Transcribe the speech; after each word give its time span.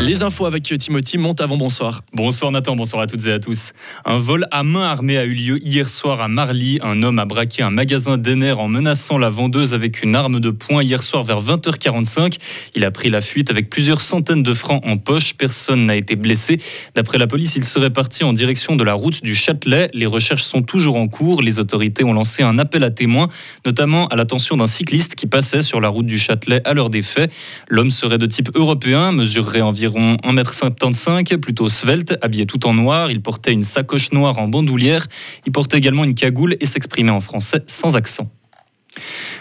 Les 0.00 0.22
infos 0.22 0.46
avec 0.46 0.62
Timothy 0.62 1.18
Montavon, 1.18 1.56
bonsoir. 1.56 2.02
Bonsoir 2.12 2.52
Nathan, 2.52 2.76
bonsoir 2.76 3.02
à 3.02 3.08
toutes 3.08 3.26
et 3.26 3.32
à 3.32 3.40
tous. 3.40 3.72
Un 4.04 4.18
vol 4.18 4.46
à 4.52 4.62
main 4.62 4.84
armée 4.84 5.18
a 5.18 5.24
eu 5.24 5.34
lieu 5.34 5.58
hier 5.60 5.88
soir 5.88 6.20
à 6.20 6.28
Marly. 6.28 6.78
Un 6.82 7.02
homme 7.02 7.18
a 7.18 7.24
braqué 7.24 7.62
un 7.64 7.70
magasin 7.70 8.16
d'Ener 8.16 8.52
en 8.52 8.68
menaçant 8.68 9.18
la 9.18 9.28
vendeuse 9.28 9.74
avec 9.74 10.00
une 10.02 10.14
arme 10.14 10.38
de 10.38 10.50
poing 10.50 10.84
hier 10.84 11.02
soir 11.02 11.24
vers 11.24 11.40
20h45. 11.40 12.36
Il 12.76 12.84
a 12.84 12.92
pris 12.92 13.10
la 13.10 13.20
fuite 13.20 13.50
avec 13.50 13.70
plusieurs 13.70 14.00
centaines 14.00 14.44
de 14.44 14.54
francs 14.54 14.80
en 14.86 14.98
poche. 14.98 15.34
Personne 15.34 15.86
n'a 15.86 15.96
été 15.96 16.14
blessé. 16.14 16.60
D'après 16.94 17.18
la 17.18 17.26
police, 17.26 17.56
il 17.56 17.64
serait 17.64 17.90
parti 17.90 18.22
en 18.22 18.32
direction 18.32 18.76
de 18.76 18.84
la 18.84 18.94
route 18.94 19.24
du 19.24 19.34
Châtelet. 19.34 19.90
Les 19.94 20.06
recherches 20.06 20.44
sont 20.44 20.62
toujours 20.62 20.94
en 20.94 21.08
cours. 21.08 21.42
Les 21.42 21.58
autorités 21.58 22.04
ont 22.04 22.12
lancé 22.12 22.44
un 22.44 22.60
appel 22.60 22.84
à 22.84 22.90
témoins, 22.90 23.28
notamment 23.66 24.06
à 24.06 24.16
l'attention 24.16 24.56
d'un 24.56 24.68
cycliste 24.68 25.16
qui 25.16 25.26
passait 25.26 25.62
sur 25.62 25.80
la 25.80 25.88
route 25.88 26.06
du 26.06 26.18
Châtelet 26.18 26.62
à 26.64 26.72
l'heure 26.72 26.88
des 26.88 27.02
faits. 27.02 27.32
L'homme 27.68 27.90
serait 27.90 28.18
de 28.18 28.26
type 28.26 28.50
européen, 28.54 29.10
mesurerait 29.10 29.60
environ 29.60 29.87
environ 29.88 30.16
1m75, 30.24 31.38
plutôt 31.38 31.68
svelte, 31.68 32.16
habillé 32.20 32.46
tout 32.46 32.66
en 32.66 32.74
noir. 32.74 33.10
Il 33.10 33.22
portait 33.22 33.52
une 33.52 33.62
sacoche 33.62 34.12
noire 34.12 34.38
en 34.38 34.48
bandoulière. 34.48 35.06
Il 35.46 35.52
portait 35.52 35.78
également 35.78 36.04
une 36.04 36.14
cagoule 36.14 36.56
et 36.60 36.66
s'exprimait 36.66 37.10
en 37.10 37.20
français 37.20 37.62
sans 37.66 37.96
accent. 37.96 38.30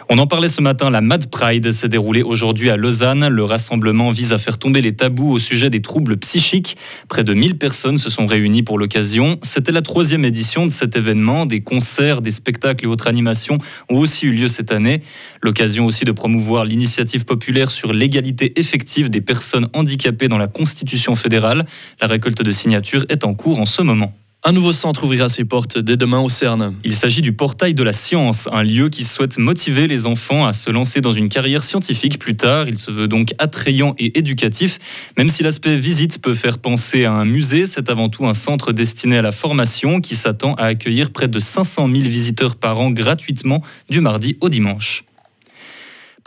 On 0.10 0.20
en 0.20 0.28
parlait 0.28 0.48
ce 0.48 0.62
matin, 0.62 0.90
la 0.90 1.02
Mad 1.02 1.30
Pride 1.30 1.72
s'est 1.74 1.90
déroulée 1.90 2.24
aujourd'hui 2.24 2.70
à 2.70 2.78
Lausanne. 2.78 3.28
Le 3.28 3.44
rassemblement 3.44 4.10
vise 4.12 4.32
à 4.32 4.38
faire 4.38 4.58
tomber 4.58 4.82
les 4.82 4.96
tabous 4.96 5.32
au 5.32 5.40
sujet 5.40 5.70
des 5.70 5.82
troubles 5.82 6.16
psychiques. 6.16 6.78
Près 7.10 7.26
de 7.26 7.34
1000 7.34 7.58
personnes 7.58 7.98
se 7.98 8.10
sont 8.10 8.26
réunies 8.26 8.64
pour 8.64 8.80
l'occasion. 8.80 9.38
C'était 9.42 9.74
la 9.74 9.82
troisième 9.82 10.24
édition 10.24 10.66
de 10.66 10.72
cet 10.72 10.96
événement. 10.96 11.46
Des 11.46 11.60
concerts, 11.60 12.22
des 12.22 12.32
spectacles 12.32 12.86
et 12.86 12.88
autres 12.88 13.08
animations 13.08 13.58
ont 13.90 13.98
aussi 13.98 14.28
eu 14.28 14.32
lieu 14.32 14.48
cette 14.48 14.72
année. 14.72 15.02
L'occasion 15.42 15.86
aussi 15.86 16.06
de 16.06 16.14
promouvoir 16.14 16.64
l'initiative 16.64 17.26
populaire 17.26 17.70
sur 17.70 17.92
l'égalité 17.92 18.58
effective 18.58 19.10
des 19.10 19.22
personnes 19.22 19.68
handicapées 19.74 20.30
dans 20.30 20.38
la 20.38 20.48
Constitution 20.48 21.16
fédérale. 21.16 21.66
La 22.00 22.08
récolte 22.08 22.42
de 22.42 22.52
signatures 22.52 23.06
est 23.10 23.26
en 23.26 23.34
cours 23.34 23.60
en 23.60 23.66
ce 23.66 23.82
moment. 23.82 24.14
Un 24.48 24.54
nouveau 24.54 24.72
centre 24.72 25.04
ouvrira 25.04 25.28
ses 25.28 25.44
portes 25.44 25.78
dès 25.78 25.98
demain 25.98 26.22
au 26.22 26.30
CERN. 26.30 26.74
Il 26.86 26.96
s'agit 26.96 27.22
du 27.22 27.34
Portail 27.34 27.74
de 27.74 27.84
la 27.84 27.92
Science, 27.92 28.48
un 28.54 28.64
lieu 28.64 28.88
qui 28.88 29.04
souhaite 29.04 29.38
motiver 29.38 29.88
les 29.88 30.06
enfants 30.06 30.46
à 30.46 30.54
se 30.54 30.70
lancer 30.70 31.02
dans 31.02 31.12
une 31.12 31.28
carrière 31.28 31.62
scientifique 31.62 32.18
plus 32.18 32.38
tard. 32.38 32.70
Il 32.70 32.78
se 32.78 32.90
veut 32.90 33.10
donc 33.10 33.34
attrayant 33.40 33.94
et 33.98 34.18
éducatif. 34.18 34.80
Même 35.18 35.28
si 35.28 35.44
l'aspect 35.44 35.76
visite 35.76 36.22
peut 36.22 36.34
faire 36.34 36.60
penser 36.60 37.04
à 37.04 37.12
un 37.12 37.26
musée, 37.26 37.66
c'est 37.66 37.90
avant 37.90 38.08
tout 38.08 38.26
un 38.26 38.34
centre 38.34 38.72
destiné 38.72 39.18
à 39.18 39.22
la 39.22 39.34
formation 39.34 40.00
qui 40.00 40.16
s'attend 40.16 40.54
à 40.54 40.68
accueillir 40.68 41.12
près 41.12 41.28
de 41.28 41.40
500 41.40 41.90
000 41.94 42.08
visiteurs 42.08 42.56
par 42.56 42.80
an 42.80 42.90
gratuitement 42.90 43.62
du 43.90 44.00
mardi 44.00 44.38
au 44.40 44.48
dimanche. 44.48 45.04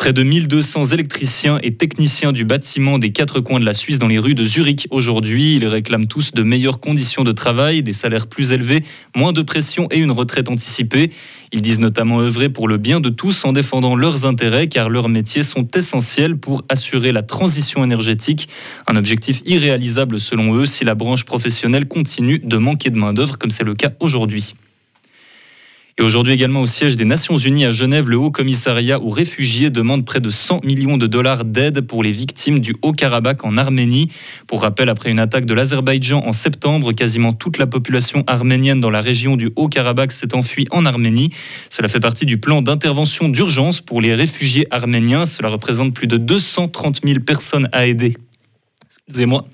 Près 0.00 0.14
de 0.14 0.22
1200 0.22 0.92
électriciens 0.92 1.58
et 1.62 1.74
techniciens 1.74 2.32
du 2.32 2.46
bâtiment 2.46 2.98
des 2.98 3.12
quatre 3.12 3.40
coins 3.40 3.60
de 3.60 3.66
la 3.66 3.74
Suisse 3.74 3.98
dans 3.98 4.06
les 4.06 4.18
rues 4.18 4.32
de 4.32 4.46
Zurich 4.46 4.86
aujourd'hui. 4.90 5.56
Ils 5.56 5.66
réclament 5.66 6.06
tous 6.06 6.32
de 6.32 6.42
meilleures 6.42 6.80
conditions 6.80 7.22
de 7.22 7.32
travail, 7.32 7.82
des 7.82 7.92
salaires 7.92 8.26
plus 8.26 8.52
élevés, 8.52 8.82
moins 9.14 9.34
de 9.34 9.42
pression 9.42 9.88
et 9.90 9.98
une 9.98 10.10
retraite 10.10 10.48
anticipée. 10.48 11.10
Ils 11.52 11.60
disent 11.60 11.80
notamment 11.80 12.20
œuvrer 12.20 12.48
pour 12.48 12.66
le 12.66 12.78
bien 12.78 13.00
de 13.00 13.10
tous 13.10 13.44
en 13.44 13.52
défendant 13.52 13.94
leurs 13.94 14.24
intérêts 14.24 14.68
car 14.68 14.88
leurs 14.88 15.10
métiers 15.10 15.42
sont 15.42 15.68
essentiels 15.76 16.38
pour 16.38 16.64
assurer 16.70 17.12
la 17.12 17.22
transition 17.22 17.84
énergétique. 17.84 18.48
Un 18.86 18.96
objectif 18.96 19.42
irréalisable 19.44 20.18
selon 20.18 20.54
eux 20.54 20.64
si 20.64 20.86
la 20.86 20.94
branche 20.94 21.26
professionnelle 21.26 21.86
continue 21.86 22.38
de 22.38 22.56
manquer 22.56 22.88
de 22.88 22.96
main-d'œuvre 22.96 23.36
comme 23.36 23.50
c'est 23.50 23.64
le 23.64 23.74
cas 23.74 23.92
aujourd'hui. 24.00 24.54
Et 25.98 26.02
aujourd'hui 26.02 26.32
également 26.32 26.62
au 26.62 26.66
siège 26.66 26.96
des 26.96 27.04
Nations 27.04 27.36
Unies 27.36 27.66
à 27.66 27.72
Genève, 27.72 28.08
le 28.08 28.16
Haut 28.16 28.30
Commissariat 28.30 29.00
aux 29.00 29.10
réfugiés 29.10 29.70
demande 29.70 30.04
près 30.04 30.20
de 30.20 30.30
100 30.30 30.60
millions 30.64 30.96
de 30.96 31.06
dollars 31.06 31.44
d'aide 31.44 31.82
pour 31.82 32.02
les 32.02 32.12
victimes 32.12 32.60
du 32.60 32.74
Haut-Karabakh 32.82 33.44
en 33.44 33.56
Arménie. 33.56 34.08
Pour 34.46 34.62
rappel, 34.62 34.88
après 34.88 35.10
une 35.10 35.18
attaque 35.18 35.44
de 35.44 35.54
l'Azerbaïdjan 35.54 36.22
en 36.26 36.32
septembre, 36.32 36.92
quasiment 36.92 37.32
toute 37.32 37.58
la 37.58 37.66
population 37.66 38.24
arménienne 38.26 38.80
dans 38.80 38.90
la 38.90 39.00
région 39.00 39.36
du 39.36 39.50
Haut-Karabakh 39.56 40.12
s'est 40.12 40.34
enfuie 40.34 40.66
en 40.70 40.86
Arménie. 40.86 41.30
Cela 41.68 41.88
fait 41.88 42.00
partie 42.00 42.26
du 42.26 42.38
plan 42.38 42.62
d'intervention 42.62 43.28
d'urgence 43.28 43.80
pour 43.80 44.00
les 44.00 44.14
réfugiés 44.14 44.66
arméniens. 44.70 45.26
Cela 45.26 45.48
représente 45.48 45.94
plus 45.94 46.06
de 46.06 46.16
230 46.16 47.00
000 47.04 47.20
personnes 47.20 47.68
à 47.72 47.86
aider 47.86 48.14
excusez-moi. 49.10 49.44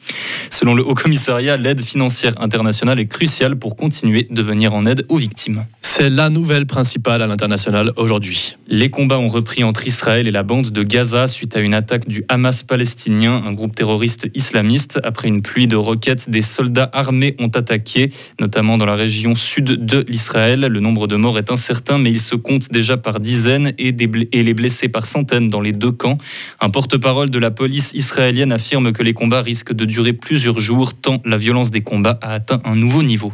Selon 0.51 0.75
le 0.75 0.87
Haut 0.87 0.95
Commissariat, 0.95 1.57
l'aide 1.57 1.81
financière 1.81 2.35
internationale 2.43 3.01
est 3.01 3.07
cruciale 3.07 3.57
pour 3.57 3.75
continuer 3.75 4.29
de 4.31 4.43
venir 4.43 4.75
en 4.75 4.85
aide 4.85 5.07
aux 5.09 5.17
victimes. 5.17 5.65
C'est 5.81 6.11
la 6.11 6.29
nouvelle 6.29 6.67
principale 6.67 7.23
à 7.23 7.27
l'international 7.27 7.93
aujourd'hui. 7.97 8.57
Les 8.69 8.91
combats 8.91 9.19
ont 9.19 9.29
repris 9.29 9.65
entre 9.65 9.87
Israël 9.87 10.29
et 10.29 10.31
la 10.31 10.43
bande 10.43 10.71
de 10.71 10.83
Gaza 10.83 11.27
suite 11.27 11.57
à 11.57 11.61
une 11.61 11.73
attaque 11.73 12.07
du 12.07 12.23
Hamas 12.29 12.63
palestinien, 12.63 13.43
un 13.47 13.53
groupe 13.53 13.75
terroriste 13.75 14.27
islamiste. 14.35 15.01
Après 15.05 15.29
une 15.29 15.41
pluie 15.41 15.67
de 15.67 15.77
roquettes, 15.77 16.29
des 16.29 16.43
soldats 16.43 16.91
armés 16.93 17.35
ont 17.39 17.49
attaqué, 17.49 18.11
notamment 18.39 18.77
dans 18.77 18.85
la 18.85 18.95
région 18.95 19.35
sud 19.35 19.87
de 19.87 20.05
l'Israël. 20.07 20.61
Le 20.61 20.81
nombre 20.81 21.07
de 21.07 21.17
morts 21.17 21.39
est 21.39 21.51
incertain, 21.51 21.97
mais 21.97 22.11
il 22.11 22.21
se 22.21 22.35
compte 22.35 22.71
déjà 22.71 22.99
par 22.99 23.19
dizaines 23.19 23.73
et, 23.79 23.97
et 24.33 24.43
les 24.43 24.55
blessés 24.55 24.89
par 24.89 25.07
centaines 25.07 25.49
dans 25.49 25.63
les 25.63 25.73
deux 25.73 25.93
camps. 25.93 26.19
Un 26.61 26.69
porte-parole 26.69 27.31
de 27.31 27.39
la 27.39 27.51
police 27.51 27.93
israélienne 27.95 28.53
affirme 28.53 28.93
que 28.93 29.03
les 29.03 29.15
combats 29.15 29.41
risquent 29.47 29.73
de 29.73 29.85
durer 29.85 30.13
plusieurs 30.13 30.59
jours, 30.59 30.93
tant 30.93 31.23
la 31.25 31.37
violence 31.37 31.71
des 31.71 31.81
combats 31.81 32.19
a 32.21 32.33
atteint 32.33 32.61
un 32.65 32.75
nouveau 32.75 33.05
niveau. 33.05 33.33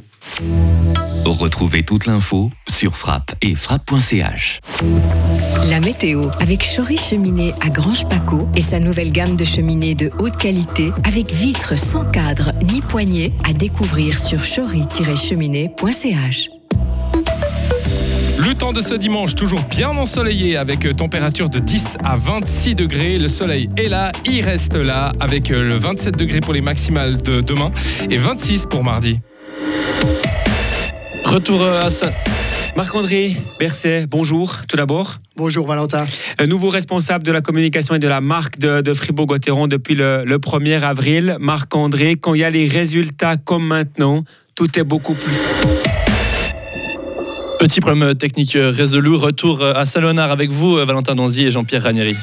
Retrouvez 1.24 1.82
toute 1.82 2.06
l'info 2.06 2.50
sur 2.68 2.96
frappe 2.96 3.34
et 3.40 3.54
frappe.ch. 3.54 4.60
La 5.70 5.80
météo 5.80 6.28
avec 6.40 6.62
Chory 6.62 6.98
Cheminée 6.98 7.52
à 7.62 7.70
Grange 7.70 8.06
Paco 8.08 8.46
et 8.54 8.60
sa 8.60 8.78
nouvelle 8.78 9.10
gamme 9.10 9.36
de 9.36 9.44
cheminées 9.44 9.94
de 9.94 10.10
haute 10.18 10.36
qualité 10.36 10.90
avec 11.04 11.32
vitres 11.32 11.78
sans 11.78 12.04
cadre 12.04 12.52
ni 12.62 12.82
poignée 12.82 13.32
à 13.48 13.54
découvrir 13.54 14.18
sur 14.18 14.42
chory-cheminée.ch. 14.42 16.50
Le 18.44 18.54
temps 18.54 18.72
de 18.72 18.80
ce 18.80 18.94
dimanche, 18.94 19.36
toujours 19.36 19.62
bien 19.70 19.90
ensoleillé 19.90 20.56
avec 20.56 20.96
température 20.96 21.48
de 21.48 21.60
10 21.60 21.98
à 22.02 22.16
26 22.16 22.74
degrés. 22.74 23.16
Le 23.16 23.28
soleil 23.28 23.68
est 23.76 23.88
là, 23.88 24.10
il 24.24 24.42
reste 24.42 24.74
là 24.74 25.12
avec 25.20 25.48
le 25.50 25.76
27 25.76 26.16
degrés 26.16 26.40
pour 26.40 26.52
les 26.52 26.60
maximales 26.60 27.22
de 27.22 27.40
demain 27.40 27.70
et 28.10 28.16
26 28.16 28.66
pour 28.66 28.82
mardi. 28.82 29.20
Retour 31.24 31.62
à 31.62 31.88
ça. 31.92 32.10
Marc-André 32.74 33.36
Berset, 33.60 34.06
bonjour 34.08 34.56
tout 34.66 34.76
d'abord. 34.76 35.18
Bonjour 35.36 35.64
Valentin. 35.64 36.04
Nouveau 36.44 36.70
responsable 36.70 37.24
de 37.24 37.30
la 37.30 37.42
communication 37.42 37.94
et 37.94 38.00
de 38.00 38.08
la 38.08 38.20
marque 38.20 38.58
de, 38.58 38.92
Fribourg-Gotteron 38.92 39.68
depuis 39.68 39.94
le, 39.94 40.24
1er 40.24 40.80
avril. 40.80 41.36
Marc-André, 41.38 42.16
quand 42.16 42.34
il 42.34 42.40
y 42.40 42.44
a 42.44 42.50
les 42.50 42.66
résultats 42.66 43.36
comme 43.36 43.64
maintenant, 43.64 44.24
tout 44.56 44.76
est 44.80 44.84
beaucoup 44.84 45.14
plus... 45.14 45.32
Petit 47.62 47.80
problème 47.80 48.16
technique 48.16 48.58
résolu. 48.60 49.14
Retour 49.14 49.64
à 49.64 49.86
Salonard 49.86 50.32
avec 50.32 50.50
vous, 50.50 50.84
Valentin 50.84 51.14
Donzi 51.14 51.46
et 51.46 51.52
Jean-Pierre 51.52 51.84
Ranieri. 51.84 52.16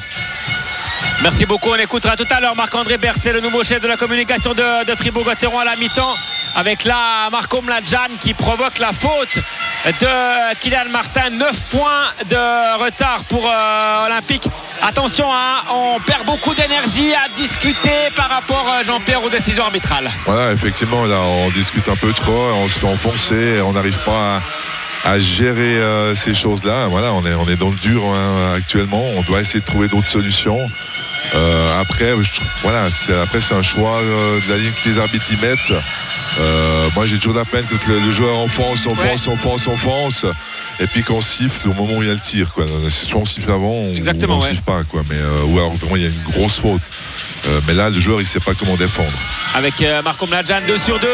Merci 1.22 1.46
beaucoup. 1.46 1.70
On 1.70 1.76
écoutera 1.76 2.14
tout 2.14 2.26
à 2.28 2.40
l'heure 2.42 2.54
Marc-André 2.54 2.98
Berset, 2.98 3.32
le 3.32 3.40
nouveau 3.40 3.64
chef 3.64 3.80
de 3.80 3.88
la 3.88 3.96
communication 3.96 4.52
de, 4.52 4.84
de 4.84 4.94
Fribourg-Gotteron 4.94 5.58
à 5.58 5.64
la 5.64 5.76
mi-temps 5.76 6.14
avec 6.54 6.84
là 6.84 7.30
Marco 7.30 7.62
Mladjan 7.62 8.08
qui 8.20 8.34
provoque 8.34 8.78
la 8.80 8.92
faute 8.92 9.38
de 9.86 10.54
Kylian 10.60 10.90
Martin. 10.92 11.30
9 11.30 11.60
points 11.70 12.10
de 12.28 12.84
retard 12.84 13.24
pour 13.24 13.46
euh, 13.46 14.06
Olympique. 14.08 14.46
Attention, 14.82 15.32
hein, 15.32 15.62
on 15.72 16.00
perd 16.00 16.26
beaucoup 16.26 16.54
d'énergie 16.54 17.14
à 17.14 17.34
discuter 17.34 18.10
par 18.14 18.28
rapport, 18.28 18.66
euh, 18.68 18.84
Jean-Pierre, 18.84 19.24
aux 19.24 19.30
décisions 19.30 19.64
arbitrales. 19.64 20.10
Voilà, 20.26 20.52
effectivement, 20.52 21.06
là, 21.06 21.20
on 21.20 21.48
discute 21.48 21.88
un 21.88 21.96
peu 21.96 22.12
trop, 22.12 22.44
on 22.52 22.68
se 22.68 22.78
fait 22.78 22.86
enfoncer, 22.86 23.60
on 23.62 23.72
n'arrive 23.72 23.98
pas 24.04 24.36
à, 24.36 24.40
gérer 25.18 25.78
euh, 25.78 26.14
ces 26.14 26.34
choses-là. 26.34 26.88
Voilà, 26.88 27.12
on 27.12 27.24
est, 27.24 27.34
on 27.34 27.48
est 27.48 27.56
dans 27.56 27.70
le 27.70 27.76
dur 27.76 28.02
hein, 28.04 28.54
actuellement, 28.56 29.02
on 29.16 29.22
doit 29.22 29.40
essayer 29.40 29.60
de 29.60 29.64
trouver 29.64 29.88
d'autres 29.88 30.08
solutions. 30.08 30.68
Euh, 31.34 31.80
après, 31.80 32.12
voilà, 32.62 32.88
après 33.22 33.40
c'est 33.40 33.54
un 33.54 33.62
choix 33.62 33.96
euh, 33.96 34.40
de 34.40 34.50
la 34.50 34.58
ligne 34.58 34.72
que 34.72 34.88
les 34.88 34.98
arbitres 34.98 35.32
y 35.32 35.36
mettent. 35.36 35.72
Euh, 36.38 36.88
moi, 36.94 37.06
j'ai 37.06 37.16
toujours 37.16 37.34
la 37.34 37.44
peine 37.44 37.64
que 37.66 37.74
le, 37.90 38.10
joueur 38.10 38.36
enfonce, 38.36 38.86
enfonce, 38.86 39.28
enfonce, 39.28 39.68
enfonce, 39.68 40.26
et 40.78 40.86
puis 40.86 41.02
qu'on 41.02 41.20
siffle 41.20 41.68
au 41.68 41.74
moment 41.74 41.98
où 41.98 42.02
il 42.02 42.08
y 42.08 42.10
a 42.10 42.14
le 42.14 42.20
tir. 42.20 42.52
Quoi. 42.52 42.66
Soit 42.88 43.20
on 43.20 43.24
siffle 43.24 43.50
avant, 43.50 43.68
ou 43.68 43.92
on 43.94 44.36
ne 44.36 44.42
siffle 44.42 44.62
pas. 44.62 44.82
Quoi. 44.84 45.02
Mais, 45.08 45.16
ou 45.46 45.58
alors 45.58 45.74
vraiment 45.74 45.96
il 45.96 46.02
y 46.02 46.06
a 46.06 46.08
une 46.08 46.22
grosse 46.22 46.58
faute. 46.58 46.82
mais 47.66 47.74
là, 47.74 47.90
le 47.90 48.00
joueur, 48.00 48.20
il 48.20 48.24
ne 48.24 48.28
sait 48.28 48.40
pas 48.40 48.54
comment 48.54 48.76
défendre. 48.76 49.12
Avec 49.54 49.74
Marco 50.04 50.26
Mladjan, 50.26 50.60
2 50.66 50.78
sur 50.78 50.98
2, 50.98 51.08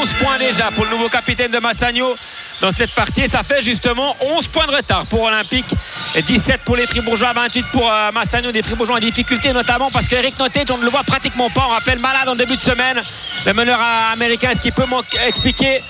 11 0.00 0.12
points 0.14 0.38
déjà 0.38 0.70
pour 0.70 0.84
le 0.84 0.90
nouveau 0.90 1.08
capitaine 1.08 1.50
de 1.50 1.58
Massagno 1.58 2.16
dans 2.60 2.70
cette 2.72 2.92
partie. 2.92 3.28
ça 3.28 3.42
fait 3.42 3.62
justement 3.62 4.16
11 4.20 4.48
points 4.48 4.66
de 4.66 4.72
retard 4.72 5.06
pour 5.06 5.22
Olympique 5.22 5.66
et 6.14 6.22
17 6.22 6.62
pour 6.64 6.76
les 6.76 6.86
Fribourgeois, 6.86 7.32
28 7.32 7.66
pour 7.72 7.90
euh, 7.90 8.10
Massagno. 8.12 8.52
Des 8.52 8.62
Fribourgeois 8.62 8.96
en 8.96 9.00
difficulté 9.00 9.52
notamment 9.52 9.90
parce 9.90 10.08
qu'Eric 10.08 10.38
Nottage, 10.38 10.70
on 10.70 10.78
ne 10.78 10.84
le 10.84 10.90
voit 10.90 11.04
pratiquement 11.04 11.50
pas. 11.50 11.64
On 11.66 11.72
rappelle 11.72 11.98
malade 11.98 12.28
en 12.28 12.34
début 12.34 12.56
de 12.56 12.60
semaine. 12.60 13.00
Le 13.46 13.52
meneur 13.52 13.78
américain, 14.12 14.50
est-ce 14.50 14.60
qu'il 14.60 14.72
peut 14.72 14.86
expliquer 15.26 15.82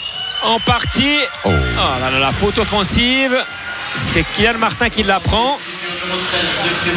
en 0.43 0.61
partie? 0.61 1.19
Oh. 1.45 1.51
oh 1.51 2.19
la 2.21 2.33
faute 2.33 2.59
offensive 2.59 3.37
C'est 3.97 4.25
Kylian 4.35 4.59
Martin 4.59 4.91
qui 4.91 5.03
la 5.03 5.21
prend. 5.21 5.59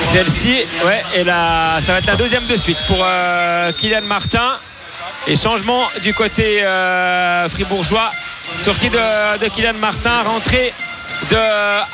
Celle-ci, 0.04 0.64
ouais, 0.86 1.04
et 1.16 1.24
là, 1.24 1.80
ça 1.82 1.94
va 1.94 1.98
être 2.00 2.06
la 2.06 2.16
deuxième 2.16 2.46
de 2.46 2.56
suite 2.56 2.78
pour 2.88 3.00
euh, 3.02 3.72
Kylian 3.74 4.04
Martin. 4.04 4.58
Et 5.28 5.36
changement 5.36 5.88
du 6.02 6.14
côté 6.14 6.64
euh, 6.64 7.48
fribourgeois. 7.50 8.12
Sortie 8.60 8.90
de, 8.90 9.40
de 9.40 9.48
Kylian 9.50 9.74
Martin, 9.80 10.22
rentrée 10.24 10.72
de 11.30 11.36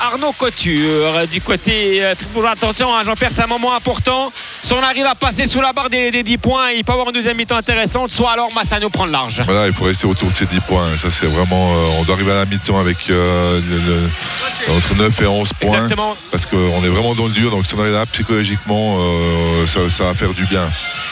Arnaud 0.02 0.32
Couture 0.34 1.28
du 1.32 1.42
côté 1.42 2.04
euh, 2.04 2.16
fribourgeois. 2.16 2.52
Attention, 2.52 2.94
hein, 2.96 3.04
Jean-Pierre, 3.06 3.32
c'est 3.34 3.42
un 3.44 3.48
moment 3.48 3.74
important. 3.76 4.32
Si 4.64 4.74
on 4.74 4.82
arrive 4.82 5.06
à 5.06 5.16
passer 5.16 5.48
sous 5.48 5.62
la 5.62 5.72
barre 5.74 5.90
des, 5.90 6.12
des 6.12 6.24
10 6.24 6.38
points, 6.38 6.72
il 6.72 6.84
peut 6.84 6.92
avoir 6.94 7.08
une 7.08 7.14
deuxième 7.14 7.36
mi-temps 7.38 7.56
intéressante, 7.58 8.10
soit 8.10 8.32
alors 8.32 8.54
Massagno 8.54 8.90
prend 8.90 9.06
le 9.06 9.12
large. 9.12 9.42
Voilà, 9.46 9.68
il 9.68 9.74
faut 9.74 9.86
rester 9.86 10.08
autour 10.08 10.30
de 10.30 10.34
ces 10.34 10.46
10 10.46 10.60
points. 10.62 10.96
Ça, 10.98 11.10
c'est 11.10 11.26
vraiment. 11.28 11.74
euh, 11.74 11.90
on 12.00 12.04
doit 12.04 12.16
arriver 12.16 12.32
à 12.32 12.36
la 12.36 12.46
mi-temps 12.46 12.80
avec 12.80 12.98
euh, 13.10 13.60
le- 13.62 13.78
le- 13.78 14.74
entre 14.78 14.96
9 14.96 15.22
et 15.22 15.28
11 15.28 15.54
points. 15.54 15.74
Exactement. 15.74 16.14
Parce 16.32 16.46
qu'on 16.46 16.84
est 16.84 16.90
vraiment 16.90 17.14
dans 17.14 17.26
le 17.26 17.32
dur. 17.32 17.52
Donc, 17.52 17.66
si 17.66 17.76
on 17.76 17.86
est 17.86 17.92
là 17.92 18.06
psychologiquement, 18.12 18.98
euh, 19.00 19.66
ça, 19.66 19.80
ça 19.90 20.04
va 20.06 20.14
faire 20.16 20.34
du 20.34 20.46
bien. 20.46 20.70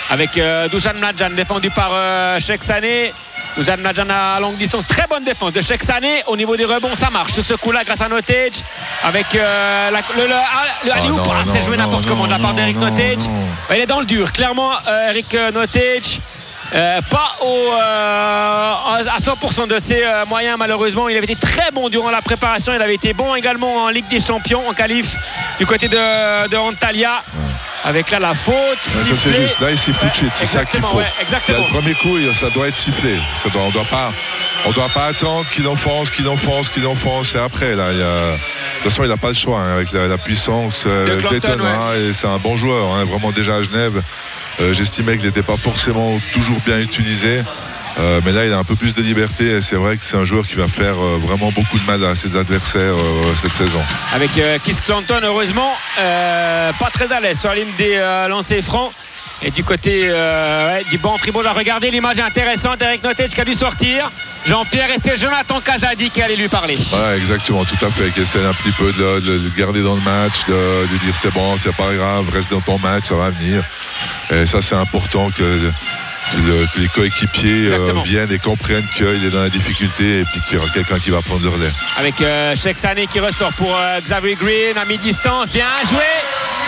avec 0.10 0.38
euh, 0.38 0.68
Dujan 0.70 0.94
Mladjan 0.96 1.30
défendu 1.32 1.70
par 1.70 1.90
euh, 1.94 2.40
Sheikh 2.40 2.64
Sané. 2.64 3.14
Dujan 3.58 3.78
Mladjan 3.78 4.08
à 4.10 4.40
longue 4.42 4.58
distance, 4.58 4.86
très 4.86 5.08
bonne 5.08 5.24
défense 5.24 5.54
de 5.54 5.62
Sheikh 5.62 5.82
Sané. 5.84 6.24
Au 6.28 6.36
niveau 6.36 6.58
des 6.58 6.66
rebonds, 6.66 6.94
ça 6.94 7.10
marche 7.10 7.32
sur 7.34 7.44
ce 7.44 7.54
coup-là 7.54 7.84
grâce 7.86 8.02
à 8.02 8.10
Notage. 8.10 8.62
Avec 9.04 9.34
euh, 9.36 9.92
la- 9.92 10.02
le, 10.18 10.28
le, 10.28 10.34
ah, 10.34 10.64
le 10.86 10.92
Ah 10.94 10.98
alley-oop, 10.98 11.22
ah, 11.30 11.44
c'est 11.52 11.62
joué 11.64 11.78
n'importe 11.78 12.06
comment 12.06 12.26
de 12.26 12.32
la 12.32 12.40
part 12.40 12.54
d'Eric 12.54 12.78
Notage. 12.78 13.30
Il 13.72 13.76
est 13.78 13.86
dans 13.86 14.00
le 14.02 14.06
dur, 14.06 14.32
clairement, 14.34 14.72
euh, 14.88 15.10
Eric 15.10 15.34
euh, 15.36 15.52
Notage. 15.52 16.20
Euh, 16.76 17.02
pas 17.10 17.32
au, 17.42 17.72
euh, 17.72 18.74
à 18.84 19.18
100% 19.20 19.68
de 19.68 19.80
ses 19.80 20.04
euh, 20.04 20.26
moyens 20.26 20.58
malheureusement 20.60 21.08
il 21.08 21.16
avait 21.16 21.26
été 21.26 21.36
très 21.36 21.72
bon 21.72 21.88
durant 21.90 22.10
la 22.12 22.22
préparation 22.22 22.74
il 22.74 22.82
avait 22.82 22.96
été 22.96 23.14
bon 23.14 23.34
également 23.36 23.86
en 23.86 23.90
Ligue 23.90 24.08
des 24.10 24.20
Champions 24.20 24.68
en 24.68 24.74
qualif 24.74 25.16
du 25.58 25.66
côté 25.66 25.88
de, 25.88 26.48
de 26.50 26.58
Antalya 26.58 27.24
avec 27.86 28.10
là 28.12 28.20
la 28.20 28.34
faute 28.34 28.56
Ouais, 28.56 29.04
ça, 29.04 29.16
c'est 29.16 29.32
juste. 29.34 29.60
Là, 29.60 29.70
il 29.70 29.78
siffle 29.78 30.00
tout 30.00 30.08
de 30.08 30.16
suite. 30.16 30.32
C'est 30.34 30.48
ça 30.48 30.66
qu'il 30.66 30.82
faut. 30.82 30.98
ouais, 30.98 31.06
exactement. 31.22 31.60
Là, 31.60 31.66
le 31.68 31.72
premier 31.72 31.94
coup, 31.94 32.18
ça 32.34 32.50
doit 32.50 32.68
être 32.68 32.76
sifflé. 32.76 33.16
Ça 33.38 33.50
doit, 33.50 33.62
on 33.62 33.68
ne 33.68 33.74
doit 33.74 33.84
pas, 33.86 34.12
on 34.66 34.72
doit 34.72 34.90
pas 34.90 35.06
attendre 35.06 35.48
qu'il 35.52 35.68
enfonce, 35.68 36.10
qu'il 36.10 36.28
enfonce, 36.28 36.70
qu'il 36.70 36.88
enfonce. 36.88 37.36
Et 37.36 37.38
après, 37.38 37.76
là, 37.76 37.92
il 37.92 38.00
y 38.00 38.02
a, 38.02 38.06
de 38.32 38.38
toute 38.82 38.84
façon, 38.92 39.04
il 39.04 39.10
n'a 39.10 39.18
pas 39.18 39.28
le 39.28 39.36
choix 39.36 39.60
hein, 39.60 39.74
avec 39.76 39.92
la, 39.92 40.08
la 40.08 40.18
puissance. 40.18 40.88
Clayton, 41.28 41.60
hein, 41.64 41.94
et 41.96 42.12
c'est 42.12 42.26
un 42.26 42.40
bon 42.40 42.56
joueur. 42.56 42.92
hein, 42.96 43.06
vraiment 43.06 43.32
déjà 43.32 43.58
à 43.58 43.62
Genève. 43.62 44.02
Euh, 44.62 44.74
J'estimais 44.74 45.18
qu'il 45.18 45.26
n'était 45.26 45.44
pas 45.44 45.58
forcément 45.58 46.20
toujours 46.34 46.60
bien 46.66 46.80
utilisé. 46.80 47.42
Euh, 47.98 48.20
mais 48.26 48.34
là, 48.34 48.46
il 48.46 48.52
a 48.52 48.58
un 48.58 48.64
peu 48.66 48.76
plus 48.76 48.94
de 48.94 49.02
liberté 49.02 49.46
et 49.52 49.62
c'est 49.62 49.78
vrai 49.78 49.96
que 49.96 50.04
c'est 50.04 50.18
un 50.18 50.26
joueur 50.26 50.46
qui 50.46 50.56
va 50.56 50.68
faire 50.68 50.96
euh, 51.02 51.18
vraiment 51.22 51.52
beaucoup 51.54 51.80
de 51.80 51.86
mal 51.86 52.04
à 52.04 52.14
ses 52.14 52.36
adversaires 52.36 52.94
euh, 52.94 53.34
cette 53.42 53.54
saison. 53.54 53.82
avec 54.14 54.32
Kiss 54.64 54.82
Clanton 54.82 55.22
heureusement 55.24 55.72
pas 55.96 56.90
très 56.92 57.12
à 57.14 57.22
l'aise 57.22 57.40
sur 57.40 57.50
la 57.50 57.56
ligne 57.56 57.72
des 57.78 57.96
lancers 58.30 58.62
francs 58.62 58.92
et 59.42 59.50
du 59.52 59.64
côté 59.64 60.10
ouais, 60.12 60.84
du 60.90 60.98
banc 60.98 61.18
Fribourg 61.18 61.44
regardez 61.56 61.90
l'image 61.90 62.20
intéressante 62.20 62.82
Eric 62.82 63.02
Notage 63.04 63.30
qui 63.30 63.40
a 63.42 63.46
dû 63.46 63.54
sortir 63.54 64.12
Jean-Pierre 64.46 64.92
et 64.92 65.00
c'est 65.00 65.16
Jonathan 65.18 65.62
Casadi 65.62 66.10
qui 66.10 66.22
allait 66.22 66.36
lui 66.36 66.50
parler 66.50 66.78
Ouais, 66.94 67.18
exactement, 67.18 67.64
tout 67.66 67.84
à 67.84 67.90
fait. 67.90 68.12
Qui 68.12 68.22
essaie 68.22 68.46
un 68.46 68.54
petit 68.54 68.72
peu 68.72 68.92
de, 68.92 69.00
le- 69.04 69.22
de 69.22 69.32
le 69.46 69.52
garder 69.58 69.82
dans 69.82 69.96
le 69.96 70.02
match, 70.02 70.46
de, 70.48 70.54
de 70.92 70.98
dire 71.04 71.16
c'est 71.20 71.34
bon, 71.34 71.56
c'est 71.58 71.76
pas 71.76 71.92
grave, 71.94 72.30
reste 72.32 72.52
dans 72.52 72.62
ton 72.62 72.78
match, 72.78 73.06
ça 73.06 73.16
va 73.16 73.30
venir. 73.32 73.64
Et 74.32 74.46
ça, 74.46 74.62
c'est 74.62 74.76
important 74.76 75.30
que, 75.32 75.42
que 75.44 76.38
le- 76.38 76.66
que 76.74 76.80
les 76.80 76.88
coéquipiers 76.88 77.68
euh, 77.72 77.94
viennent 78.04 78.32
et 78.32 78.40
comprennent 78.40 78.88
qu'il 78.96 79.06
est 79.26 79.30
dans 79.30 79.42
la 79.44 79.50
difficulté 79.50 80.20
et 80.22 80.24
puis 80.24 80.42
qu'il 80.48 80.58
y 80.58 80.58
aura 80.58 80.70
quelqu'un 80.74 81.00
qui 81.00 81.12
va 81.12 81.22
prendre 81.22 81.44
le 81.44 81.50
relais. 81.50 81.72
avec 81.98 82.20
euh, 82.22 82.56
Sheikh 82.56 82.78
Sané 82.78 83.06
qui 83.08 83.20
ressort 83.20 83.54
pour 83.54 83.76
euh, 83.78 84.00
Xavier 84.02 84.36
Green 84.36 84.78
à 84.78 84.86
mi-distance 84.86 85.52
bien 85.52 85.68
joué 85.90 86.04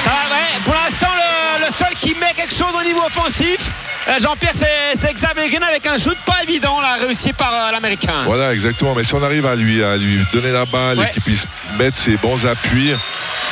Ça 0.03 0.11
va, 0.11 0.35
ouais. 0.35 0.59
pour 0.63 0.73
l'instant 0.75 1.09
le, 1.15 1.65
le 1.65 1.73
seul 1.73 1.93
qui 1.99 2.13
met 2.19 2.33
quelque 2.35 2.53
chose 2.53 2.73
au 2.79 2.83
niveau 2.83 3.01
offensif 3.05 3.71
Jean-Pierre 4.19 4.53
c'est 4.95 5.13
Xavier 5.13 5.49
Green 5.49 5.63
avec 5.63 5.85
un 5.85 5.97
shoot 5.97 6.17
pas 6.25 6.41
évident 6.43 6.79
là, 6.81 6.95
réussi 6.99 7.33
par 7.33 7.53
euh, 7.53 7.71
l'américain 7.71 8.23
Voilà, 8.25 8.53
exactement. 8.53 8.95
Mais 8.95 9.03
si 9.03 9.13
on 9.13 9.21
arrive 9.23 9.45
à 9.45 9.55
lui, 9.55 9.83
à 9.83 9.97
lui 9.97 10.19
donner 10.33 10.51
la 10.51 10.65
balle 10.65 10.97
Ouais. 10.99 11.07
et 11.09 11.13
qu'il 11.13 11.21
puisse 11.21 11.45
mettre 11.77 11.97
ses 11.97 12.15
bons 12.17 12.45
appuis, 12.45 12.93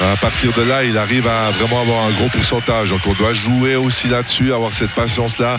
à 0.01 0.15
partir 0.17 0.51
de 0.53 0.61
là, 0.61 0.83
il 0.83 0.97
arrive 0.97 1.27
à 1.27 1.51
vraiment 1.51 1.81
avoir 1.81 2.05
un 2.05 2.11
gros 2.11 2.29
pourcentage. 2.29 2.89
Donc 2.89 3.01
on 3.05 3.13
doit 3.13 3.33
jouer 3.33 3.75
aussi 3.75 4.07
là-dessus, 4.07 4.53
avoir 4.53 4.73
cette 4.73 4.91
patience-là. 4.91 5.57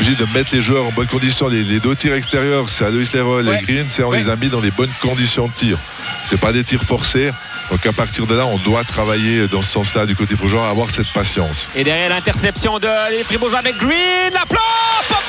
Dis, 0.00 0.16
de 0.16 0.24
mettre 0.34 0.52
les 0.54 0.60
joueurs 0.60 0.84
en 0.86 0.90
bonne 0.90 1.06
condition. 1.06 1.46
Les, 1.48 1.62
les 1.62 1.78
deux 1.78 1.94
tirs 1.94 2.14
extérieurs, 2.14 2.68
c'est 2.68 2.84
à 2.84 2.90
Loïs 2.90 3.12
Leroy, 3.12 3.42
Ouais. 3.42 3.58
les 3.60 3.64
Greens, 3.64 3.86
c'est 3.88 4.02
on 4.02 4.08
Ouais. 4.08 4.18
les 4.18 4.28
a 4.28 4.34
mis 4.34 4.48
dans 4.48 4.60
les 4.60 4.72
bonnes 4.72 4.90
conditions 5.00 5.46
de 5.46 5.52
tir. 5.52 5.78
C'est 6.24 6.40
pas 6.40 6.52
des 6.52 6.64
tirs 6.64 6.82
forcés. 6.82 7.30
Donc 7.70 7.84
à 7.86 7.92
partir 7.92 8.26
de 8.26 8.34
là, 8.34 8.46
on 8.46 8.58
doit 8.58 8.84
travailler 8.84 9.48
dans 9.48 9.62
ce 9.62 9.70
sens-là 9.70 10.06
du 10.06 10.14
côté 10.14 10.36
fribourgeois, 10.36 10.68
avoir 10.68 10.90
cette 10.90 11.12
patience. 11.12 11.70
Et 11.74 11.84
derrière 11.84 12.10
l'interception 12.10 12.78
de 12.78 12.88
les 13.10 13.24
Fribourgeois 13.24 13.60
avec 13.60 13.76
Green, 13.78 14.32
la 14.32 14.46
plop, 14.46 14.60
pop, 15.08 15.24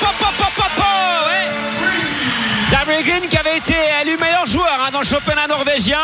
Green 3.02 3.28
qui 3.28 3.36
avait 3.36 3.58
été 3.58 3.74
élu 4.02 4.16
meilleur 4.16 4.46
joueur 4.46 4.80
hein, 4.80 4.88
dans 4.90 5.00
le 5.00 5.06
championnat 5.06 5.46
norvégien. 5.46 6.00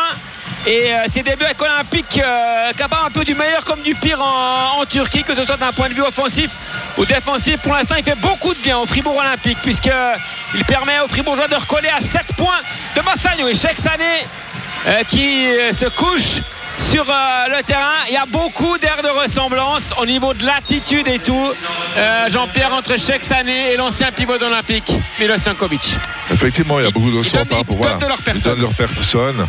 Et 0.67 0.95
euh, 0.95 1.05
ses 1.09 1.23
débuts 1.23 1.45
avec 1.45 1.61
Olympique, 1.61 2.21
euh, 2.23 2.73
capable 2.77 3.07
un 3.07 3.11
peu 3.11 3.25
du 3.25 3.35
meilleur 3.35 3.65
comme 3.65 3.83
du 3.83 3.95
pire 3.95 4.21
en, 4.23 4.85
Turquie, 4.85 5.25
que 5.25 5.35
ce 5.35 5.45
soit 5.45 5.57
d'un 5.57 5.73
point 5.73 5.89
de 5.89 5.95
vue 5.95 6.03
offensif 6.03 6.51
ou 6.99 7.05
défensif. 7.05 7.57
Pour 7.63 7.73
l'instant, 7.73 7.95
il 7.97 8.05
fait 8.05 8.19
beaucoup 8.19 8.55
de 8.55 8.61
bien 8.61 8.79
au 8.79 8.87
Fribourg 8.87 9.17
Olympique, 9.17 9.59
puisqu'il 9.63 10.65
permet 10.67 11.01
aux 11.01 11.09
Fribourgeois 11.09 11.49
de 11.49 11.57
recoller 11.57 11.89
à 11.89 12.01
7 12.01 12.27
points 12.37 12.61
de 12.95 13.01
Massagno 13.01 13.49
et 13.49 13.55
Sané 13.55 13.65
euh, 13.75 14.52
qui 15.09 15.47
euh, 15.47 15.73
se 15.73 15.87
couche 15.87 16.41
sur 16.79 17.05
euh, 17.09 17.57
le 17.57 17.63
terrain. 17.63 17.93
Il 18.09 18.15
y 18.15 18.17
a 18.17 18.27
beaucoup 18.27 18.77
d'air 18.79 18.99
de 19.03 19.09
ressemblance 19.09 19.93
au 20.01 20.07
niveau 20.07 20.35
de 20.35 20.45
l'attitude 20.45 21.07
et 21.09 21.19
tout. 21.19 21.49
Euh, 21.97 22.29
Jean-Pierre 22.31 22.73
entre 22.75 22.97
Cheikh 22.99 23.23
Sané 23.25 23.73
et 23.73 23.77
l'ancien 23.77 24.11
pivot 24.11 24.39
d'Olympique, 24.39 24.91
Milos 25.21 25.37
Jankovic. 25.45 25.97
Effectivement, 26.33 26.79
il 26.81 26.85
y 26.85 26.89
a 26.89 26.91
beaucoup 26.91 27.11
de 27.11 27.23
Ils 27.23 27.31
donnent- 27.33 27.47
par 27.47 27.59
ils 27.59 27.79
rapport 27.81 27.99
de 27.99 28.07
leur 28.07 28.19
Ils 28.19 28.25
personne. 28.25 28.43
donnent 28.53 28.57
de 28.57 28.63
leur 28.63 28.75
personne. 28.75 29.47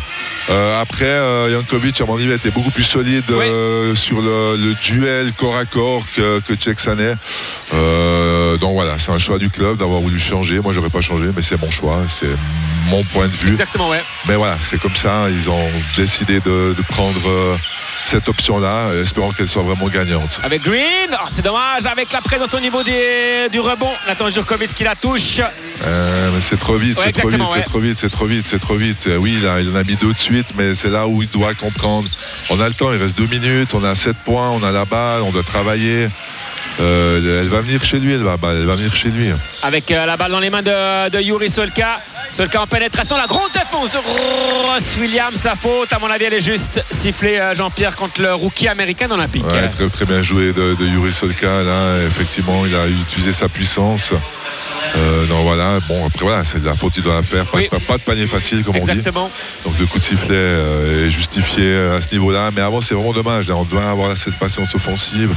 Euh, 0.50 0.80
après, 0.82 1.04
euh, 1.06 1.50
Jankovic, 1.50 2.00
à 2.00 2.04
mon 2.04 2.16
avis, 2.16 2.30
était 2.30 2.50
beaucoup 2.50 2.70
plus 2.70 2.82
solide 2.82 3.24
euh, 3.30 3.94
sur 3.94 4.20
le, 4.20 4.56
le 4.56 4.74
duel 4.74 5.32
corps 5.32 5.56
à 5.56 5.64
corps 5.64 6.02
que, 6.14 6.40
que 6.40 6.54
Tchèque 6.54 6.80
Sané. 6.80 7.14
Euh, 7.72 8.56
donc 8.58 8.74
voilà, 8.74 8.98
c'est 8.98 9.10
un 9.12 9.18
choix 9.18 9.38
du 9.38 9.48
club 9.50 9.78
d'avoir 9.78 10.00
voulu 10.00 10.18
changer. 10.18 10.60
Moi, 10.60 10.72
j'aurais 10.72 10.90
pas 10.90 11.00
changé, 11.00 11.26
mais 11.34 11.42
c'est 11.42 11.60
mon 11.60 11.70
choix, 11.70 12.02
c'est 12.06 12.28
mon 12.88 13.02
point 13.04 13.26
de 13.26 13.32
vue. 13.32 13.50
Exactement, 13.50 13.88
ouais. 13.88 14.02
Mais 14.28 14.34
voilà, 14.36 14.56
c'est 14.60 14.78
comme 14.80 14.94
ça. 14.94 15.28
Ils 15.30 15.48
ont 15.48 15.68
décidé 15.96 16.40
de, 16.40 16.74
de 16.76 16.82
prendre 16.88 17.20
euh, 17.26 17.56
cette 18.04 18.28
option-là, 18.28 18.92
espérant 19.00 19.30
qu'elle 19.30 19.48
soit 19.48 19.62
vraiment 19.62 19.88
gagnante. 19.88 20.40
Avec 20.42 20.62
Green, 20.62 20.82
Oh, 21.12 21.26
c'est 21.34 21.42
dommage, 21.42 21.86
avec 21.86 22.12
la 22.12 22.20
présence 22.20 22.52
au 22.54 22.60
niveau 22.60 22.82
des- 22.82 23.48
du 23.50 23.60
rebond. 23.60 23.88
Nathan 24.06 24.28
Jurkovic 24.28 24.74
qui 24.74 24.84
la 24.84 24.94
touche. 24.94 25.40
Euh, 25.86 26.30
c'est 26.40 26.58
trop 26.58 26.76
vite, 26.76 26.98
Ouais, 26.98 27.04
c'est 27.06 27.12
trop 27.12 27.28
vite, 27.28 27.40
ouais. 27.40 27.46
c'est 27.54 27.62
trop 27.62 27.78
vite, 27.78 27.98
c'est 27.98 28.08
trop 28.08 28.26
vite, 28.26 28.46
c'est 28.48 28.58
trop 28.58 28.76
vite. 28.76 29.04
Euh, 29.06 29.16
Oui, 29.16 29.38
il, 29.40 29.46
en 29.46 29.76
a 29.76 29.82
mis 29.84 29.96
deux 29.96 30.12
de 30.12 30.18
suite, 30.18 30.48
mais 30.56 30.74
c'est 30.74 30.90
là 30.90 31.06
où 31.06 31.22
il 31.22 31.28
doit 31.28 31.54
comprendre. 31.54 32.08
On 32.50 32.60
a 32.60 32.68
le 32.68 32.74
temps, 32.74 32.92
il 32.92 32.98
reste 32.98 33.16
deux 33.16 33.26
minutes, 33.26 33.74
on 33.74 33.84
a 33.84 33.94
sept 33.94 34.16
points, 34.24 34.50
on 34.50 34.62
a 34.62 34.72
la 34.72 34.84
balle, 34.84 35.22
on 35.22 35.30
doit 35.30 35.42
travailler. 35.42 36.08
Euh, 36.80 37.40
elle 37.42 37.48
va 37.48 37.60
venir 37.60 37.84
chez 37.84 38.00
lui, 38.00 38.14
elle 38.14 38.24
va, 38.24 38.36
bah, 38.36 38.48
elle 38.52 38.66
va 38.66 38.74
venir 38.74 38.92
chez 38.94 39.08
lui. 39.10 39.28
Avec 39.62 39.90
euh, 39.90 40.06
la 40.06 40.16
balle 40.16 40.32
dans 40.32 40.40
les 40.40 40.50
mains 40.50 40.62
de, 40.62 41.08
de 41.10 41.20
Yuri 41.20 41.48
Solka. 41.50 42.00
Solka 42.32 42.62
en 42.62 42.66
pénétration, 42.66 43.16
la 43.16 43.28
grande 43.28 43.52
défense 43.52 43.90
de 43.92 43.98
Ross 43.98 44.96
Williams. 44.98 45.40
La 45.44 45.54
faute, 45.54 45.92
à 45.92 46.00
mon 46.00 46.08
avis, 46.10 46.24
elle 46.24 46.34
est 46.34 46.40
juste 46.40 46.80
sifflée 46.90 47.38
euh, 47.38 47.54
Jean-Pierre 47.54 47.94
contre 47.94 48.20
le 48.20 48.34
rookie 48.34 48.66
américain 48.66 49.06
d'Olympique. 49.06 49.46
Ouais, 49.46 49.68
très, 49.68 49.86
très 49.88 50.04
bien 50.04 50.20
joué 50.22 50.52
de, 50.52 50.74
de 50.74 50.84
Yuri 50.86 51.12
Solka. 51.12 51.62
Là, 51.62 51.98
effectivement, 52.06 52.66
il 52.66 52.74
a 52.74 52.88
utilisé 52.88 53.32
sa 53.32 53.48
puissance. 53.48 54.12
Euh, 54.96 55.26
non, 55.26 55.42
voilà. 55.42 55.80
Bon, 55.88 56.06
après, 56.06 56.24
voilà, 56.24 56.44
c'est 56.44 56.60
de 56.60 56.66
la 56.66 56.74
faute, 56.74 56.96
il 56.96 57.02
doit 57.02 57.22
faire. 57.22 57.44
Pas, 57.46 57.58
Oui. 57.58 57.68
pas- 57.68 57.78
pas 57.80 57.98
de 57.98 58.02
panier 58.02 58.26
facile, 58.26 58.62
comme 58.62 58.76
on 58.76 58.84
dit. 58.84 58.90
Exactement. 58.92 59.30
Donc 59.64 59.74
le 59.80 59.86
coup 59.86 59.98
de 59.98 60.04
sifflet 60.04 60.28
euh, 60.36 61.06
est 61.06 61.10
justifié 61.10 61.76
à 61.96 62.00
ce 62.00 62.12
niveau-là. 62.12 62.50
Mais 62.54 62.60
avant, 62.60 62.80
c'est 62.80 62.94
vraiment 62.94 63.12
dommage. 63.12 63.48
là. 63.48 63.56
On 63.56 63.64
doit 63.64 63.84
avoir 63.90 64.16
cette 64.16 64.36
patience 64.38 64.74
offensive 64.74 65.34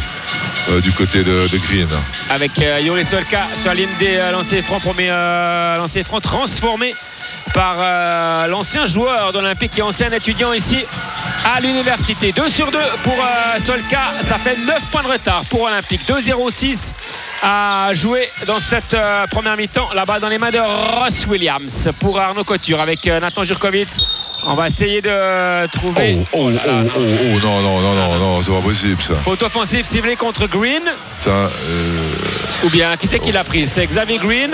euh, 0.70 0.80
du 0.82 0.92
côté 0.92 1.24
de, 1.24 1.48
de 1.48 1.58
Green. 1.58 1.88
Avec 2.30 2.52
euh, 2.60 2.80
Yuri 2.82 3.04
Solka 3.04 3.48
sur 3.60 3.70
la 3.70 3.76
ligne 3.76 3.90
des 4.00 4.16
euh, 4.18 4.32
lancers 4.32 4.64
francs, 4.64 4.82
premier 4.82 5.10
euh, 5.10 5.78
lancer 5.78 6.04
franc 6.04 6.20
transformé 6.22 6.94
par 7.54 7.78
euh, 7.80 8.48
l'ancien 8.48 8.86
joueur 8.86 9.32
d'Olympique 9.34 9.78
et 9.78 9.82
ancien 9.82 10.12
étudiant 10.12 10.54
ici 10.54 10.86
à 11.46 11.60
l'université. 11.62 12.32
2 12.32 12.50
sur 12.50 12.70
2 12.72 12.78
pour 13.04 13.14
euh, 13.14 13.58
Solka, 13.60 14.00
ça 14.28 14.38
fait 14.38 14.58
9 14.58 14.86
points 14.92 15.04
de 15.04 15.08
retard 15.08 15.44
pour 15.50 15.62
Olympique. 15.62 16.02
2-0-6 16.08 16.92
à 17.42 17.90
jouer 17.94 18.28
dans 18.46 18.60
cette 18.60 18.94
euh, 18.94 19.26
première 19.28 19.56
mi-temps. 19.58 19.90
La 19.94 20.06
balle 20.06 20.22
dans 20.22 20.30
les 20.30 20.38
mains 20.38 20.50
de 20.50 20.60
Ross 20.60 21.26
Williams 21.28 21.90
pour 22.00 22.20
Arnaud 22.20 22.44
Couture 22.44 22.80
avec 22.82 23.06
euh, 23.08 23.20
Nathan 23.20 23.44
Jurkovic. 23.44 23.90
On 24.46 24.56
va 24.56 24.68
essayer 24.68 25.02
de 25.02 25.68
trouver. 25.68 26.18
Oh, 26.32 26.50
oh, 26.50 26.52
oh, 26.54 26.70
oh, 26.70 27.00
oh, 27.00 27.40
non, 27.44 27.62
non, 27.62 27.82
non, 27.82 27.94
non, 27.96 28.20
non, 28.20 28.42
c'est 28.42 28.52
pas 28.52 28.62
possible 28.62 29.02
ça. 29.02 29.16
Faute 29.24 29.42
offensive 29.44 29.86
ciblée 29.86 30.16
contre 30.16 30.48
Green. 30.48 30.84
Ça, 31.18 31.30
euh, 31.30 32.14
Ou 32.64 32.70
bien, 32.70 32.96
qui 32.98 33.08
c'est 33.08 33.20
qui 33.20 33.32
l'a 33.32 33.44
prise 33.44 33.72
C'est 33.74 33.86
Xavier 33.88 34.18
Green 34.20 34.52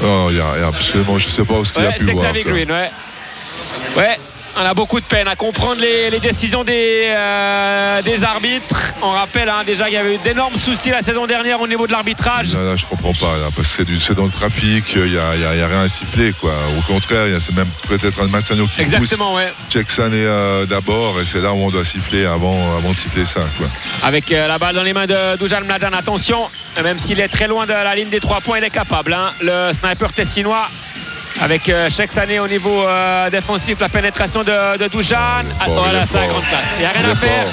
non, 0.00 0.30
il 0.30 0.36
y 0.36 0.40
a, 0.40 0.52
il 0.56 0.60
y 0.60 0.64
a 0.64 0.68
absolument, 0.68 1.18
je 1.18 1.28
sais 1.28 1.44
pas 1.44 1.54
où 1.54 1.64
ce 1.64 1.72
qu'il 1.74 1.82
Ouais, 1.82 1.88
a 1.88 1.92
pu 1.92 2.04
c'est 2.06 2.12
voir. 2.12 2.24
Xavier 2.26 2.42
quoi. 2.44 2.52
Green, 2.52 2.70
ouais. 2.70 2.90
Ouais, 3.96 4.18
on 4.56 4.60
a 4.64 4.74
beaucoup 4.74 5.00
de 5.00 5.04
peine 5.04 5.28
à 5.28 5.36
comprendre 5.36 5.80
les, 5.80 6.10
les 6.10 6.20
décisions 6.20 6.64
des, 6.64 7.04
euh, 7.08 8.02
des 8.02 8.24
arbitres. 8.24 8.92
On 9.02 9.10
rappelle 9.10 9.48
hein, 9.48 9.62
déjà 9.64 9.84
qu'il 9.84 9.94
y 9.94 9.96
avait 9.96 10.14
eu 10.16 10.18
d'énormes 10.18 10.56
soucis 10.56 10.90
la 10.90 11.02
saison 11.02 11.26
dernière 11.26 11.60
au 11.60 11.68
niveau 11.68 11.86
de 11.86 11.92
l'arbitrage. 11.92 12.54
Là, 12.54 12.62
là, 12.62 12.76
je 12.76 12.84
comprends 12.84 13.12
pas, 13.14 13.38
là, 13.38 13.48
parce 13.54 13.68
que 13.76 13.84
c'est, 14.00 14.14
dans 14.14 14.24
le 14.24 14.30
trafic, 14.30 14.84
il 14.96 15.04
n'y 15.12 15.16
a, 15.18 15.30
rien 15.66 15.82
à 15.82 15.88
siffler. 15.88 16.32
Quoi. 16.32 16.52
Au 16.78 16.82
contraire, 16.82 17.26
il 17.26 17.32
y 17.32 17.36
a- 17.36 17.40
c'est 17.40 17.54
même 17.54 17.68
peut-être 17.88 18.22
un 18.22 18.28
Massagno 18.28 18.64
qui 18.66 18.82
pousse 18.82 18.92
Exactement, 18.92 19.34
ouais. 19.34 19.52
Jackson 19.70 20.10
est 20.12 20.26
euh, 20.26 20.66
d'abord, 20.66 21.18
et 21.20 21.24
c'est 21.24 21.40
là 21.40 21.52
où 21.52 21.56
on 21.56 21.70
doit 21.70 21.84
siffler 21.84 22.26
avant, 22.26 22.76
avant 22.76 22.90
de 22.92 22.96
siffler 22.96 23.24
ça. 23.24 23.40
Quoi. 23.56 23.68
Avec 24.02 24.30
euh, 24.32 24.46
la 24.48 24.58
balle 24.58 24.74
dans 24.74 24.82
les 24.82 24.92
mains 24.92 25.06
de 25.06 25.36
Dujan 25.38 25.62
Mladan. 25.64 25.92
Attention, 25.96 26.48
même 26.82 26.98
s'il 26.98 27.20
est 27.20 27.28
très 27.28 27.46
loin 27.46 27.66
de 27.66 27.72
la 27.72 27.94
ligne 27.94 28.08
des 28.10 28.20
trois 28.20 28.40
points, 28.40 28.58
il 28.58 28.64
est 28.64 28.70
capable. 28.70 29.12
hein. 29.12 29.32
Le 29.40 29.70
sniper 29.72 30.12
tessinois. 30.12 30.68
Avec 31.40 31.68
euh, 31.68 31.88
chaque 31.90 32.16
année 32.18 32.40
au 32.40 32.48
niveau 32.48 32.86
euh, 32.86 33.30
défensif, 33.30 33.78
la 33.80 33.88
pénétration 33.88 34.42
de, 34.42 34.76
de 34.78 34.88
Dujan. 34.88 35.16
Ah, 35.60 35.66
voilà, 35.68 36.02
est 36.02 36.06
c'est 36.06 36.18
la 36.18 36.26
grande 36.26 36.46
classe. 36.46 36.68
Il 36.76 36.80
n'y 36.80 36.86
a 36.86 36.90
rien 36.90 37.10
à 37.10 37.14
faire. 37.14 37.46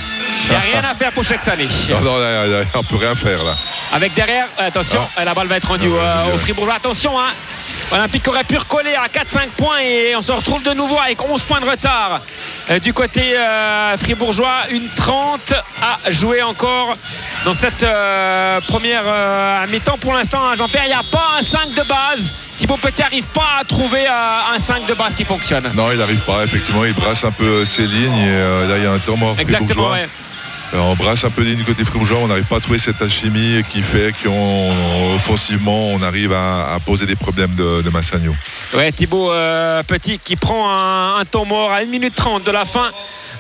Il 0.44 0.50
n'y 0.50 0.56
a 0.56 0.60
rien 0.60 0.90
à 0.92 0.96
faire 0.96 1.12
pour 1.12 1.24
chaque 1.24 1.48
année. 1.48 1.68
Non, 1.90 2.02
non, 2.02 2.16
on 2.76 2.84
peut 2.84 2.98
rien 2.98 3.16
faire 3.16 3.44
là. 3.44 3.56
Avec 3.94 4.14
derrière, 4.14 4.48
attention, 4.58 5.08
la 5.24 5.34
balle 5.34 5.48
va 5.48 5.58
être 5.58 5.68
rendue 5.68 5.90
Ah, 6.02 6.26
euh, 6.30 6.36
au 6.36 6.38
Fribourgeois. 6.38 6.76
Attention, 6.76 7.20
hein. 7.20 7.32
Olympique 7.92 8.28
aurait 8.28 8.44
pu 8.44 8.58
recoller 8.58 8.96
à 8.96 9.08
4-5 9.08 9.50
points 9.56 9.80
et 9.80 10.14
on 10.16 10.22
se 10.22 10.32
retrouve 10.32 10.62
de 10.64 10.74
nouveau 10.74 10.98
avec 11.00 11.22
11 11.22 11.42
points 11.44 11.62
de 11.62 11.70
retard. 11.70 12.20
Euh, 12.70 12.80
du 12.80 12.94
côté 12.94 13.38
euh, 13.38 13.98
fribourgeois, 13.98 14.66
une 14.72 14.90
30 14.90 15.54
à 15.82 16.12
jouer 16.12 16.42
encore 16.44 16.98
dans 17.46 17.54
cette 17.54 17.84
euh, 17.84 18.60
première 18.68 19.04
euh, 19.06 19.66
mi-temps. 19.68 19.98
Pour 20.00 20.14
l'instant, 20.14 20.40
hein, 20.44 20.56
Jean-Pierre, 20.56 20.84
il 20.86 20.90
n'y 20.90 20.94
a 20.94 21.04
pas 21.10 21.38
un 21.40 21.44
5 21.44 21.74
de 21.74 21.84
base. 21.84 22.34
Thibaut 22.58 22.78
Petit 22.78 23.02
n'arrive 23.02 23.26
pas 23.28 23.60
à 23.62 23.64
trouver 23.64 24.08
euh, 24.08 24.56
un 24.56 24.60
5 24.60 24.88
de 24.88 24.94
base 24.94 25.14
qui 25.14 25.26
fonctionne. 25.26 25.72
Non, 25.76 25.92
il 25.92 26.00
n'arrive 26.00 26.22
pas, 26.22 26.44
effectivement, 26.44 26.84
il 26.86 26.94
brasse 26.94 27.24
un 27.24 27.32
peu 27.32 27.64
ses 27.66 27.86
lignes, 27.86 28.18
et 28.18 28.28
euh, 28.30 28.68
là, 28.68 28.78
il 28.78 28.84
y 28.84 28.88
a 28.88 28.92
un 28.92 29.00
temps 29.00 29.16
mort 29.18 29.36
Exactement, 29.40 29.92
ouais. 29.92 30.08
Euh, 30.74 30.80
On 30.80 30.96
brasse 30.96 31.24
un 31.24 31.30
peu 31.30 31.44
lignes 31.44 31.64
côté 31.64 31.84
fribourgeois, 31.86 32.20
on 32.20 32.28
n'arrive 32.28 32.44
pas 32.46 32.58
à 32.58 32.60
trouver 32.60 32.78
cette 32.78 33.02
alchimie 33.02 33.64
qui 33.70 33.82
fait 33.82 34.14
qu'offensivement, 34.22 35.88
on 35.90 36.02
arrive 36.02 36.34
à, 36.34 36.78
poser 36.86 37.06
des 37.06 37.16
problèmes 37.16 37.56
de, 37.56 37.82
de 37.82 37.90
Massagno. 37.90 38.36
Ouais, 38.74 38.92
Thibaut 38.92 39.32
euh, 39.32 39.82
Petit 39.84 40.20
qui 40.20 40.36
prend 40.36 40.70
un, 41.18 41.24
temps 41.26 41.46
mort 41.46 41.72
à 41.72 41.78
1 41.78 41.86
minute 41.86 42.16
30 42.16 42.44
de 42.44 42.52
la 42.52 42.66
fin 42.66 42.92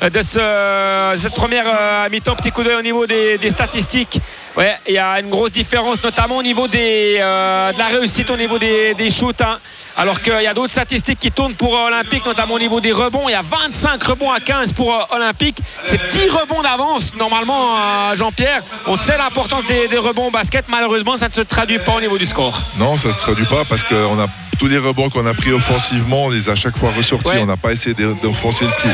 de 0.01 0.21
ce- 0.21 1.13
cette 1.17 1.33
première 1.33 1.65
euh, 1.67 2.09
mi-temps. 2.09 2.35
Petit 2.35 2.51
coup 2.51 2.63
d'œil 2.63 2.75
au 2.75 2.81
niveau 2.81 3.05
des, 3.05 3.37
statistiques. 3.49 4.19
Ouais, 4.55 4.75
il 4.87 4.93
y 4.95 4.97
a 4.97 5.19
une 5.19 5.29
grosse 5.29 5.51
différence, 5.51 6.03
notamment 6.03 6.37
au 6.37 6.43
niveau 6.43 6.67
de 6.67 7.17
la 7.19 7.87
réussite, 7.87 8.29
au 8.29 8.37
niveau 8.37 8.57
des, 8.57 8.93
des 8.95 9.09
shoots. 9.09 9.41
hein. 9.41 9.59
Alors 9.99 10.21
qu'il 10.21 10.41
y 10.41 10.47
a 10.47 10.53
d'autres 10.53 10.71
statistiques 10.71 11.17
qui 11.19 11.31
tournent 11.31 11.55
pour 11.55 11.75
euh, 11.75 11.87
Olympique, 11.87 12.23
notamment 12.25 12.53
au 12.53 12.59
niveau 12.59 12.79
des 12.79 12.91
rebonds. 12.91 13.27
Il 13.27 13.31
y 13.31 13.35
a 13.35 13.41
25 13.41 14.03
rebonds 14.03 14.31
à 14.31 14.39
15 14.39 14.73
pour 14.73 14.93
euh, 14.93 14.99
Olympique. 15.15 15.57
C'est 15.85 15.97
10 16.11 16.29
rebonds 16.29 16.61
d'avance, 16.61 17.13
normalement, 17.15 17.75
euh, 17.77 18.15
Jean-Pierre. 18.15 18.61
On 18.85 18.95
sait 18.95 19.17
l'importance 19.17 19.65
des, 19.65 19.87
des 19.87 19.97
rebonds 19.97 20.27
au 20.27 20.31
basket. 20.31 20.65
Malheureusement, 20.69 21.15
ça 21.15 21.27
ne 21.29 21.33
se 21.33 21.41
traduit 21.41 21.79
pas 21.79 21.93
au 21.93 21.99
niveau 22.01 22.17
du 22.19 22.25
score. 22.25 22.61
Non, 22.77 22.95
ça 22.95 23.07
ne 23.07 23.13
se 23.13 23.19
traduit 23.19 23.45
pas 23.47 23.65
parce 23.65 23.83
que 23.83 23.95
on 23.95 24.19
a, 24.19 24.27
tous 24.59 24.67
les 24.67 24.77
rebonds 24.77 25.09
qu'on 25.09 25.25
a 25.25 25.33
pris 25.33 25.51
offensivement, 25.51 26.25
on 26.25 26.29
les 26.29 26.47
a 26.47 26.51
à 26.51 26.55
chachaque 26.55 26.77
fois 26.77 26.91
ressortis. 26.95 27.29
Ouais. 27.29 27.39
On 27.41 27.47
n'a 27.47 27.57
pas 27.57 27.71
essayé 27.71 27.95
d'e- 27.95 28.15
d'enfoncer 28.21 28.65
le 28.65 28.71
clou. 28.73 28.91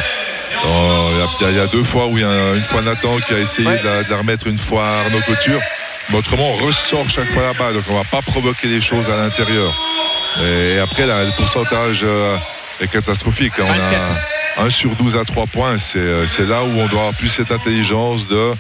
Euh, 0.66 1.26
Il 1.42 1.46
y 1.58 1.60
a- 1.60 1.64
y, 1.64 1.68
y 1.68 1.70
deux 1.70 1.84
fois 1.84 2.08
où 2.08 2.18
il 2.18 2.22
y 2.22 2.26
a 2.26 2.54
une 2.56 2.64
fois 2.64 2.82
Nathan 2.82 3.18
qui 3.28 3.34
a 3.34 3.40
essayé 3.40 3.68
Ouais. 3.68 3.78
de, 3.80 3.86
la, 3.86 4.04
de 4.04 4.10
la 4.10 4.18
remettre, 4.20 4.48
une 4.48 4.58
fois 4.58 4.86
Arnaud 5.04 5.20
Couture. 5.26 5.60
Mais 6.10 6.18
autrement, 6.18 6.48
on 6.52 6.66
ressort 6.66 7.10
chaque 7.10 7.30
fois 7.32 7.44
la 7.44 7.54
balle, 7.54 7.74
donc 7.74 7.84
on 7.90 7.94
ne 7.94 7.98
va 7.98 8.04
pas 8.06 8.22
provoquer 8.22 8.68
les 8.70 8.80
choses 8.80 9.10
à 9.10 9.18
l'intérieur. 9.18 9.74
Et 10.42 10.80
après, 10.80 11.06
là, 11.06 11.24
le 11.24 11.32
pourcentage 11.32 12.02
euh, 12.04 12.36
est 12.82 12.88
catastrophique. 12.88 13.54
On 13.60 13.66
27. 13.66 14.00
a 14.58 14.64
1 14.64 14.70
sur 14.70 14.96
12 14.96 15.18
à 15.18 15.24
3 15.24 15.46
points. 15.48 15.78
C'est 15.78 16.00
euh, 16.00 16.26
c'est 16.26 16.48
là 16.48 16.64
où 16.64 16.68
on 16.80 16.88
doit 16.88 17.02
avoir 17.02 17.14
plus 17.14 17.30
cette 17.30 17.52
intelligence 17.52 18.28
de 18.28 18.54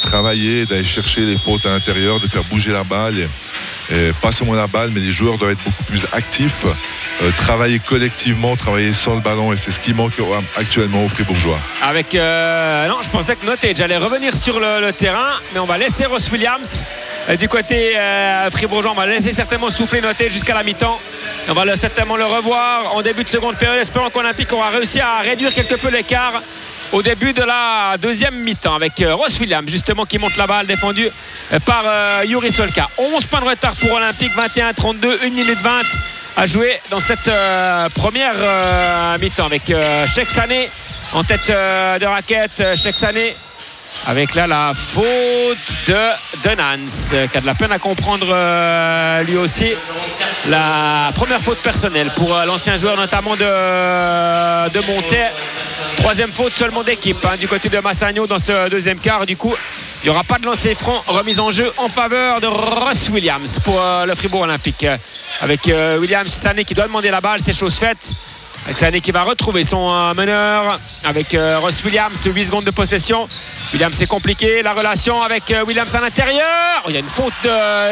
travailler, 0.00 0.64
d'aller 0.66 0.84
chercher 0.84 1.22
les 1.22 1.36
fautes 1.36 1.66
à 1.66 1.70
l'intérieur, 1.70 2.20
de 2.20 2.26
faire 2.28 2.44
bouger 2.44 2.72
la 2.72 2.84
balle. 2.84 3.14
Et, 3.18 3.28
et 3.94 4.12
pas 4.20 4.32
seulement 4.32 4.54
la 4.54 4.66
balle, 4.66 4.90
mais 4.92 5.00
les 5.00 5.10
joueurs 5.12 5.38
doivent 5.38 5.52
être 5.52 5.64
beaucoup 5.64 5.84
plus 5.84 6.06
actifs, 6.12 6.66
euh, 7.22 7.30
travailler 7.36 7.78
collectivement, 7.78 8.54
travailler 8.54 8.92
sans 8.92 9.14
le 9.14 9.20
ballon. 9.22 9.52
Et 9.52 9.56
c'est 9.56 9.70
ce 9.72 9.80
qui 9.80 9.94
manque 9.94 10.12
actuellement 10.56 11.04
aux 11.04 11.08
Fribourgeois. 11.08 11.58
Avec. 11.82 12.14
euh, 12.14 12.86
non, 12.88 12.98
je 13.02 13.08
pensais 13.08 13.34
que 13.36 13.46
Notage 13.46 13.80
allait 13.80 13.96
revenir 13.96 14.34
sur 14.34 14.60
le, 14.60 14.80
le 14.82 14.92
terrain, 14.92 15.32
mais 15.54 15.60
on 15.60 15.64
va 15.66 15.78
laisser 15.78 16.04
Ross 16.04 16.30
Williams. 16.30 16.84
du 17.38 17.48
côté 17.48 17.96
euh, 17.98 18.50
fribourgeois, 18.50 18.92
on 18.92 18.94
va 18.94 19.06
laisser 19.06 19.32
certainement 19.32 19.70
souffler 19.70 20.02
Notage 20.02 20.32
jusqu'à 20.32 20.54
la 20.54 20.62
mi-temps. 20.62 21.00
On 21.50 21.54
va 21.54 21.76
certainement 21.76 22.16
le 22.18 22.26
revoir 22.26 22.94
en 22.94 23.00
début 23.00 23.24
de 23.24 23.28
seconde 23.28 23.56
période, 23.56 23.80
espérant 23.80 24.10
qu'Olympique 24.10 24.52
aura 24.52 24.68
réussi 24.68 25.00
à 25.00 25.20
réduire 25.20 25.54
quelque 25.54 25.76
peu 25.76 25.88
l'écart 25.88 26.42
au 26.92 27.02
début 27.02 27.32
de 27.32 27.42
la 27.42 27.96
deuxième 27.96 28.34
mi-temps 28.34 28.74
avec 28.74 29.00
euh, 29.00 29.14
Ross 29.14 29.40
Williams 29.40 29.70
justement 29.70 30.04
qui 30.04 30.18
monte 30.18 30.36
la 30.36 30.46
balle 30.46 30.66
défendue 30.66 31.08
euh, 31.52 31.58
par 31.60 31.84
euh, 31.86 32.22
Yuri 32.26 32.52
Solka. 32.52 32.88
11 32.98 33.24
points 33.24 33.40
de 33.40 33.46
retard 33.46 33.74
pour 33.76 33.92
Olympique, 33.92 34.32
21-32, 34.36 35.24
1 35.24 35.28
minute 35.30 35.58
20 35.62 35.80
à 36.36 36.46
jouer 36.46 36.78
dans 36.90 37.00
cette 37.00 37.30
première 37.94 39.18
mi-temps 39.18 39.46
avec 39.46 39.72
Cheikh 40.14 40.28
Sané 40.28 40.70
en 41.12 41.24
tête 41.24 41.48
de 41.48 42.06
raquette. 42.06 42.62
Cheikh 42.76 42.96
Sané 42.96 43.34
avec 44.06 44.36
là 44.36 44.46
la 44.46 44.72
faute 44.74 45.76
de 45.88 45.96
Denans 46.44 47.26
qui 47.32 47.38
a 47.38 47.40
de 47.40 47.46
la 47.46 47.54
peine 47.54 47.72
à 47.72 47.80
comprendre 47.80 49.22
lui 49.24 49.36
aussi 49.36 49.72
la 50.46 51.10
première 51.14 51.40
faute 51.40 51.58
personnelle 51.58 52.10
pour 52.16 52.34
euh, 52.34 52.44
l'ancien 52.44 52.76
joueur 52.76 52.96
notamment 52.96 53.34
de, 53.36 54.68
de. 54.70 54.80
Troisième 55.98 56.30
faute 56.30 56.52
seulement 56.52 56.84
d'équipe 56.84 57.24
hein, 57.24 57.36
du 57.36 57.48
côté 57.48 57.68
de 57.68 57.78
Massagno 57.78 58.26
dans 58.26 58.38
ce 58.38 58.68
deuxième 58.68 58.98
quart. 58.98 59.26
Du 59.26 59.36
coup, 59.36 59.52
il 60.02 60.06
n'y 60.06 60.10
aura 60.10 60.22
pas 60.22 60.38
de 60.38 60.44
lancer 60.44 60.74
franc 60.74 61.02
remise 61.08 61.40
en 61.40 61.50
jeu 61.50 61.72
en 61.76 61.88
faveur 61.88 62.40
de 62.40 62.46
Ross 62.46 63.08
Williams 63.10 63.58
pour 63.64 63.80
euh, 63.80 64.06
le 64.06 64.14
Fribourg 64.14 64.42
Olympique. 64.42 64.86
Avec 65.40 65.68
euh, 65.68 65.98
Williams 65.98 66.32
Sané 66.32 66.64
qui 66.64 66.74
doit 66.74 66.86
demander 66.86 67.10
la 67.10 67.20
balle, 67.20 67.40
c'est 67.44 67.52
chose 67.52 67.74
faite. 67.74 68.12
Sané 68.74 69.00
qui 69.00 69.10
va 69.10 69.22
retrouver 69.22 69.64
son 69.64 69.92
euh, 69.92 70.14
meneur 70.14 70.78
avec 71.04 71.34
euh, 71.34 71.58
Ross 71.58 71.82
Williams, 71.84 72.20
8 72.24 72.44
secondes 72.44 72.64
de 72.64 72.70
possession. 72.70 73.28
Williams 73.72 73.94
c'est 73.96 74.06
compliqué, 74.06 74.62
la 74.62 74.72
relation 74.72 75.20
avec 75.22 75.50
euh, 75.50 75.64
Williams 75.64 75.94
à 75.94 76.00
l'intérieur. 76.00 76.84
Il 76.86 76.94
y 76.94 76.96
a 76.96 77.00
une 77.00 77.06
faute 77.06 77.32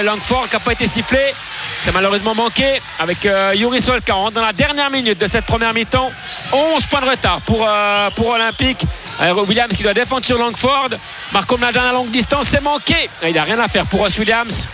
Langford 0.04 0.48
qui 0.48 0.56
n'a 0.56 0.60
pas 0.60 0.72
été 0.72 0.86
sifflée. 0.86 1.34
C'est 1.82 1.92
malheureusement 1.92 2.34
manqué 2.34 2.80
avec 2.98 3.28
Yuri 3.54 3.80
Solka. 3.80 4.16
On 4.16 4.20
rentre 4.20 4.34
dans 4.34 4.44
la 4.44 4.52
dernière 4.52 4.90
minute 4.90 5.18
de 5.18 5.26
cette 5.26 5.44
première 5.44 5.72
mi-temps. 5.74 6.10
11 6.52 6.86
points 6.86 7.00
de 7.00 7.10
retard 7.10 7.40
pour, 7.42 7.68
pour 8.16 8.28
Olympique. 8.28 8.84
Williams 9.20 9.76
qui 9.76 9.82
doit 9.82 9.94
défendre 9.94 10.24
sur 10.24 10.38
Langford. 10.38 10.90
Marco 11.32 11.56
Mlajan 11.56 11.84
à 11.88 11.92
longue 11.92 12.10
distance, 12.10 12.48
c'est 12.50 12.62
manqué. 12.62 13.08
Il 13.24 13.34
n'a 13.34 13.44
rien 13.44 13.58
à 13.60 13.68
faire 13.68 13.86
pour 13.86 14.00
Ross 14.00 14.18
Williams 14.18 14.68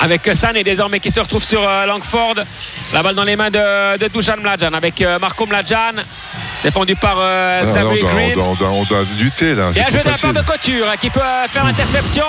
avec 0.00 0.22
Sané 0.34 0.62
désormais 0.64 1.00
qui 1.00 1.10
se 1.10 1.20
retrouve 1.20 1.42
sur 1.44 1.66
euh, 1.66 1.86
Langford. 1.86 2.34
La 2.92 3.02
balle 3.02 3.14
dans 3.14 3.24
les 3.24 3.36
mains 3.36 3.50
de, 3.50 3.96
de 3.98 4.08
Dusan 4.08 4.36
Mlajan 4.38 4.72
avec 4.72 5.00
euh, 5.00 5.18
Marco 5.18 5.46
Mlajan, 5.46 5.92
défendu 6.62 6.96
par 6.96 7.16
euh, 7.18 7.60
là, 7.62 7.66
Xavier 7.66 8.04
on, 8.04 8.08
Green. 8.14 8.34
doit, 8.34 8.44
on 8.44 8.54
doit- 8.54 8.68
on 8.70 8.84
doit 8.84 9.02
lutter 9.18 9.54
là. 9.54 9.70
Bien 9.70 9.84
C'est 9.86 9.92
joué 9.92 10.00
trop 10.00 10.08
de 10.10 10.34
la 10.34 10.42
part 10.42 10.42
de 10.44 10.50
Couture 10.50 10.86
hein, 10.90 10.96
qui 11.00 11.10
peut 11.10 11.20
euh, 11.20 11.46
faire 11.48 11.64
l'interception 11.64 12.24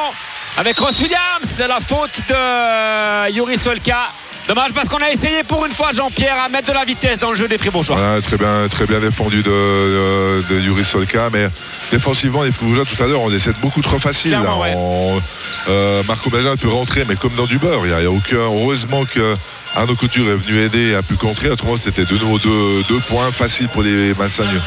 avec 0.58 0.78
Ross 0.80 1.00
Williams. 1.00 1.20
C'est 1.44 1.68
la 1.68 1.80
faute 1.82 2.22
de 2.30 3.32
Yuri 3.32 3.58
Solka. 3.58 4.10
Dommage 4.48 4.74
parce 4.74 4.88
qu'on 4.90 4.98
a 5.02 5.10
essayé 5.10 5.44
pour 5.44 5.66
une 5.66 5.72
fois 5.72 5.92
Jean-Pierre 5.92 6.36
à 6.40 6.50
mettre 6.50 6.68
de 6.68 6.74
la 6.74 6.86
vitesse 6.86 7.18
dans 7.18 7.32
le 7.32 7.36
jeu 7.36 7.48
des 7.48 7.58
Fribourgeois. 7.58 7.98
Très 8.22 8.38
bien, 8.38 8.68
très 8.70 8.86
bien 8.86 9.00
défendu 9.00 9.42
de, 9.42 9.50
de, 9.50 10.46
de 10.54 10.60
Yuri 10.62 10.84
Solka, 10.84 11.30
mais 11.34 11.48
défensivement, 11.92 12.44
les 12.44 12.52
Fribourgeois 12.52 12.86
tout 12.86 13.02
à 13.02 13.08
l'heure, 13.08 13.22
on 13.22 13.32
essaie 13.32 13.54
de 13.54 13.58
beaucoup 13.60 13.82
trop 13.82 13.98
facile. 13.98 14.38
ouais. 14.38 14.74
On- 14.76 15.20
euh, 15.68 16.04
Marco 16.08 16.30
peut 16.30 16.68
rentrer, 16.70 17.06
mais 17.08 17.16
comme 17.16 17.34
dans 17.34 17.48
du 17.48 17.58
beurre. 17.58 17.82
Il 17.86 17.96
n'y 17.96 18.06
a 18.06 18.12
aucun. 18.12 18.36
Heureusement 18.38 19.04
que 19.06 19.36
Arnaud 19.76 19.96
Couture 19.96 20.30
est 20.30 20.36
venu 20.36 20.60
aider 20.60 20.92
et 20.92 20.96
a 20.96 21.02
pu 21.02 21.16
contrer. 21.16 21.50
Autrement, 21.50 21.76
c'était 21.76 22.06
de 22.06 22.18
nouveau 22.18 22.38
deux, 22.38 22.84
deux 22.88 23.00
points 23.00 23.32
faciles 23.32 23.68
pour 23.70 23.82
les 23.82 24.14
Massagneux. 24.14 24.62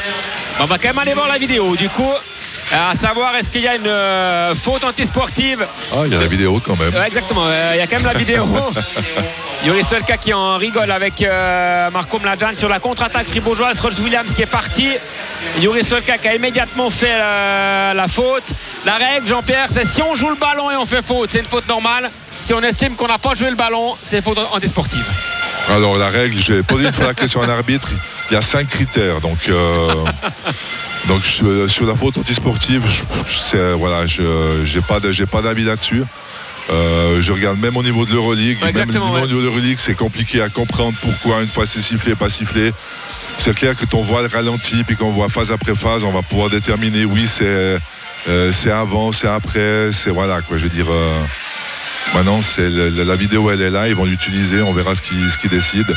On 0.59 0.65
va 0.65 0.77
quand 0.77 0.89
même 0.89 0.99
aller 0.99 1.13
voir 1.13 1.29
la 1.29 1.37
vidéo. 1.37 1.77
Du 1.77 1.87
coup, 1.87 2.11
à 2.71 2.93
savoir 2.95 3.35
est-ce 3.35 3.49
qu'il 3.49 3.61
y 3.61 3.67
a 3.67 3.75
une 3.75 3.87
euh, 3.87 4.53
faute 4.55 4.83
antisportive 4.83 5.65
Ah, 5.91 6.01
il 6.05 6.13
y 6.13 6.15
a 6.15 6.19
la 6.19 6.27
vidéo 6.27 6.61
quand 6.63 6.75
même. 6.77 6.93
Ouais, 6.93 7.07
exactement, 7.07 7.45
Euh, 7.47 7.71
il 7.75 7.79
y 7.79 7.81
a 7.81 7.87
quand 7.87 7.97
même 7.97 8.05
la 8.05 8.13
vidéo. 8.17 8.45
Yuri 9.65 9.83
Solka 9.83 10.15
qui 10.17 10.33
en 10.33 10.55
rigole 10.57 10.89
avec 10.89 11.21
euh, 11.21 11.89
Marco 11.91 12.17
Mlajan 12.19 12.55
sur 12.55 12.69
la 12.69 12.79
contre-attaque 12.79 13.27
fribourgeoise. 13.27 13.79
Rolls 13.81 13.99
Williams 14.01 14.33
qui 14.33 14.41
est 14.43 14.51
parti. 14.51 14.91
Yuri 15.59 15.83
Solka 15.83 16.17
qui 16.17 16.27
a 16.27 16.35
immédiatement 16.35 16.89
fait 16.89 17.17
la 17.17 18.05
faute. 18.07 18.53
La 18.85 18.95
règle, 18.95 19.27
Jean-Pierre, 19.27 19.67
c'est 19.69 19.85
si 19.85 20.01
on 20.01 20.15
joue 20.15 20.29
le 20.29 20.35
ballon 20.35 20.71
et 20.71 20.75
on 20.77 20.85
fait 20.85 21.01
faute, 21.05 21.29
c'est 21.31 21.39
une 21.39 21.45
faute 21.45 21.67
normale. 21.67 22.09
Si 22.39 22.53
on 22.53 22.61
estime 22.61 22.95
qu'on 22.95 23.07
n'a 23.07 23.17
pas 23.17 23.33
joué 23.33 23.49
le 23.49 23.57
ballon, 23.57 23.97
c'est 24.01 24.17
une 24.17 24.23
faute 24.23 24.39
antisportive. 24.53 25.05
Alors, 25.69 25.97
la 25.97 26.09
règle, 26.09 26.37
j'ai 26.37 26.63
posé 26.63 26.85
une 26.85 26.91
fois 26.91 27.05
la 27.05 27.13
question 27.13 27.41
à 27.41 27.45
un 27.45 27.49
arbitre. 27.49 27.89
Il 28.29 28.33
y 28.33 28.37
a 28.37 28.41
cinq 28.41 28.67
critères. 28.69 29.21
Donc, 29.21 29.37
euh, 29.49 29.93
donc 31.07 31.21
je- 31.23 31.67
sur 31.67 31.85
la 31.85 31.95
faute 31.95 32.17
antisportive, 32.17 32.83
je, 33.27 33.37
sais, 33.37 33.73
voilà, 33.73 34.05
je 34.05 34.23
n'ai 34.63 34.81
pas 34.81 34.99
j'ai 35.11 35.25
pas 35.25 35.41
d'avis 35.41 35.63
là-dessus. 35.65 36.03
Euh, 36.71 37.19
je 37.19 37.33
regarde 37.33 37.59
même 37.59 37.77
au 37.77 37.83
niveau 37.83 38.05
de 38.05 38.11
l'Euroleague. 38.11 38.57
Ouais, 38.61 38.71
même 38.73 38.89
au 38.89 39.09
niveau 39.27 39.27
de 39.27 39.41
l'Euroleague, 39.41 39.77
c'est 39.79 39.95
compliqué 39.95 40.41
à 40.41 40.49
comprendre 40.49 40.97
pourquoi 41.01 41.41
une 41.41 41.47
fois 41.47 41.65
c'est 41.65 41.81
sifflé, 41.81 42.15
pas 42.15 42.29
sifflé. 42.29 42.71
C'est 43.37 43.55
clair 43.55 43.75
que 43.75 43.85
on 43.93 44.01
voit 44.01 44.21
le 44.21 44.27
ralenti, 44.27 44.83
puis 44.83 44.95
qu'on 44.95 45.11
voit 45.11 45.29
phase 45.29 45.51
après 45.51 45.73
phase, 45.73 46.03
on 46.03 46.11
va 46.11 46.21
pouvoir 46.21 46.49
déterminer, 46.49 47.05
oui, 47.05 47.25
c'est 47.27 47.79
euh, 48.27 48.51
c'est 48.51 48.69
avant, 48.71 49.11
c'est 49.11 49.29
après, 49.29 49.91
c'est 49.91 50.11
voilà, 50.11 50.41
quoi. 50.41 50.57
Je 50.57 50.63
veux 50.63 50.69
dire, 50.69 50.87
euh, 50.89 51.19
maintenant, 52.13 52.41
c'est 52.41 52.69
la 52.69 53.15
vidéo, 53.15 53.49
elle 53.51 53.61
est 53.61 53.69
là, 53.69 53.87
ils 53.87 53.95
vont 53.95 54.05
l'utiliser, 54.05 54.61
on 54.61 54.73
verra 54.73 54.95
ce 54.95 55.01
qu'ils 55.01 55.29
ce 55.29 55.47
décident. 55.47 55.93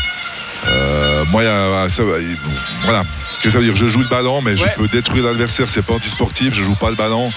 Euh, 0.69 1.25
moi, 1.31 1.43
il 1.43 1.47
y 1.47 1.49
a- 1.49 1.89
ça, 1.89 2.03
il- 2.21 2.37
voilà. 2.83 3.01
Qu'est-ce 3.03 3.43
que 3.45 3.51
ça 3.51 3.59
veut 3.59 3.65
dire? 3.65 3.75
Je 3.75 3.87
joue 3.87 3.99
le 4.01 4.09
ballon, 4.09 4.41
mais 4.43 4.57
je 4.57 4.65
peux 4.77 4.87
détruire 4.87 5.25
l'adversaire. 5.25 5.67
C'est 5.69 5.83
pas 5.83 5.95
antisportif. 5.95 6.55
Je 6.55 6.63
joue 6.63 6.77
pas 6.77 6.91
le 6.91 6.95
ballon. 6.95 7.33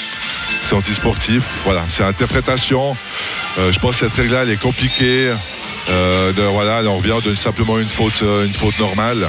C'est 0.61 0.75
antisportif. 0.75 1.41
Voilà. 1.63 1.83
C'est 1.87 2.03
interprétation. 2.03 2.95
Euh, 3.57 3.71
je 3.71 3.79
pense 3.79 3.97
que 3.99 4.05
cette 4.07 4.15
règle-là, 4.15 4.43
elle 4.43 4.51
est 4.51 4.61
compliquée. 4.61 5.31
Euh, 5.89 6.31
de- 6.33 6.41
voilà, 6.43 6.81
on 6.87 6.97
revient 6.97 7.15
de 7.27 7.33
simplement 7.33 7.79
une 7.79 7.87
faute, 7.87 8.21
euh, 8.21 8.45
une 8.45 8.53
faute 8.53 8.77
normale. 8.79 9.27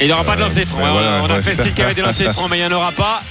Et 0.00 0.04
il 0.04 0.06
n'y 0.06 0.12
aura 0.12 0.24
pas 0.24 0.34
de 0.34 0.40
lancer 0.40 0.64
franc. 0.64 0.78
ouais, 0.78 0.88
on, 0.88 0.92
voilà, 0.92 1.20
on 1.22 1.30
a 1.30 1.36
ouais. 1.36 1.42
fait 1.42 1.54
signe 1.54 1.72
qu'il 1.72 1.80
y 1.80 1.82
avait 1.82 1.94
des 1.94 2.02
lancers 2.02 2.32
francs, 2.32 2.48
mais 2.50 2.58
il 2.58 2.66
n'y 2.66 2.66
en 2.66 2.76
aura 2.76 2.90
pas. 2.90 3.22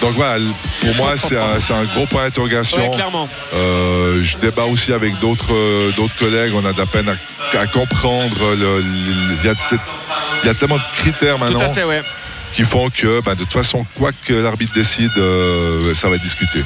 Donc 0.00 0.12
voilà, 0.12 0.42
pour 0.80 0.94
moi, 0.96 1.16
c'est 1.16 1.36
un, 1.36 1.84
gros 1.84 2.06
point 2.06 2.24
d'interrogation. 2.24 2.82
Ouais, 2.82 2.94
clairement. 2.94 3.28
Euh, 3.52 4.22
je 4.22 4.36
débat 4.36 4.64
aussi 4.64 4.92
avec 4.92 5.18
d'autres 5.18 5.54
euh, 5.54 5.92
d'autres 5.92 6.16
collègues. 6.16 6.52
On 6.54 6.64
a 6.64 6.72
de 6.72 6.78
la 6.78 6.86
peine 6.86 7.08
à, 7.08 7.58
à 7.58 7.66
comprendre. 7.66 8.36
il, 8.54 9.44
y 9.44 9.48
a 9.48 10.52
y 10.52 10.54
tellement 10.54 10.76
de 10.76 10.82
critères 10.96 11.34
Tout 11.36 11.44
maintenant 11.44 11.60
à 11.60 11.72
fait, 11.72 11.84
ouais. 11.84 12.02
qui 12.54 12.64
font 12.64 12.90
que, 12.90 13.20
ben, 13.22 13.34
de 13.34 13.40
toute 13.40 13.52
façon, 13.52 13.86
quoi 13.96 14.10
que 14.26 14.34
l'arbitre 14.34 14.74
décide, 14.74 15.12
euh, 15.16 15.94
ça 15.94 16.08
va 16.08 16.16
être 16.16 16.22
discuté. 16.22 16.62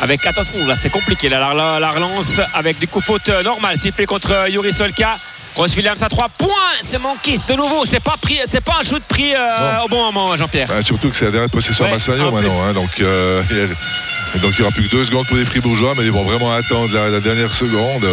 Avec 0.00 0.24
attention, 0.26 0.52
ouh, 0.60 0.66
là 0.66 0.76
c'est 0.80 0.90
compliqué 0.90 1.28
là, 1.28 1.52
la, 1.54 1.80
la 1.80 1.90
relance 1.90 2.40
avec 2.54 2.78
du 2.78 2.86
coup 2.86 3.00
faute 3.00 3.28
normale 3.42 3.78
sifflé 3.80 4.06
contre 4.06 4.48
Yuri 4.48 4.72
Solka. 4.72 5.18
Ross 5.58 5.74
Williams 5.76 6.00
à 6.04 6.08
3 6.08 6.28
points, 6.38 6.48
c'est 6.88 6.98
manqué 7.00 7.36
de 7.48 7.54
nouveau, 7.54 7.84
c'est 7.84 7.98
pas 8.02 8.14
pris, 8.20 8.38
c'est 8.44 8.60
pas 8.62 8.76
un 8.80 8.84
shoot 8.84 9.02
pris 9.08 9.34
euh, 9.34 9.80
au 9.84 9.88
bon 9.88 10.04
moment 10.04 10.36
Jean-Pierre. 10.36 10.68
Ben, 10.68 10.80
surtout 10.82 11.10
que 11.10 11.16
c'est 11.16 11.24
la 11.24 11.30
dernière 11.32 11.50
possession 11.50 11.84
Ouais, 11.84 11.90
à 11.90 11.94
Massagno 11.94 12.30
maintenant. 12.30 12.64
hein. 12.64 12.72
donc, 12.72 12.90
euh, 13.00 13.42
a- 13.42 14.38
donc 14.38 14.52
il 14.56 14.60
n'y 14.60 14.62
aura 14.62 14.70
plus 14.70 14.84
que 14.84 14.90
deux 14.96 15.02
secondes 15.04 15.26
pour 15.26 15.36
les 15.36 15.44
Fribourgeois, 15.44 15.94
mais 15.96 16.04
ils 16.04 16.12
vont 16.12 16.22
vraiment 16.22 16.52
attendre 16.52 16.88
la, 16.94 17.10
la 17.10 17.18
dernière 17.20 17.50
seconde. 17.50 18.04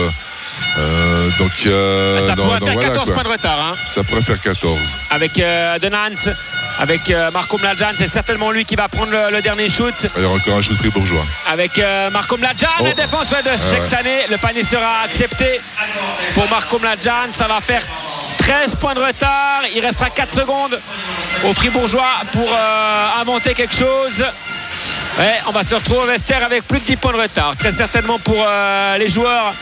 Euh, 0.77 1.29
donc, 1.37 1.51
euh, 1.67 2.25
ça 2.27 2.35
pourrait 2.35 2.59
faire 2.59 2.73
voilà, 2.73 2.81
14 2.89 3.05
quoi. 3.05 3.13
points 3.13 3.23
de 3.23 3.29
retard. 3.29 3.59
hein. 3.59 3.73
Ça 3.93 4.03
pourrait 4.03 4.21
faire 4.23 4.41
14. 4.41 4.79
Avec 5.11 5.37
euh, 5.37 5.77
Denans, 5.79 6.15
avec 6.79 7.09
euh, 7.09 7.31
Marco 7.31 7.57
Mladjan, 7.57 7.91
c'est 7.97 8.07
certainement 8.07 8.51
lui 8.51 8.65
qui 8.65 8.75
va 8.75 8.87
prendre 8.89 9.11
le, 9.11 9.31
le 9.31 9.41
dernier 9.41 9.69
shoot. 9.69 9.93
Il 10.17 10.21
y 10.23 10.25
aura 10.25 10.35
encore 10.35 10.57
un 10.57 10.61
shoot 10.61 10.75
fribourgeois. 10.77 11.25
Avec 11.47 11.77
euh, 11.79 12.09
Marco 12.09 12.37
Mladjan, 12.37 12.67
Oh. 12.79 12.83
la 12.83 12.93
défense 12.93 13.29
de 13.29 13.35
ouais. 13.49 13.57
Cheksané. 13.57 14.27
Le 14.29 14.37
panier 14.37 14.63
sera 14.63 15.01
accepté 15.05 15.61
pour 16.33 16.49
Marco 16.49 16.77
Mladjan. 16.79 17.31
Ça 17.31 17.47
va 17.47 17.61
faire 17.61 17.81
13 18.39 18.75
points 18.75 18.93
de 18.93 18.99
retard. 18.99 19.61
Il 19.73 19.85
restera 19.85 20.09
4 20.09 20.33
secondes 20.33 20.79
aux 21.45 21.53
Fribourgeois 21.53 22.11
pour 22.33 22.49
euh, 22.51 23.07
inventer 23.21 23.53
quelque 23.53 23.75
chose. 23.75 24.23
Ouais, 25.17 25.35
on 25.47 25.51
va 25.51 25.63
se 25.63 25.75
retrouver 25.75 26.01
au 26.01 26.05
vestiaire 26.07 26.43
avec 26.43 26.67
plus 26.67 26.79
de 26.81 26.85
10 26.85 26.97
points 26.97 27.13
de 27.13 27.17
retard. 27.21 27.55
Très 27.57 27.71
certainement 27.71 28.19
pour 28.19 28.45
les 28.99 29.07
joueurs 29.07 29.53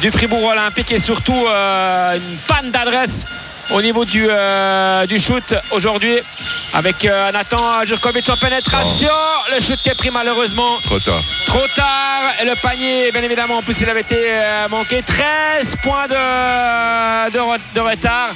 du 0.00 0.10
Fribourg 0.10 0.44
Olympique 0.44 0.90
et 0.92 0.98
surtout 0.98 1.46
une 1.46 2.36
panne 2.46 2.70
d'adresse 2.70 3.26
au 3.70 3.80
niveau 3.82 4.04
du, 4.04 4.26
euh, 4.28 5.06
du 5.06 5.18
shoot 5.18 5.54
aujourd'hui 5.70 6.18
avec 6.72 7.04
euh, 7.04 7.30
Nathan 7.32 7.84
Djurkovic 7.86 8.28
en 8.28 8.36
pénétration. 8.36 9.08
Le 9.54 9.60
shoot 9.60 9.78
qui 9.82 9.88
est 9.88 9.94
pris 9.94 10.10
malheureusement 10.10 10.78
Trop 10.84 10.98
tard. 10.98 11.20
trop 11.46 11.66
tard. 11.74 12.22
Et 12.40 12.44
le 12.44 12.54
panier, 12.60 13.10
bien 13.12 13.22
évidemment, 13.22 13.58
en 13.58 13.62
plus 13.62 13.80
il 13.80 13.88
avait 13.88 14.00
été 14.02 14.16
euh, 14.18 14.68
manqué. 14.68 15.02
13 15.02 15.76
points 15.82 16.06
de, 16.08 17.30
de 17.74 17.80
retard. 17.80 18.30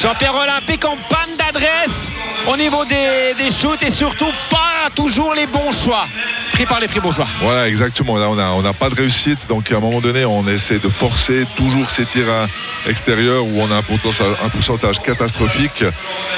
Jean-Pierre 0.00 0.34
Olympique 0.34 0.84
en 0.84 0.96
panne 1.08 1.36
d'adresse 1.38 2.10
au 2.46 2.56
niveau 2.56 2.84
des, 2.84 3.34
des 3.38 3.50
shoots 3.50 3.82
et 3.82 3.90
surtout 3.90 4.30
pas 4.50 4.90
toujours 4.94 5.34
les 5.34 5.46
bons 5.46 5.72
choix 5.72 6.06
pris 6.52 6.66
par 6.66 6.78
les 6.78 6.86
Fribourgeois. 6.88 7.26
Voilà, 7.40 7.66
exactement. 7.68 8.16
Là, 8.16 8.28
on 8.28 8.34
n'a 8.34 8.52
on 8.52 8.64
a 8.64 8.72
pas 8.72 8.88
de 8.90 8.94
réussite. 8.94 9.48
Donc, 9.48 9.72
à 9.72 9.76
un 9.76 9.80
moment 9.80 10.00
donné, 10.00 10.24
on 10.24 10.46
essaie 10.46 10.78
de 10.78 10.88
forcer 10.88 11.46
toujours 11.56 11.88
ces 11.90 12.04
tirs 12.04 12.30
à 12.30 12.46
extérieurs 12.88 13.44
où 13.44 13.60
on 13.60 13.70
a 13.70 13.76
un 13.76 13.82
pourcentage, 13.82 14.36
un 14.44 14.48
pourcentage 14.50 15.00
catastrophique. 15.00 15.84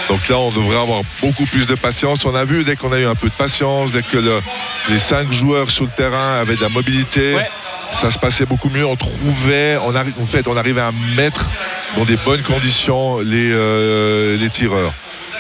Donc 0.08 0.28
là, 0.28 0.38
on 0.38 0.50
devrait 0.52 0.78
avoir 0.78 1.02
beaucoup 1.20 1.44
plus 1.46 1.66
de 1.66 1.74
patience. 1.74 2.24
On 2.24 2.34
a 2.34 2.44
vu, 2.44 2.62
dès 2.64 2.76
qu'on 2.76 2.92
a 2.92 2.98
eu 2.98 3.06
un 3.06 3.14
peu 3.16 3.28
de 3.28 3.34
patience, 3.34 3.92
dès 3.92 4.02
que 4.02 4.16
le- 4.18 4.40
les 4.88 4.98
cinq 4.98 5.30
joueurs 5.32 5.70
sur 5.70 5.84
le 5.84 5.90
terrain 5.90 6.38
avaient 6.40 6.56
de 6.56 6.62
la 6.62 6.68
mobilité, 6.70 7.34
Ouais. 7.34 7.50
ça 7.90 8.10
se 8.10 8.18
passait 8.18 8.46
beaucoup 8.46 8.70
mieux. 8.70 8.86
On 8.86 8.96
trouvait, 8.96 9.76
on 9.84 9.94
en 9.94 10.26
fait, 10.26 10.46
on 10.48 10.56
arrivait 10.56 10.80
à 10.82 10.92
mettre 11.16 11.46
dans 11.96 12.04
des 12.04 12.16
bonnes 12.16 12.42
conditions 12.42 13.18
les, 13.20 13.50
euh, 13.52 14.36
les 14.36 14.48
tireurs. 14.50 14.92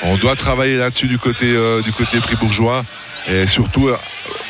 On 0.02 0.16
doit 0.16 0.36
travailler 0.36 0.76
là-dessus 0.76 1.06
du 1.06 1.18
côté, 1.18 1.46
euh, 1.54 1.80
du 1.82 1.92
côté 1.92 2.20
fribourgeois 2.20 2.84
et 3.28 3.46
surtout 3.46 3.88
euh, 3.88 3.96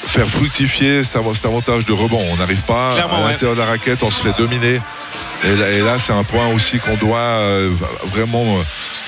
faire 0.07 0.27
fructifier 0.27 1.03
cet 1.05 1.17
av- 1.17 1.33
cet 1.35 1.47
avantage 1.47 1.85
de 1.87 1.93
rebond. 1.93 2.23
On 2.33 2.37
n'arrive 2.37 2.63
pas 2.63 2.91
Clairement, 2.93 3.17
à 3.17 3.21
ouais. 3.27 3.31
l'intérieur 3.33 3.55
de 3.57 3.61
la 3.61 3.67
raquette, 3.67 4.03
on 4.03 4.11
se 4.11 4.21
fait 4.23 4.37
dominer. 4.37 4.81
Et 5.45 5.81
là, 5.83 5.99
c'est 5.99 6.13
un 6.13 6.25
point 6.25 6.49
aussi 6.49 6.79
qu'on 6.79 6.97
doit 6.97 7.19
euh, 7.19 7.71
vraiment 8.07 8.43
euh, 8.59 8.63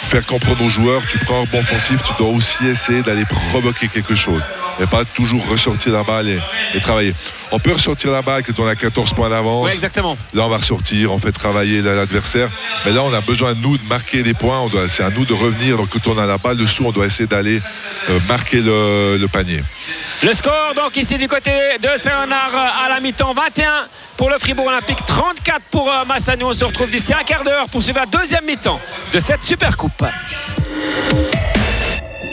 faire 0.09 0.25
comprendre 0.27 0.63
aux 0.63 0.69
joueurs. 0.69 1.03
Tu 1.09 1.19
prends 1.19 1.39
un 1.39 1.41
rebond 1.41 1.59
offensif, 1.61 2.03
tu 2.03 2.13
dois 2.19 2.29
aussi 2.29 2.67
essayer 2.67 3.03
d'aller 3.03 3.25
provoquer 3.25 3.89
quelque 3.89 4.15
chose. 4.15 4.43
Et 4.81 4.87
pas 4.87 5.05
toujours 5.05 5.45
ressortir 5.49 5.93
la 5.93 6.03
balle 6.05 6.29
et, 6.29 6.39
et 6.75 6.81
travailler. 6.81 7.15
On 7.51 7.59
peut 7.59 7.73
ressortir 7.73 8.11
la 8.13 8.23
balle 8.23 8.43
quand 8.45 8.59
on 8.63 8.67
a 8.69 8.77
14 8.77 9.13
points 9.13 9.29
d'avance. 9.29 9.67
Ouais, 9.67 9.73
exactement. 9.75 10.17
Là, 10.35 10.45
on 10.45 10.49
va 10.49 10.59
ressortir, 10.59 11.13
on 11.13 11.19
fait 11.19 11.33
travailler 11.33 11.83
la- 11.83 11.95
l'adversaire. 11.95 12.49
Mais 12.85 12.93
là, 12.93 13.03
on 13.03 13.13
a 13.13 13.21
besoin, 13.21 13.55
nous, 13.55 13.77
de 13.77 13.83
marquer 13.85 14.23
des 14.23 14.35
points. 14.35 14.61
On 14.61 14.69
doit- 14.69 14.87
C'est 14.87 15.03
à 15.03 15.11
nous 15.11 15.25
de 15.25 15.35
revenir. 15.35 15.77
Donc, 15.79 15.89
quand 15.91 16.07
on 16.13 16.19
a 16.19 16.27
la 16.27 16.39
balle 16.39 16.57
dessous, 16.57 16.85
on 16.87 16.93
doit 16.93 17.07
essayer 17.07 17.27
d'aller 17.27 17.61
euh, 18.11 18.21
marquer 18.29 18.61
le, 18.61 19.17
le 19.21 19.27
panier. 19.29 19.63
Le 20.23 20.33
score, 20.33 20.75
donc, 20.77 20.97
ici 20.97 21.17
du 21.19 21.27
côté 21.29 21.51
de 21.83 21.89
Saint-Léonard 21.97 22.55
à 22.85 22.89
la 22.89 23.01
mi-temps, 23.01 23.35
21 23.35 23.87
pour 24.17 24.31
le 24.31 24.39
Fribourg 24.39 24.67
Olympique, 24.67 24.99
34 25.07 25.61
pour 25.71 25.91
euh, 25.91 26.05
Massagno. 26.05 26.51
On 26.51 26.53
se 26.53 26.65
retrouve 26.65 26.91
d'ici 26.91 27.13
un 27.13 27.25
quart 27.25 27.43
d'heure 27.45 27.69
pour 27.69 27.83
suivre 27.83 27.99
la 27.99 28.07
deuxième 28.07 28.45
mi-temps 28.45 28.81
de 29.13 29.19
cette 29.21 29.43
Super 29.43 29.77
Coupe. 29.77 30.05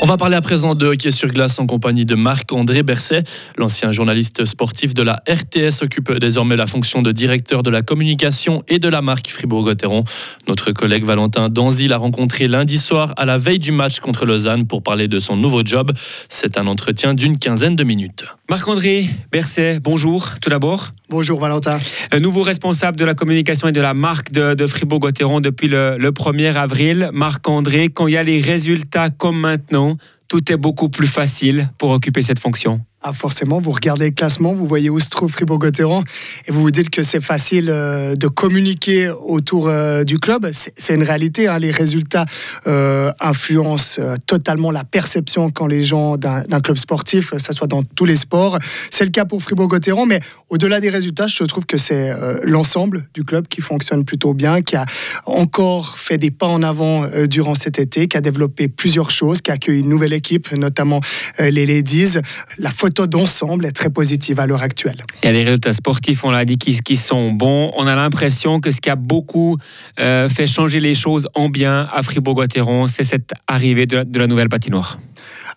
On 0.05 0.07
va 0.07 0.17
parler 0.17 0.35
à 0.35 0.41
présent 0.41 0.75
de 0.75 0.85
hockey 0.85 1.09
sur 1.09 1.29
glace 1.29 1.57
en 1.57 1.65
compagnie 1.65 2.05
de 2.05 2.13
Marc-André 2.13 2.83
Berset. 2.83 3.23
L'ancien 3.57 3.91
journaliste 3.91 4.45
sportif 4.45 4.93
de 4.93 5.01
la 5.01 5.23
RTS 5.27 5.81
occupe 5.81 6.11
désormais 6.19 6.55
la 6.55 6.67
fonction 6.67 7.01
de 7.01 7.11
directeur 7.11 7.63
de 7.63 7.71
la 7.71 7.81
communication 7.81 8.61
et 8.67 8.77
de 8.77 8.87
la 8.87 9.01
marque 9.01 9.29
Fribourg-Gotteron. 9.29 10.03
Notre 10.47 10.73
collègue 10.73 11.05
Valentin 11.05 11.49
Danzy 11.49 11.87
l'a 11.87 11.97
rencontré 11.97 12.47
lundi 12.47 12.77
soir 12.77 13.15
à 13.17 13.25
la 13.25 13.39
veille 13.39 13.57
du 13.57 13.71
match 13.71 13.99
contre 13.99 14.27
Lausanne 14.27 14.67
pour 14.67 14.83
parler 14.83 15.07
de 15.07 15.19
son 15.19 15.37
nouveau 15.37 15.65
job. 15.65 15.91
C'est 16.29 16.59
un 16.59 16.67
entretien 16.67 17.15
d'une 17.15 17.39
quinzaine 17.39 17.75
de 17.75 17.83
minutes. 17.83 18.25
Marc-André 18.47 19.07
Berset, 19.31 19.79
bonjour 19.79 20.33
tout 20.39 20.51
d'abord. 20.51 20.91
Bonjour 21.09 21.39
Valentin. 21.39 21.79
Un 22.11 22.19
nouveau 22.19 22.41
responsable 22.41 22.97
de 22.97 23.05
la 23.05 23.13
communication 23.13 23.67
et 23.67 23.71
de 23.71 23.81
la 23.81 23.93
marque 23.93 24.31
de, 24.31 24.55
de 24.55 24.65
Fribourg-Gotteron 24.65 25.39
depuis 25.39 25.67
le, 25.67 25.97
le 25.99 26.09
1er 26.09 26.55
avril. 26.55 27.09
Marc-André, 27.13 27.89
quand 27.89 28.07
il 28.07 28.13
y 28.13 28.17
a 28.17 28.23
les 28.23 28.41
résultats 28.41 29.11
comme 29.11 29.39
maintenant, 29.39 29.97
tout 30.27 30.51
est 30.51 30.57
beaucoup 30.57 30.89
plus 30.89 31.07
facile 31.07 31.69
pour 31.77 31.91
occuper 31.91 32.23
cette 32.23 32.39
fonction. 32.39 32.81
Ah, 33.07 33.11
forcément, 33.13 33.61
vous 33.61 33.69
regardez 33.69 34.05
le 34.05 34.11
classement, 34.15 34.55
vous 34.55 34.65
voyez 34.65 34.89
où 34.89 34.99
se 34.99 35.09
trouve 35.09 35.31
Fribourg-Gotteron 35.31 36.03
et 36.47 36.51
vous 36.51 36.59
vous 36.59 36.71
dites 36.71 36.89
que 36.89 37.03
c'est 37.03 37.21
facile 37.21 37.67
euh, 37.69 38.15
de 38.15 38.27
communiquer 38.27 39.11
autour 39.11 39.67
euh, 39.67 40.03
du 40.03 40.17
club. 40.17 40.49
C'est 40.51 40.95
une 40.95 41.03
réalité. 41.03 41.47
hein. 41.47 41.59
Les 41.59 41.69
résultats 41.69 42.25
euh, 42.65 43.11
influencent 43.19 44.01
totalement 44.25 44.71
la 44.71 44.83
perception 44.83 45.51
quand 45.51 45.67
les 45.67 45.83
gens 45.83 46.17
d'un 46.17 46.61
club 46.61 46.77
sportif, 46.77 47.29
que 47.29 47.37
ce 47.37 47.53
soit 47.53 47.67
dans 47.67 47.83
tous 47.83 48.05
les 48.05 48.15
sports. 48.15 48.57
C'est 48.89 49.05
le 49.05 49.11
cas 49.11 49.23
pour 49.23 49.43
Fribourg-Gotteron, 49.43 50.07
mais 50.07 50.19
au-delà 50.49 50.79
des 50.79 50.89
résultats, 50.89 51.27
je 51.27 51.43
trouve 51.43 51.67
que 51.67 51.77
c'est 51.77 52.11
l'ensemble 52.41 53.07
du 53.13 53.23
club 53.23 53.47
qui 53.47 53.61
fonctionne 53.61 54.03
plutôt 54.03 54.33
bien, 54.33 54.63
qui 54.63 54.75
a 54.75 54.85
encore 55.27 55.99
fait 55.99 56.17
des 56.17 56.31
pas 56.31 56.47
en 56.47 56.63
avant 56.63 57.05
durant 57.27 57.53
cet 57.53 57.77
été, 57.77 58.07
qui 58.07 58.17
a 58.17 58.21
développé 58.21 58.67
plusieurs 58.67 59.11
choses, 59.11 59.41
qui 59.41 59.51
a 59.51 59.55
accueilli 59.55 59.81
une 59.81 59.89
nouvelle 59.89 60.13
équipe, 60.13 60.51
notamment 60.53 61.01
les 61.37 61.67
Ladies. 61.67 62.17
La 62.57 62.71
d'ensemble 63.01 63.65
est 63.65 63.71
très 63.71 63.89
positive 63.89 64.39
à 64.39 64.47
l'heure 64.47 64.63
actuelle. 64.63 65.03
Il 65.21 65.25
y 65.25 65.29
a 65.29 65.31
les 65.31 65.43
résultats 65.43 65.73
sportifs, 65.73 66.23
on 66.23 66.31
l'a 66.31 66.45
dit, 66.45 66.57
qui, 66.57 66.97
sont 66.97 67.31
bons. 67.31 67.71
On 67.77 67.87
a 67.87 67.95
l'impression 67.95 68.59
que 68.59 68.71
ce 68.71 68.81
qui 68.81 68.89
a 68.89 68.95
beaucoup 68.95 69.57
euh, 69.99 70.29
fait 70.29 70.47
changer 70.47 70.79
les 70.79 70.95
choses 70.95 71.27
en 71.35 71.49
bien 71.49 71.87
à 71.93 72.01
Fribourg-Gotteron, 72.01 72.87
c'est 72.87 73.03
cette 73.03 73.31
arrivée 73.47 73.85
de 73.85 74.19
la 74.19 74.27
nouvelle 74.27 74.49
patinoire. 74.49 74.97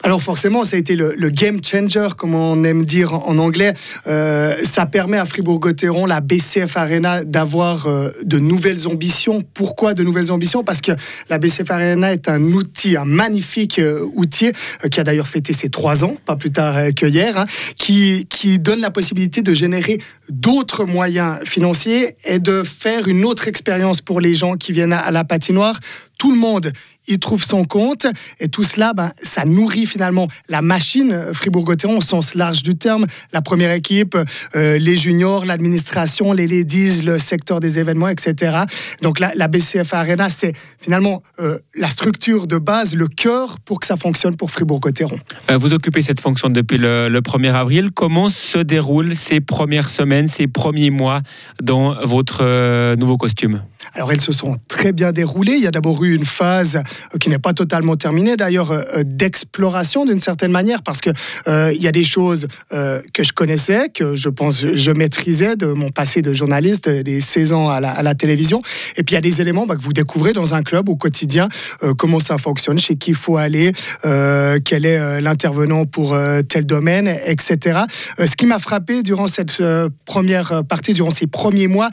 Alors 0.04 0.22
forcément, 0.22 0.62
ça 0.62 0.76
a 0.76 0.78
été 0.78 0.94
le, 0.94 1.28
game 1.30 1.58
changer, 1.62 2.08
comme 2.16 2.34
on 2.34 2.62
aime 2.62 2.84
dire 2.84 3.14
en, 3.14 3.36
anglais. 3.38 3.72
Euh, 4.06 4.54
ça 4.62 4.86
permet 4.86 5.18
à 5.18 5.24
Fribourg-Gotteron, 5.24 6.06
la 6.06 6.20
BCF 6.20 6.76
Arena, 6.76 7.24
d'avoir 7.24 7.86
euh, 7.86 8.10
de 8.22 8.38
nouvelles 8.38 8.86
ambitions. 8.86 9.42
Pourquoi 9.54 9.94
de 9.94 10.04
nouvelles 10.04 10.30
ambitions? 10.30 10.62
Parce 10.62 10.80
que 10.80 10.92
la 11.28 11.38
BCF 11.38 11.70
Arena 11.70 12.12
est 12.12 12.28
un 12.28 12.42
outil, 12.52 12.96
un 12.96 13.04
magnifique 13.04 13.80
euh, 13.80 14.06
outil, 14.14 14.52
qui 14.88 15.00
a 15.00 15.02
d'ailleurs 15.02 15.26
fêté 15.26 15.52
ses 15.52 15.68
trois 15.68 16.04
ans, 16.04 16.14
pas 16.24 16.36
plus 16.36 16.52
tard 16.52 16.76
que 16.94 17.06
hier, 17.06 17.36
hein, 17.36 17.46
qui, 17.76 18.26
qui 18.30 18.60
donne 18.60 18.80
la 18.80 18.92
possibilité 18.92 19.42
de 19.42 19.52
générer 19.52 20.00
d'autres 20.30 20.84
moyens 20.84 21.38
financiers 21.44 22.14
et 22.24 22.38
de 22.38 22.62
faire 22.62 23.08
une 23.08 23.24
autre 23.24 23.48
expérience 23.48 24.00
pour 24.00 24.20
les 24.20 24.36
gens 24.36 24.56
qui 24.56 24.72
viennent 24.72 24.92
à 24.92 25.10
la 25.10 25.24
patinoire 25.24 25.74
tout 26.18 26.32
le 26.32 26.36
monde 26.36 26.72
il 27.08 27.18
trouve 27.18 27.42
son 27.42 27.64
compte. 27.64 28.06
Et 28.38 28.48
tout 28.48 28.62
cela, 28.62 28.92
ben, 28.92 29.12
ça 29.22 29.44
nourrit 29.44 29.86
finalement 29.86 30.28
la 30.48 30.62
machine 30.62 31.12
euh, 31.12 31.34
Fribourg-Gotteron 31.34 31.98
au 31.98 32.00
sens 32.00 32.34
large 32.34 32.62
du 32.62 32.76
terme. 32.76 33.06
La 33.32 33.42
première 33.42 33.72
équipe, 33.72 34.16
euh, 34.54 34.78
les 34.78 34.96
juniors, 34.96 35.44
l'administration, 35.44 36.32
les 36.32 36.46
ladies, 36.46 37.02
le 37.02 37.18
secteur 37.18 37.60
des 37.60 37.78
événements, 37.78 38.08
etc. 38.08 38.58
Donc 39.02 39.18
la, 39.18 39.48
BCF 39.48 39.94
Arena, 39.94 40.28
c'est 40.28 40.52
finalement 40.78 41.22
euh, 41.40 41.58
la 41.74 41.88
structure 41.88 42.46
de 42.46 42.58
base, 42.58 42.94
le 42.94 43.08
cœur 43.08 43.58
pour 43.60 43.80
que 43.80 43.86
ça 43.86 43.96
fonctionne 43.96 44.36
pour 44.36 44.50
Fribourg-Gotteron. 44.50 45.18
vous 45.50 45.72
occupez 45.72 46.02
cette 46.02 46.20
fonction 46.20 46.50
depuis 46.50 46.78
le, 46.78 47.08
le 47.08 47.20
1er 47.20 47.52
avril. 47.52 47.90
Comment 47.94 48.28
se 48.28 48.58
déroulent 48.58 49.16
ces 49.16 49.40
premières 49.40 49.88
semaines, 49.88 50.28
ces 50.28 50.46
premiers 50.46 50.90
mois 50.90 51.22
dans 51.62 51.94
votre 52.06 52.94
nouveau 52.96 53.16
costume? 53.16 53.62
Alors 53.94 54.12
elles 54.12 54.20
se 54.20 54.32
sont 54.32 54.58
très 54.68 54.92
bien 54.92 55.12
déroulées. 55.12 55.54
Il 55.54 55.62
y 55.62 55.66
a 55.66 55.70
d'abord 55.70 56.04
eu 56.04 56.14
une 56.14 56.24
phase 56.24 56.82
qui 57.20 57.28
n'est 57.28 57.38
pas 57.38 57.52
totalement 57.52 57.96
terminée, 57.96 58.36
d'ailleurs 58.36 58.70
euh, 58.70 58.82
euh, 58.96 59.02
d'exploration 59.04 60.04
d'une 60.04 60.20
certaine 60.20 60.52
manière, 60.52 60.82
parce 60.82 61.00
que 61.00 61.10
il 61.48 61.82
y 61.82 61.86
a 61.86 61.92
des 61.92 62.04
choses 62.04 62.46
que 62.70 63.22
je 63.22 63.32
connaissais, 63.32 63.88
que 63.88 64.14
je 64.14 64.28
pense 64.28 64.64
je 64.66 64.90
maîtrisais 64.90 65.56
de 65.56 65.66
mon 65.66 65.90
passé 65.90 66.22
de 66.22 66.32
journaliste, 66.32 66.88
des 66.88 67.20
16 67.20 67.52
ans 67.52 67.68
à 67.70 67.80
la, 67.80 68.14
télévision. 68.14 68.62
Et 68.96 69.02
puis 69.02 69.14
il 69.14 69.16
y 69.16 69.18
a 69.18 69.22
des 69.22 69.40
éléments 69.40 69.66
bah, 69.66 69.76
que 69.76 69.82
vous 69.82 69.92
découvrez 69.92 70.32
dans 70.32 70.54
un 70.54 70.62
club 70.62 70.88
au 70.88 70.96
quotidien, 70.96 71.48
comment 71.96 72.20
ça 72.20 72.38
fonctionne, 72.38 72.78
chez 72.78 72.96
qui 72.96 73.10
il 73.10 73.16
faut 73.16 73.36
aller, 73.36 73.72
quel 74.02 74.84
est 74.84 75.20
l'intervenant 75.20 75.86
pour 75.86 76.16
tel 76.48 76.66
domaine, 76.66 77.08
etc. 77.26 77.80
ce 78.18 78.36
qui 78.36 78.46
m'a 78.46 78.58
frappé 78.58 79.02
durant 79.02 79.26
cette 79.26 79.62
première 80.04 80.64
partie, 80.64 80.94
durant 80.94 81.10
ces 81.10 81.26
premiers 81.26 81.68
mois, 81.68 81.90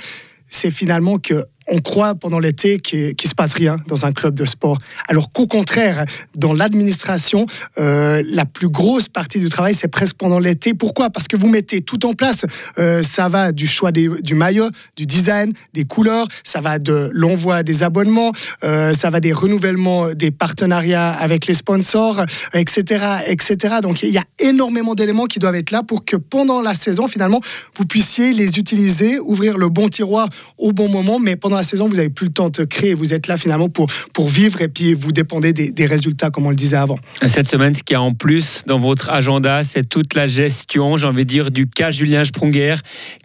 c'est 0.49 0.71
finalement 0.71 1.17
que 1.17 1.45
on 1.67 1.80
croit 1.80 2.15
pendant 2.15 2.39
l'été 2.39 2.80
qu'il 2.80 3.10
ne 3.10 3.30
se 3.30 3.36
passe 3.36 3.54
rien 3.54 3.78
dans 3.88 4.06
un 4.06 4.12
club 4.12 4.36
de 4.36 4.45
sport. 4.45 4.78
Alors 5.08 5.32
qu'au 5.32 5.47
contraire, 5.47 6.06
dans 6.36 6.54
l'administration, 6.54 7.45
euh, 7.80 8.23
la 8.28 8.45
plus 8.45 8.69
grosse 8.69 9.10
partie 9.10 9.39
du 9.39 9.49
travail, 9.49 9.73
c'est 9.73 9.88
presque 9.88 10.15
pendant 10.15 10.39
l'été. 10.39 10.73
Pourquoi? 10.73 11.10
Parce 11.10 11.28
que 11.28 11.36
vous 11.36 11.47
mettez 11.47 11.82
tout 11.82 12.06
en 12.06 12.13
place. 12.13 12.45
Euh, 12.78 13.01
ça 13.01 13.30
va 13.30 13.51
du 13.51 13.67
choix 13.67 13.91
du 13.91 14.36
maillot, 14.36 14.69
du 14.95 15.06
design, 15.06 15.54
des 15.73 15.86
couleurs, 15.86 16.28
ça 16.43 16.62
va 16.62 16.80
de 16.80 17.10
l'envoi 17.13 17.63
des 17.63 17.84
abonnements, 17.84 18.32
euh, 18.63 18.93
ça 18.93 19.10
va 19.10 19.19
des 19.19 19.34
renouvellements 19.34 20.13
des 20.13 20.32
partenariats 20.32 21.12
avec 21.12 21.47
les 21.47 21.54
sponsors, 21.54 22.21
etc., 22.54 23.06
etc. 23.28 23.75
Donc 23.82 24.04
il 24.04 24.10
y 24.10 24.17
a 24.17 24.25
énormément 24.39 24.95
d'éléments 24.95 25.25
qui 25.25 25.39
doivent 25.39 25.56
être 25.56 25.71
là 25.71 25.84
pour 25.84 26.06
que 26.06 26.15
pendant 26.15 26.62
la 26.62 26.73
saison, 26.73 27.08
finalement, 27.08 27.41
vous 27.78 27.86
puissiez 27.86 28.34
les 28.34 28.60
utiliser, 28.60 29.19
ouvrir 29.19 29.58
le 29.58 29.69
bon 29.69 29.88
tiroir 29.88 30.30
au 30.58 30.71
bon 30.71 30.89
moment, 30.89 31.19
mais 31.19 31.36
pendant 31.36 31.54
la 31.55 31.63
saison, 31.63 31.87
vous 31.87 31.95
n'avez 31.95 32.09
plus 32.09 32.27
le 32.27 32.31
temps 32.31 32.49
de 32.49 32.63
créer. 32.63 32.93
Vous 32.93 33.13
êtes 33.13 33.27
là 33.27 33.37
finalement 33.37 33.69
pour, 33.69 33.87
pour 34.13 34.29
vivre 34.29 34.61
et 34.61 34.67
puis 34.67 34.93
vous 34.93 35.11
dépendez 35.11 35.53
des, 35.53 35.85
résultats, 35.85 36.29
comme 36.29 36.45
on 36.45 36.49
le 36.49 36.55
disait 36.55 36.77
avant. 36.77 36.97
Cette 37.25 37.47
semaine, 37.47 37.73
ce 37.73 37.83
qu'il 37.83 37.93
y 37.93 37.97
a 37.97 38.01
en 38.01 38.13
plus 38.13 38.63
dans 38.65 38.79
votre 38.79 39.09
agenda, 39.09 39.63
c'est 39.63 39.87
toute 39.87 40.15
la 40.15 40.27
gestion, 40.27 40.97
j'ai 40.97 41.07
envie 41.07 41.25
de 41.25 41.29
dire, 41.29 41.51
du 41.51 41.67
cas 41.67 41.91
Julien 41.91 42.23
Sprunger 42.23 42.75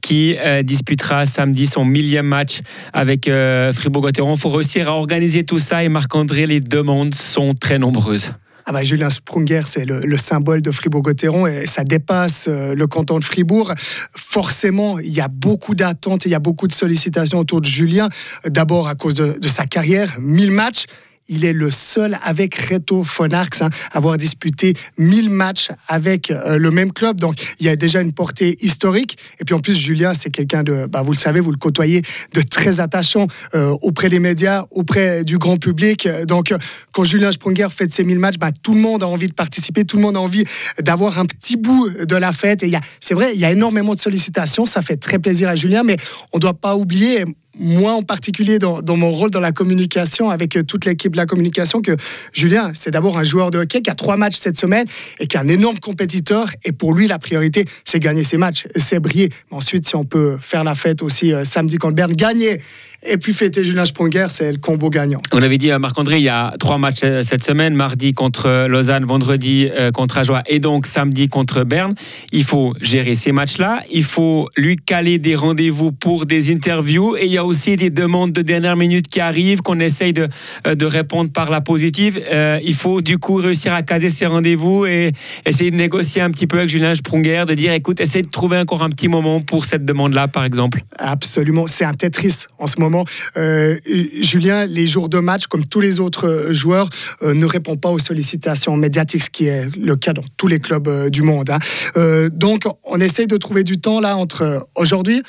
qui 0.02 0.36
euh, 0.38 0.62
disputera 0.62 1.24
samedi 1.24 1.66
son 1.66 1.84
millième 1.84 2.26
match 2.26 2.60
avec 2.92 3.28
euh, 3.28 3.72
Fribourg-Gotteron. 3.72 4.34
Il 4.34 4.40
faut 4.40 4.50
réussir 4.50 4.88
à 4.88 4.92
organiser 4.92 5.44
tout 5.44 5.58
ça 5.58 5.82
et 5.82 5.88
Marc-André, 5.88 6.46
les 6.46 6.60
demandes 6.60 7.14
sont 7.14 7.54
très 7.54 7.78
nombreuses. 7.78 8.32
Ah 8.70 8.72
bah, 8.72 8.85
Julien 8.85 9.11
Sprunger, 9.11 9.62
c'est 9.66 9.85
le, 9.85 10.16
symbole 10.16 10.62
de 10.62 10.70
Fribourg-Gotteron 10.70 11.48
et 11.48 11.66
ça 11.66 11.83
dépasse 11.83 12.46
euh, 12.48 12.72
le 12.72 12.87
canton 12.87 13.18
de 13.18 13.24
Fribourg. 13.24 13.74
Forcément, 14.12 15.00
il 15.00 15.12
y 15.12 15.20
a 15.20 15.26
beaucoup 15.26 15.74
d'attentes 15.74 16.24
il 16.24 16.30
y 16.30 16.37
a 16.37 16.38
beaucoup 16.38 16.68
de 16.68 16.72
sollicitations 16.72 17.40
autour 17.40 17.61
de 17.61 17.66
Julien. 17.66 18.09
D'abord 18.46 18.87
à 18.87 18.94
cause 18.94 19.14
de, 19.14 19.37
de 19.40 19.48
sa 19.48 19.66
carrière, 19.66 20.16
1000 20.20 20.52
matchs 20.52 20.85
il 21.30 21.44
est 21.44 21.52
le 21.52 21.70
seul 21.70 22.18
avec 22.22 22.54
Reto 22.56 23.04
Fonarx 23.04 23.62
hein, 23.62 23.70
à 23.92 23.96
avoir 23.96 24.18
disputé 24.18 24.74
1000 24.98 25.30
matchs 25.30 25.70
avec 25.88 26.30
euh, 26.30 26.58
le 26.58 26.70
même 26.70 26.92
club. 26.92 27.18
Donc 27.18 27.36
il 27.58 27.66
y 27.66 27.68
a 27.68 27.76
déjà 27.76 28.00
une 28.00 28.12
portée 28.12 28.58
historique. 28.60 29.16
Et 29.38 29.44
puis 29.44 29.54
en 29.54 29.60
plus, 29.60 29.74
Julien, 29.74 30.12
c'est 30.12 30.30
quelqu'un 30.30 30.62
de, 30.62 30.86
bah, 30.86 31.02
vous 31.02 31.12
le 31.12 31.16
savez, 31.16 31.40
vous 31.40 31.52
le 31.52 31.56
côtoyez, 31.56 32.02
de 32.34 32.42
très 32.42 32.80
attachant 32.80 33.28
euh, 33.54 33.76
auprès 33.80 34.08
des 34.08 34.18
médias, 34.18 34.66
auprès 34.70 35.24
du 35.24 35.38
grand 35.38 35.56
public. 35.56 36.08
Donc 36.26 36.52
quand 36.92 37.04
Julien 37.04 37.32
Sprunger 37.32 37.68
fait 37.70 37.90
ses 37.90 38.04
1000 38.04 38.18
matchs, 38.18 38.38
bah, 38.38 38.50
tout 38.50 38.74
le 38.74 38.80
monde 38.80 39.02
a 39.02 39.06
envie 39.06 39.28
de 39.28 39.32
participer, 39.32 39.84
tout 39.84 39.96
le 39.96 40.02
monde 40.02 40.16
a 40.16 40.20
envie 40.20 40.44
d'avoir 40.80 41.18
un 41.18 41.26
petit 41.26 41.56
bout 41.56 41.88
de 41.90 42.16
la 42.16 42.32
fête. 42.32 42.64
Et 42.64 42.72
c'est 43.00 43.14
vrai, 43.14 43.32
il 43.34 43.40
y 43.40 43.44
a 43.44 43.52
énormément 43.52 43.94
de 43.94 44.00
sollicitations. 44.00 44.66
Ça 44.66 44.82
fait 44.82 44.96
très 44.96 45.18
plaisir 45.20 45.48
à 45.48 45.54
Julien, 45.54 45.84
mais 45.84 45.96
on 46.32 46.38
ne 46.38 46.40
doit 46.40 46.54
pas 46.54 46.74
oublier, 46.74 47.24
moi 47.61 47.92
en 47.92 48.03
particulier 48.03 48.59
dans, 48.59 48.83
mon 48.96 49.11
rôle 49.11 49.31
dans 49.31 49.40
la 49.40 49.53
communication 49.53 50.31
avec 50.31 50.57
euh, 50.57 50.62
toute 50.62 50.87
l'équipe 50.87 51.12
de 51.12 51.16
la 51.16 51.27
communication 51.27 51.83
que 51.83 51.96
Julien, 52.33 52.73
c'est 52.75 52.90
d'abord 52.90 53.18
un 53.18 53.25
joueur 53.25 53.51
de 53.51 53.59
hockey 53.59 53.83
qui 53.83 53.90
a 53.90 53.94
trois 53.94 54.16
matchs 54.16 54.37
cette 54.38 54.59
semaine 54.59 54.87
et 55.18 55.27
qui 55.27 55.37
est 55.37 55.40
un 55.40 55.49
énorme 55.49 55.79
compétiteur. 55.79 56.49
Et 56.64 56.73
pour 56.73 56.94
lui, 56.94 57.07
la 57.07 57.18
priorité, 57.18 57.64
c'est 57.85 58.01
gagner 58.01 58.25
ses 58.25 58.38
matchs, 58.38 58.66
c'est 58.77 58.99
briller. 58.99 59.29
ensuite, 59.51 59.87
si 59.87 59.94
on 59.94 60.05
peut 60.05 60.38
faire 60.40 60.64
la 60.64 60.75
fête 60.75 61.03
aussi 61.03 61.33
euh, 61.33 61.44
samedi 61.44 61.77
contre 61.77 61.94
Berne, 61.94 62.14
gagner 62.14 62.61
et 63.02 63.16
puis 63.16 63.32
fêter 63.32 63.64
Julien 63.64 63.84
Sprunger, 63.84 64.26
c'est 64.28 64.52
le 64.52 64.58
combo 64.58 64.90
gagnant. 64.90 65.22
On 65.32 65.42
avait 65.42 65.58
dit 65.58 65.70
à 65.70 65.78
Marc-André, 65.78 66.18
il 66.18 66.24
y 66.24 66.28
a 66.28 66.54
trois 66.58 66.76
matchs 66.76 67.00
euh, 67.04 67.22
cette 67.22 67.42
semaine, 67.42 67.74
mardi 67.74 68.12
contre 68.12 68.66
Lausanne, 68.66 69.06
vendredi 69.06 69.68
euh, 69.70 69.90
contre 69.90 70.18
Ajoie 70.18 70.42
et 70.46 70.58
donc 70.58 70.86
samedi 70.86 71.28
contre 71.28 71.64
Berne. 71.64 71.94
Il 72.32 72.44
faut 72.44 72.74
gérer 72.80 73.14
ces 73.14 73.32
matchs-là, 73.32 73.82
il 73.90 74.04
faut 74.04 74.48
lui 74.56 74.76
caler 74.76 75.18
des 75.18 75.34
rendez-vous 75.34 75.92
pour 75.92 76.26
des 76.26 76.52
interviews 76.52 77.16
et 77.16 77.24
il 77.24 77.32
y 77.32 77.38
a 77.38 77.44
aussi 77.44 77.76
des 77.76 77.90
demandes 77.90 78.32
de 78.32 78.42
dernière 78.42 78.76
minute 78.76 79.08
qui 79.08 79.20
arrivent, 79.20 79.62
qu'on 79.62 79.80
essaye 79.80 80.12
de, 80.12 80.28
euh, 80.66 80.74
de 80.74 80.84
répondre 80.86 81.30
par 81.30 81.50
la 81.50 81.60
positive. 81.60 82.22
il 82.62 82.74
faut 82.74 83.00
du 83.00 83.18
coup 83.18 83.36
réussir 83.36 83.74
à 83.74 83.82
caser 83.82 84.10
ces 84.10 84.26
rendez-vous 84.26 84.84
et 84.86 85.12
essayer 85.46 85.70
de 85.70 85.76
négocier 85.76 86.20
un 86.20 86.30
petit 86.30 86.46
peu 86.46 86.58
avec 86.58 86.68
Julien 86.68 86.94
Sprunger, 86.94 87.44
de 87.46 87.54
dire 87.54 87.72
écoute, 87.72 88.00
essaye 88.00 88.22
de 88.22 88.28
trouver 88.28 88.58
encore 88.58 88.82
un 88.82 88.90
petit 88.90 89.08
moment 89.08 89.40
pour 89.40 89.64
cette 89.64 89.84
demande-là, 89.84 90.28
par 90.28 90.44
exemple. 90.44 90.80
Absolument, 90.98 91.66
c'est 91.66 91.84
un 91.84 91.94
Tetris 91.94 92.46
en 92.58 92.66
ce 92.66 92.78
moment 92.78 92.89
euh, 93.37 93.76
Julien, 94.20 94.64
les 94.64 94.87
jours 94.87 95.09
de 95.09 95.18
match, 95.18 95.46
comme 95.46 95.64
tous 95.64 95.81
les 95.81 96.00
autres 96.00 96.29
euh, 96.29 96.55
joueurs, 96.55 96.88
euh, 97.22 97.35
ne 97.35 97.46
répond 97.46 97.76
pas 97.76 97.90
aux 97.90 97.98
sollicitations 97.98 98.76
médiatiques, 98.76 99.22
ce 99.22 99.31
qui 99.31 99.46
est 99.46 99.74
le 99.76 99.96
cas 99.96 100.12
dans 100.12 100.24
tous 100.37 100.46
les 100.46 100.61
clubs 100.61 101.09
du 101.09 101.22
monde. 101.22 101.50
Hein. 101.50 102.29
donc, 102.33 102.64
on 102.85 103.00
essaye 103.00 103.26
de 103.26 103.37
trouver 103.37 103.64
du 103.64 103.81
temps 103.81 104.00
là 104.00 104.16
entre 104.16 104.66
aujourd'hui, 104.74 105.22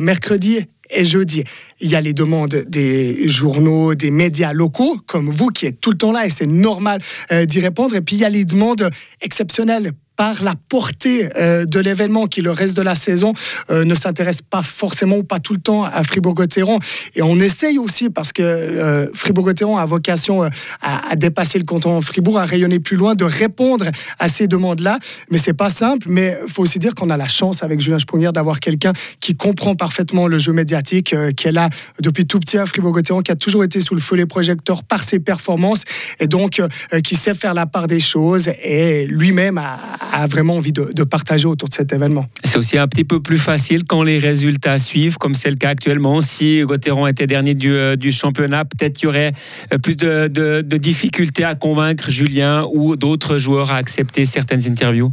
mercredi 0.00 0.66
et 0.90 1.04
jeudi. 1.04 1.44
Il 1.80 1.90
y 1.90 1.96
a 1.96 2.00
les 2.00 2.12
demandes 2.12 2.64
des 2.68 3.28
journaux, 3.28 3.94
des 3.94 4.10
médias 4.10 4.52
locaux, 4.52 4.98
comme 5.06 5.30
vous, 5.30 5.48
qui 5.48 5.66
êtes 5.66 5.80
tout 5.80 5.90
le 5.90 5.96
temps 5.96 6.12
là, 6.12 6.26
et 6.26 6.30
c'est 6.30 6.46
normal 6.46 7.00
d'y 7.46 7.60
répondre. 7.60 7.94
Et 7.96 8.00
puis, 8.00 8.16
il 8.16 8.20
y 8.20 8.24
a 8.24 8.28
les 8.28 8.44
demandes 8.44 8.88
exceptionnelles 9.20 9.92
par 10.16 10.42
la 10.42 10.54
portée 10.68 11.28
euh, 11.36 11.64
de 11.64 11.80
l'événement 11.80 12.26
qui 12.26 12.40
le 12.40 12.50
reste 12.50 12.76
de 12.76 12.82
la 12.82 12.94
saison 12.94 13.32
euh, 13.70 13.84
ne 13.84 13.94
s'intéresse 13.94 14.42
pas 14.42 14.62
forcément 14.62 15.16
ou 15.16 15.24
pas 15.24 15.40
tout 15.40 15.54
le 15.54 15.60
temps 15.60 15.84
à 15.84 16.04
Fribourg-Gotteron. 16.04 16.78
Et 17.14 17.22
on 17.22 17.38
essaye 17.40 17.78
aussi 17.78 18.10
parce 18.10 18.32
que 18.32 18.42
euh, 18.42 19.08
Fribourg-Gotteron 19.12 19.76
a 19.76 19.84
vocation 19.84 20.48
à, 20.80 21.16
dépasser 21.16 21.58
le 21.58 21.64
canton 21.64 22.00
Fribourg 22.00 22.38
à 22.38 22.44
rayonner 22.44 22.78
plus 22.80 22.96
loin 22.96 23.14
de 23.14 23.24
répondre 23.24 23.86
à 24.18 24.28
ces 24.28 24.48
demandes 24.48 24.80
là 24.80 24.98
mais 25.30 25.38
c'est 25.38 25.52
pas 25.52 25.70
simple 25.70 26.08
mais 26.10 26.36
faut 26.48 26.62
aussi 26.62 26.78
dire 26.78 26.94
qu'on 26.94 27.08
a 27.08 27.16
la 27.16 27.28
chance 27.28 27.62
avec 27.62 27.80
Julien 27.80 27.98
Sprunger 27.98 28.30
d'avoir 28.32 28.58
quelqu'un 28.58 28.92
qui 29.20 29.34
comprend 29.34 29.74
parfaitement 29.74 30.26
le 30.26 30.38
jeu 30.38 30.52
médiatique 30.52 31.14
qui 31.36 31.48
est 31.48 31.52
là 31.52 31.68
depuis 32.00 32.26
tout 32.26 32.40
petit 32.40 32.58
à 32.58 32.66
Fribourg-Gotteron 32.66 33.22
qui 33.22 33.30
a 33.30 33.36
toujours 33.36 33.62
été 33.62 33.80
sous 33.80 33.94
le 33.94 34.00
feu 34.00 34.16
des 34.16 34.26
projecteurs 34.26 34.82
par 34.82 35.04
ses 35.04 35.20
performances 35.20 35.84
et 36.18 36.26
donc 36.26 36.60
qui 37.04 37.14
sait 37.14 37.34
faire 37.34 37.54
la 37.54 37.66
part 37.66 37.86
des 37.86 38.00
choses 38.00 38.50
et 38.62 39.06
lui-même 39.06 39.58
a 39.58 39.78
a 40.12 40.26
vraiment 40.26 40.56
envie 40.56 40.72
de, 40.72 41.04
partager 41.04 41.46
autour 41.46 41.68
de 41.68 41.74
cet 41.74 41.92
événement. 41.92 42.26
C'est 42.44 42.58
aussi 42.58 42.78
un 42.78 42.88
petit 42.88 43.04
peu 43.04 43.20
plus 43.20 43.38
facile 43.38 43.84
quand 43.84 44.02
les 44.02 44.18
résultats 44.18 44.78
suivent, 44.78 45.16
comme 45.18 45.34
c'est 45.34 45.50
le 45.50 45.56
cas 45.56 45.70
actuellement. 45.70 46.20
Si 46.20 46.62
Gauthieron 46.62 47.06
était 47.06 47.26
dernier 47.26 47.54
du, 47.54 47.72
euh, 47.72 47.96
championnat, 48.10 48.64
peut-être 48.64 48.94
qu'il 48.94 49.04
y 49.04 49.08
aurait 49.08 49.32
euh, 49.72 49.78
plus 49.78 49.96
de, 49.96 50.62
difficultés 50.78 51.44
à 51.44 51.54
convaincre 51.54 52.10
Julien 52.10 52.66
ou 52.72 52.96
d'autres 52.96 53.38
joueurs 53.38 53.70
à 53.70 53.76
accepter 53.76 54.24
certaines 54.24 54.66
interviews 54.66 55.12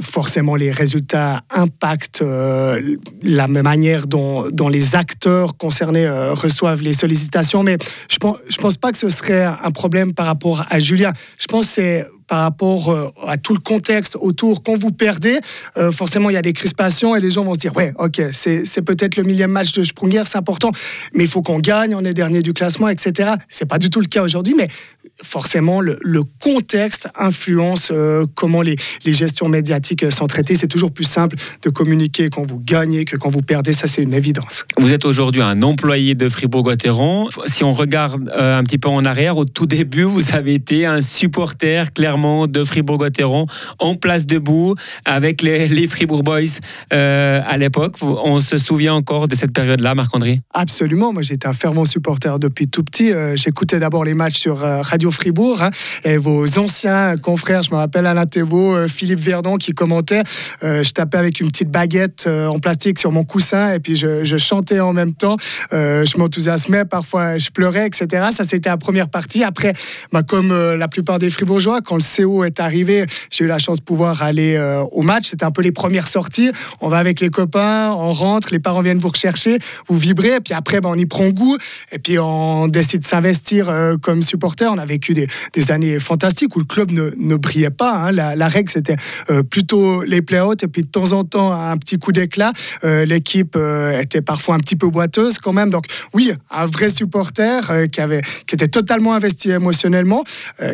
forcément 0.00 0.56
les 0.56 0.72
résultats 0.72 1.42
impactent 1.50 2.22
euh, 2.22 2.96
la 3.22 3.46
manière 3.46 4.08
dont, 4.08 4.50
les 4.68 4.96
acteurs 4.96 5.56
concernés 5.56 6.08
reçoivent 6.32 6.82
les 6.82 6.94
sollicitations, 6.94 7.62
mais 7.62 7.78
je 8.10 8.16
pense, 8.16 8.38
je 8.48 8.56
pense 8.56 8.76
pas 8.76 8.90
que 8.90 8.98
ce 8.98 9.08
serait 9.08 9.44
un 9.44 9.70
problème 9.70 10.12
par 10.12 10.26
rapport 10.26 10.66
à 10.68 10.80
Julien. 10.80 11.12
Je 11.38 11.46
pense 11.46 11.66
que 11.66 11.72
c'est 11.74 12.06
par 12.26 12.40
rapport 12.40 12.90
euh, 12.90 13.10
à 13.26 13.36
tout 13.36 13.54
le 13.54 13.60
contexte 13.60 14.16
autour. 14.16 14.62
Quand 14.62 14.76
vous 14.76 14.92
perdez, 14.92 15.38
euh, 15.76 15.92
forcément, 15.92 16.30
il 16.30 16.34
y 16.34 16.38
a 16.38 16.42
des 16.42 16.52
crispations 16.52 17.14
et 17.16 17.20
les 17.20 17.30
gens 17.30 17.44
vont 17.44 17.54
se 17.54 17.60
dire 17.60 17.74
Ouais, 17.76 17.92
ok, 17.98 18.22
c'est 18.32 18.82
peut-être 18.82 19.16
le 19.16 19.22
millième 19.22 19.50
match 19.50 19.72
de 19.72 19.82
Sprunger, 19.82 20.22
c'est 20.26 20.38
important, 20.38 20.70
mais 21.12 21.24
il 21.24 21.30
faut 21.30 21.42
qu'on 21.42 21.58
gagne, 21.58 21.94
on 21.94 22.04
est 22.04 22.14
dernier 22.14 22.42
du 22.42 22.52
classement, 22.52 22.88
etc. 22.88 23.32
C'est 23.48 23.66
pas 23.66 23.78
du 23.78 23.90
tout 23.90 24.00
le 24.00 24.06
cas 24.06 24.22
aujourd'hui, 24.22 24.54
mais 24.56 24.68
forcément, 25.22 25.80
le, 25.80 25.98
le 26.02 26.22
contexte 26.24 27.08
influence 27.18 27.90
euh, 27.92 28.26
comment 28.34 28.62
les, 28.62 28.76
les 29.04 29.12
gestions 29.12 29.48
médiatiques 29.48 30.02
euh, 30.02 30.10
sont 30.10 30.26
traitées. 30.26 30.54
C'est 30.54 30.68
toujours 30.68 30.92
plus 30.92 31.04
simple 31.04 31.36
de 31.62 31.70
communiquer 31.70 32.30
quand 32.30 32.44
vous 32.44 32.60
gagnez 32.60 33.04
que 33.04 33.16
quand 33.16 33.30
vous 33.30 33.42
perdez. 33.42 33.72
Ça, 33.72 33.86
c'est 33.86 34.02
une 34.02 34.14
évidence. 34.14 34.64
Vous 34.78 34.92
êtes 34.92 35.04
aujourd'hui 35.04 35.42
un 35.42 35.62
employé 35.62 36.14
de 36.14 36.28
Fribourg-Gotteron. 36.28 37.28
Si 37.46 37.64
on 37.64 37.72
regarde 37.72 38.28
euh, 38.36 38.58
un 38.58 38.64
petit 38.64 38.78
peu 38.78 38.88
en 38.88 39.04
arrière, 39.04 39.36
au 39.38 39.44
tout 39.44 39.66
début, 39.66 40.02
vous 40.02 40.32
avez 40.32 40.54
été 40.54 40.86
un 40.86 41.00
supporter 41.00 41.92
clairement 41.92 42.46
de 42.46 42.64
Fribourg-Gotteron, 42.64 43.46
en 43.78 43.94
place 43.94 44.26
debout 44.26 44.74
avec 45.04 45.42
les, 45.42 45.68
les 45.68 45.86
Fribourg 45.86 46.22
Boys 46.22 46.58
euh, 46.92 47.40
à 47.46 47.56
l'époque. 47.56 47.96
On 48.02 48.40
se 48.40 48.58
souvient 48.58 48.94
encore 48.94 49.28
de 49.28 49.34
cette 49.34 49.52
période-là, 49.52 49.94
Marc-André? 49.94 50.40
Absolument. 50.52 51.12
Moi, 51.12 51.22
j'étais 51.22 51.46
un 51.46 51.52
fervent 51.52 51.84
supporter 51.84 52.38
depuis 52.38 52.68
tout 52.68 52.82
petit. 52.82 53.12
J'écoutais 53.34 53.78
d'abord 53.78 54.04
les 54.04 54.14
matchs 54.14 54.38
sur 54.38 54.64
euh, 54.64 54.82
Radio 55.04 55.10
Fribourg. 55.10 55.60
hein, 55.60 55.70
et 56.04 56.16
vos 56.16 56.58
anciens 56.58 57.16
confrères, 57.18 57.62
je 57.62 57.70
me 57.70 57.76
rappelle 57.76 58.06
Alain 58.06 58.24
Thévaux, 58.24 58.74
euh, 58.74 58.88
Philippe 58.88 59.20
Verdon 59.20 59.56
qui 59.56 59.72
commentaient. 59.72 60.22
Euh, 60.62 60.82
je 60.82 60.92
tapais 60.92 61.18
avec 61.18 61.40
une 61.40 61.50
petite 61.50 61.70
baguette 61.70 62.24
euh, 62.26 62.46
en 62.46 62.58
plastique 62.58 62.98
sur 62.98 63.12
mon 63.12 63.24
coussin 63.24 63.74
et 63.74 63.80
puis 63.80 63.96
je, 63.96 64.36
chantais 64.38 64.80
en 64.80 64.92
même 64.92 65.12
temps. 65.12 65.36
Je 65.70 66.18
m'enthousiasmais, 66.18 66.84
parfois 66.84 67.38
je 67.38 67.50
pleurais, 67.50 67.86
etc. 67.86 68.28
Ça, 68.32 68.44
c'était 68.44 68.68
la 68.68 68.76
première 68.76 69.08
partie. 69.08 69.44
Après, 69.44 69.72
bah, 70.12 70.22
comme 70.22 70.52
la 70.52 70.88
plupart 70.88 71.18
des 71.18 71.30
Fribourgeois, 71.30 71.80
quand 71.82 71.96
le 71.96 72.02
CO 72.02 72.44
est 72.44 72.60
arrivé, 72.60 73.04
j'ai 73.30 73.44
eu 73.44 73.46
la 73.46 73.58
chance 73.58 73.78
de 73.78 73.84
pouvoir 73.84 74.22
aller 74.22 74.58
au 74.92 75.02
match. 75.02 75.30
C'était 75.30 75.44
un 75.44 75.50
peu 75.50 75.62
les 75.62 75.72
premières 75.72 76.08
sorties. 76.08 76.50
On 76.80 76.88
va 76.88 76.98
avec 76.98 77.20
les 77.20 77.30
copains, 77.30 77.92
on 77.92 78.12
rentre, 78.12 78.48
les 78.50 78.58
parents 78.58 78.82
viennent 78.82 78.98
vous 78.98 79.08
rechercher, 79.08 79.58
vous 79.88 79.96
vibrez, 79.96 80.36
et 80.36 80.40
puis 80.40 80.54
après, 80.54 80.80
bah, 80.80 80.88
on 80.90 80.98
y 80.98 81.06
prend 81.06 81.28
goût, 81.30 81.56
et 81.92 81.98
puis 81.98 82.18
on 82.18 82.68
décide 82.68 83.00
de 83.00 83.06
s'investir 83.06 83.72
comme 84.02 84.22
supporter. 84.22 84.70
On 84.70 84.78
a 84.78 84.84
vécu 84.94 85.14
des, 85.14 85.70
années 85.70 85.98
fantastiques 85.98 86.54
où 86.56 86.58
le 86.58 86.64
club 86.64 86.92
ne, 86.92 87.10
ne 87.16 87.36
brillait 87.36 87.70
pas. 87.70 87.94
hein. 87.94 88.12
La, 88.12 88.48
règle, 88.48 88.70
c'était 88.70 88.96
euh, 89.30 89.42
plutôt 89.42 90.02
les 90.02 90.22
play-outs, 90.22 90.62
et 90.62 90.68
puis 90.68 90.82
de 90.82 90.88
temps 90.88 91.12
en 91.12 91.24
temps, 91.24 91.52
un 91.52 91.76
petit 91.76 91.98
coup 91.98 92.12
d'éclat. 92.12 92.52
Euh, 92.84 93.04
L'équipe 93.04 93.56
euh, 93.56 94.00
était 94.00 94.20
parfois 94.20 94.54
un 94.54 94.58
petit 94.58 94.76
peu 94.76 94.88
boiteuse 94.88 95.38
quand 95.38 95.52
même. 95.52 95.70
Donc 95.70 95.86
oui, 96.12 96.32
un 96.50 96.66
vrai 96.66 96.90
supporter 96.90 97.88
qui, 97.90 98.00
avait, 98.00 98.20
qui 98.46 98.54
était 98.54 98.68
totalement 98.68 99.14
investi 99.14 99.50
émotionnellement. 99.50 100.22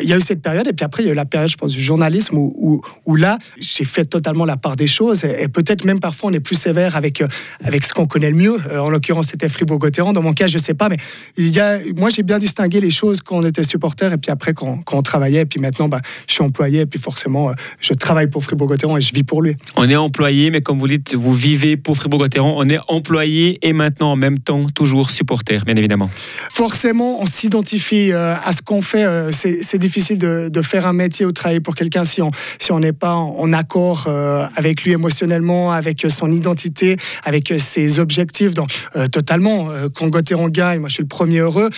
Il 0.01 0.07
y 0.07 0.13
a 0.13 0.17
eu 0.17 0.21
cette 0.21 0.41
période, 0.41 0.67
et 0.67 0.73
puis 0.73 0.85
après, 0.85 1.03
il 1.03 1.07
y 1.07 1.09
a 1.09 1.13
eu 1.13 1.15
la 1.15 1.25
période, 1.25 1.49
je 1.49 1.57
pense, 1.57 1.71
du 1.71 1.81
journalisme 1.81 2.37
où, 2.37 3.15
là, 3.15 3.37
j'ai 3.57 3.85
fait 3.85 4.05
totalement 4.05 4.45
la 4.45 4.57
part 4.57 4.75
des 4.75 4.87
choses. 4.87 5.23
Et, 5.25 5.47
peut-être 5.47 5.85
même 5.85 5.99
parfois, 5.99 6.29
on 6.29 6.33
est 6.33 6.39
plus 6.39 6.55
sévère 6.55 6.95
avec, 6.95 7.23
avec 7.63 7.83
ce 7.83 7.93
qu'on 7.93 8.07
connaît 8.07 8.31
le 8.31 8.37
mieux. 8.37 8.57
En 8.77 8.89
l'occurrence, 8.89 9.27
c'était 9.27 9.49
Fribourg-Gotteron. 9.49 10.13
Dans 10.13 10.21
mon 10.21 10.33
cas, 10.33 10.47
je 10.47 10.57
sais 10.57 10.73
pas, 10.73 10.89
mais 10.89 10.97
il 11.37 11.49
y 11.49 11.59
a, 11.59 11.79
moi, 11.95 12.09
j'ai 12.09 12.23
bien 12.23 12.39
distingué 12.39 12.79
les 12.79 12.91
choses 12.91 13.21
quand 13.21 13.37
on 13.37 13.43
était 13.43 13.63
supporter 13.63 14.10
et 14.11 14.17
puis 14.17 14.31
après, 14.31 14.53
quand, 14.53 14.79
quand 14.83 14.97
on 14.97 15.01
travaillait. 15.01 15.41
Et 15.41 15.45
puis 15.45 15.59
maintenant, 15.59 15.87
bah, 15.87 16.01
je 16.27 16.33
suis 16.33 16.43
employé, 16.43 16.81
et 16.81 16.85
puis 16.85 16.99
forcément, 16.99 17.49
euh, 17.49 17.53
je 17.79 17.93
travaille 17.93 18.27
pour 18.27 18.43
Fribourg-Gotteron 18.43 18.97
et 18.97 19.01
je 19.01 19.13
vis 19.13 19.23
pour 19.23 19.41
lui. 19.41 19.55
On 19.75 19.89
est 19.89 19.95
employé, 19.95 20.51
mais 20.51 20.61
comme 20.61 20.77
vous 20.77 20.87
dites, 20.87 21.13
vous 21.15 21.33
vivez 21.33 21.77
pour 21.77 21.95
Fribourg-Gotteron. 21.95 22.55
On 22.57 22.69
est 22.69 22.79
employé 22.87 23.59
et 23.67 23.73
maintenant 23.73 24.11
en 24.11 24.15
même 24.15 24.39
temps 24.39 24.65
toujours 24.69 25.09
supporter, 25.11 25.59
bien 25.65 25.75
évidemment. 25.75 26.09
forcément, 26.49 27.21
on 27.21 27.25
s'identifie 27.25 28.11
euh, 28.11 28.33
à 28.43 28.51
ce 28.51 28.61
qu'on 28.61 28.81
fait. 28.81 29.03
Euh, 29.03 29.31
c'est 29.31 29.77
difficile 29.77 30.19
de, 30.19 30.49
de 30.49 30.61
faire 30.61 30.85
un 30.85 30.93
métier 30.93 31.25
ou 31.25 31.31
travailler 31.31 31.59
pour 31.59 31.75
quelqu'un 31.75 32.03
si 32.03 32.21
on 32.21 32.31
si 32.59 32.71
on 32.71 32.79
n'est 32.79 32.93
pas 32.93 33.13
en, 33.15 33.51
accord 33.53 34.07
avec 34.55 34.83
lui 34.83 34.93
émotionnellement, 34.93 35.71
avec 35.71 36.05
son 36.07 36.31
identité, 36.31 36.95
avec 37.25 37.53
ses 37.57 37.99
objectifs. 37.99 38.53
Donc, 38.53 38.69
totalement, 39.11 39.67
quand 39.93 40.07
Gauthieron 40.07 40.47
gagne, 40.47 40.79
moi 40.79 40.89
je 40.89 40.95
suis 40.95 41.03
le 41.03 41.07
premier 41.07 41.39
heureux. 41.39 41.69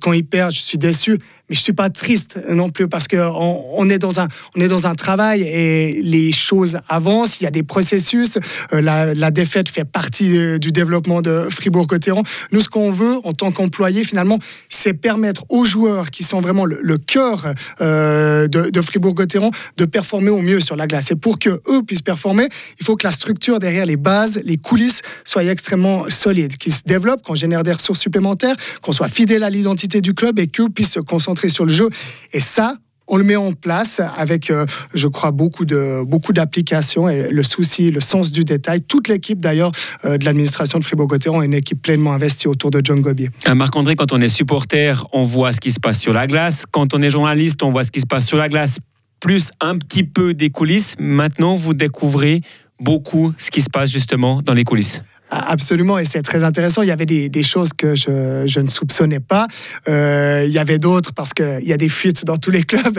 Quand 0.00 0.12
il 0.12 0.24
perd, 0.24 0.52
je 0.52 0.60
suis 0.60 0.78
déçu. 0.78 1.18
Mais 1.48 1.56
je 1.56 1.60
suis 1.60 1.72
pas 1.72 1.88
triste 1.88 2.38
non 2.48 2.70
plus 2.70 2.88
parce 2.88 3.08
que 3.08 3.16
on, 3.16 3.88
est 3.88 3.98
dans 3.98 4.20
un 4.20 4.28
on 4.56 4.60
est 4.60 4.68
dans 4.68 4.86
un 4.86 4.94
travail 4.94 5.42
et 5.42 6.02
les 6.02 6.32
choses 6.32 6.78
avancent. 6.88 7.40
Il 7.40 7.44
y 7.44 7.46
a 7.46 7.50
des 7.50 7.62
processus. 7.62 8.38
Euh, 8.72 8.80
la, 8.80 9.30
défaite 9.30 9.68
fait 9.68 9.84
partie 9.84 10.36
euh, 10.36 10.58
du 10.58 10.72
développement 10.72 11.22
de 11.22 11.46
Fribourg-Gotteron. 11.50 12.22
Nous, 12.52 12.60
ce 12.60 12.68
qu'on 12.68 12.90
veut 12.90 13.18
en 13.24 13.32
tant 13.32 13.52
qu'employé, 13.52 14.04
finalement, 14.04 14.38
c'est 14.68 14.94
permettre 14.94 15.44
aux 15.48 15.64
joueurs 15.64 16.10
qui 16.10 16.24
sont 16.24 16.40
vraiment 16.40 16.64
le, 16.64 16.98
cœur 16.98 17.52
euh, 17.80 18.48
de, 18.48 18.80
Fribourg-Gotteron 18.80 19.50
de 19.76 19.84
performer 19.84 20.30
au 20.30 20.40
mieux 20.40 20.60
sur 20.60 20.76
la 20.76 20.86
glace. 20.86 21.10
Et 21.10 21.16
pour 21.16 21.38
que 21.38 21.60
eux 21.68 21.82
puissent 21.86 22.02
performer, 22.02 22.48
il 22.80 22.84
faut 22.84 22.96
que 22.96 23.06
la 23.06 23.12
structure 23.12 23.58
derrière 23.58 23.86
les 23.86 23.96
bases, 23.96 24.40
les 24.44 24.56
coulisses, 24.56 25.02
soit 25.24 25.44
extrêmement 25.44 26.04
solide, 26.08 26.56
qu'ils 26.56 26.74
se 26.74 26.82
développent, 26.84 27.22
qu'on 27.22 27.34
génère 27.34 27.62
des 27.62 27.72
ressources 27.72 28.00
supplémentaires, 28.00 28.56
qu'on 28.82 28.92
soit 28.92 29.08
fidèle 29.08 29.44
à 29.44 29.50
l'identité 29.50 30.00
du 30.00 30.14
club 30.14 30.38
et 30.38 30.46
qu'eux 30.46 30.68
puissent 30.68 30.92
se 30.92 31.00
concentrer 31.00 31.37
sur 31.46 31.64
le 31.64 31.72
jeu. 31.72 31.88
Et 32.32 32.40
ça, 32.40 32.74
on 33.08 33.16
le 33.16 33.24
met 33.24 33.36
en 33.36 33.52
place 33.52 34.00
avec, 34.16 34.50
euh, 34.50 34.66
je 34.94 35.08
crois, 35.08 35.30
beaucoup 35.30 35.64
de 35.64 36.02
beaucoup 36.06 36.32
d'applications 36.32 37.08
et 37.08 37.28
le 37.30 37.42
souci, 37.42 37.90
le 37.90 38.00
sens 38.00 38.32
du 38.32 38.44
détail. 38.44 38.82
Toute 38.82 39.08
l'équipe 39.08 39.40
d'ailleurs 39.40 39.72
euh, 40.04 40.18
de 40.18 40.24
l'administration 40.24 40.78
de 40.78 40.84
Fribourg-Gotteron 40.84 41.42
est 41.42 41.46
une 41.46 41.54
équipe 41.54 41.82
pleinement 41.82 42.12
investie 42.12 42.48
autour 42.48 42.70
de 42.70 42.80
John 42.84 43.00
Gobier. 43.00 43.30
Euh, 43.48 43.54
Marc-André, 43.54 43.96
quand 43.96 44.12
on 44.12 44.20
est 44.20 44.28
supporter, 44.28 45.06
on 45.12 45.24
voit 45.24 45.52
ce 45.52 45.60
qui 45.60 45.72
se 45.72 45.80
passe 45.80 46.00
sur 46.00 46.12
la 46.12 46.26
glace. 46.26 46.64
Quand 46.70 46.94
on 46.94 47.00
est 47.00 47.10
journaliste, 47.10 47.62
on 47.62 47.70
voit 47.70 47.84
ce 47.84 47.90
qui 47.90 48.00
se 48.00 48.06
passe 48.06 48.26
sur 48.26 48.36
la 48.36 48.48
glace, 48.48 48.78
plus 49.20 49.50
un 49.60 49.78
petit 49.78 50.04
peu 50.04 50.34
des 50.34 50.50
coulisses. 50.50 50.94
Maintenant, 50.98 51.56
vous 51.56 51.74
découvrez 51.74 52.42
beaucoup 52.80 53.32
ce 53.38 53.50
qui 53.50 53.62
se 53.62 53.70
passe 53.70 53.90
justement 53.90 54.42
dans 54.42 54.54
les 54.54 54.64
coulisses. 54.64 55.02
Absolument, 55.30 55.98
et 55.98 56.04
c'est 56.04 56.22
très 56.22 56.42
intéressant. 56.42 56.82
Il 56.82 56.88
y 56.88 56.92
avait 56.92 57.06
des, 57.06 57.28
des 57.28 57.42
choses 57.42 57.72
que 57.72 57.94
je, 57.94 58.44
je, 58.46 58.60
ne 58.60 58.66
soupçonnais 58.66 59.20
pas. 59.20 59.46
Euh, 59.88 60.44
il 60.46 60.52
y 60.52 60.58
avait 60.58 60.78
d'autres 60.78 61.12
parce 61.12 61.34
qu'il 61.34 61.64
y 61.64 61.72
a 61.72 61.76
des 61.76 61.88
fuites 61.88 62.24
dans 62.24 62.38
tous 62.38 62.50
les 62.50 62.62
clubs, 62.64 62.98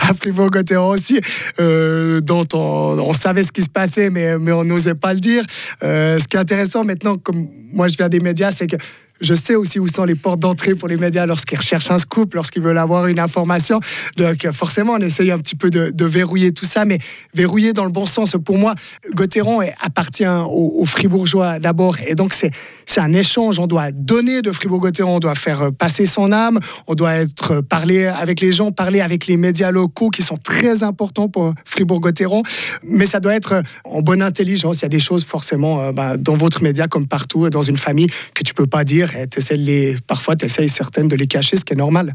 à 0.00 0.12
Fribourg-Gotteron 0.14 0.88
aussi, 0.88 1.20
euh, 1.60 2.20
dont 2.20 2.46
on, 2.52 2.98
on, 2.98 3.12
savait 3.12 3.44
ce 3.44 3.52
qui 3.52 3.62
se 3.62 3.70
passait, 3.70 4.10
mais, 4.10 4.38
mais 4.38 4.52
on 4.52 4.64
n'osait 4.64 4.96
pas 4.96 5.14
le 5.14 5.20
dire. 5.20 5.44
Euh, 5.84 6.18
ce 6.18 6.26
qui 6.26 6.36
est 6.36 6.40
intéressant 6.40 6.82
maintenant, 6.82 7.16
comme 7.16 7.48
moi 7.72 7.86
je 7.86 7.96
viens 7.96 8.08
des 8.08 8.20
médias, 8.20 8.50
c'est 8.50 8.66
que 8.66 8.76
je 9.20 9.34
sais 9.34 9.54
aussi 9.54 9.78
où 9.78 9.88
sont 9.88 10.04
les 10.04 10.14
portes 10.14 10.40
d'entrée 10.40 10.74
pour 10.74 10.88
les 10.88 10.96
médias 10.96 11.26
lorsqu'ils 11.26 11.58
recherchent 11.58 11.90
un 11.90 11.98
scoop, 11.98 12.34
lorsqu'ils 12.34 12.62
veulent 12.62 12.78
avoir 12.78 13.06
une 13.06 13.18
information. 13.18 13.80
Donc 14.16 14.48
forcément, 14.50 14.94
on 14.94 14.98
essaye 14.98 15.30
un 15.30 15.38
petit 15.38 15.56
peu 15.56 15.70
de, 15.70 16.04
verrouiller 16.04 16.52
tout 16.52 16.64
ça, 16.64 16.84
mais 16.84 16.98
verrouiller 17.34 17.72
dans 17.72 17.84
le 17.84 17.90
bon 17.90 18.06
sens. 18.06 18.36
Pour 18.44 18.56
moi, 18.56 18.74
Gotteron 19.14 19.60
appartient 19.80 20.26
aux, 20.26 20.84
Fribourgeois 20.84 21.58
d'abord, 21.58 21.96
et 22.06 22.14
donc 22.14 22.32
c'est 22.32 22.50
un 22.96 23.12
échange. 23.12 23.58
On 23.58 23.66
doit 23.66 23.90
donner 23.90 24.40
de 24.40 24.50
Fribourg-Gotteron, 24.50 25.16
on 25.16 25.20
doit 25.20 25.34
faire 25.34 25.70
passer 25.72 26.06
son 26.06 26.32
âme, 26.32 26.58
on 26.86 26.94
doit 26.94 27.14
être 27.14 27.60
parler 27.60 28.06
avec 28.06 28.40
les 28.40 28.52
gens, 28.52 28.72
parler 28.72 29.00
avec 29.00 29.26
les 29.26 29.36
médias 29.36 29.70
locaux 29.70 30.08
qui 30.08 30.22
sont 30.22 30.38
très 30.38 30.82
importants 30.82 31.28
pour 31.28 31.52
Fribourg-Gotteron, 31.64 32.42
mais 32.84 33.06
ça 33.06 33.20
doit 33.20 33.34
être 33.34 33.62
en 33.84 34.00
bonne 34.00 34.22
intelligence. 34.22 34.78
Il 34.78 34.82
y 34.82 34.86
a 34.86 34.88
des 34.88 35.00
choses 35.00 35.24
forcément 35.24 35.80
euh, 35.80 35.92
bah, 35.92 36.16
dans 36.16 36.34
votre 36.34 36.62
média 36.62 36.88
comme 36.88 37.06
partout, 37.06 37.50
dans 37.50 37.62
une 37.62 37.76
famille, 37.76 38.08
que 38.34 38.42
tu 38.42 38.54
peux 38.54 38.66
pas 38.66 38.84
dire 38.84 39.07
les, 39.56 39.96
parfois 40.06 40.36
tu 40.36 40.44
essayes 40.46 40.68
certaines 40.68 41.08
de 41.08 41.16
les 41.16 41.26
cacher, 41.26 41.56
ce 41.56 41.64
qui 41.64 41.72
est 41.72 41.76
normal. 41.76 42.14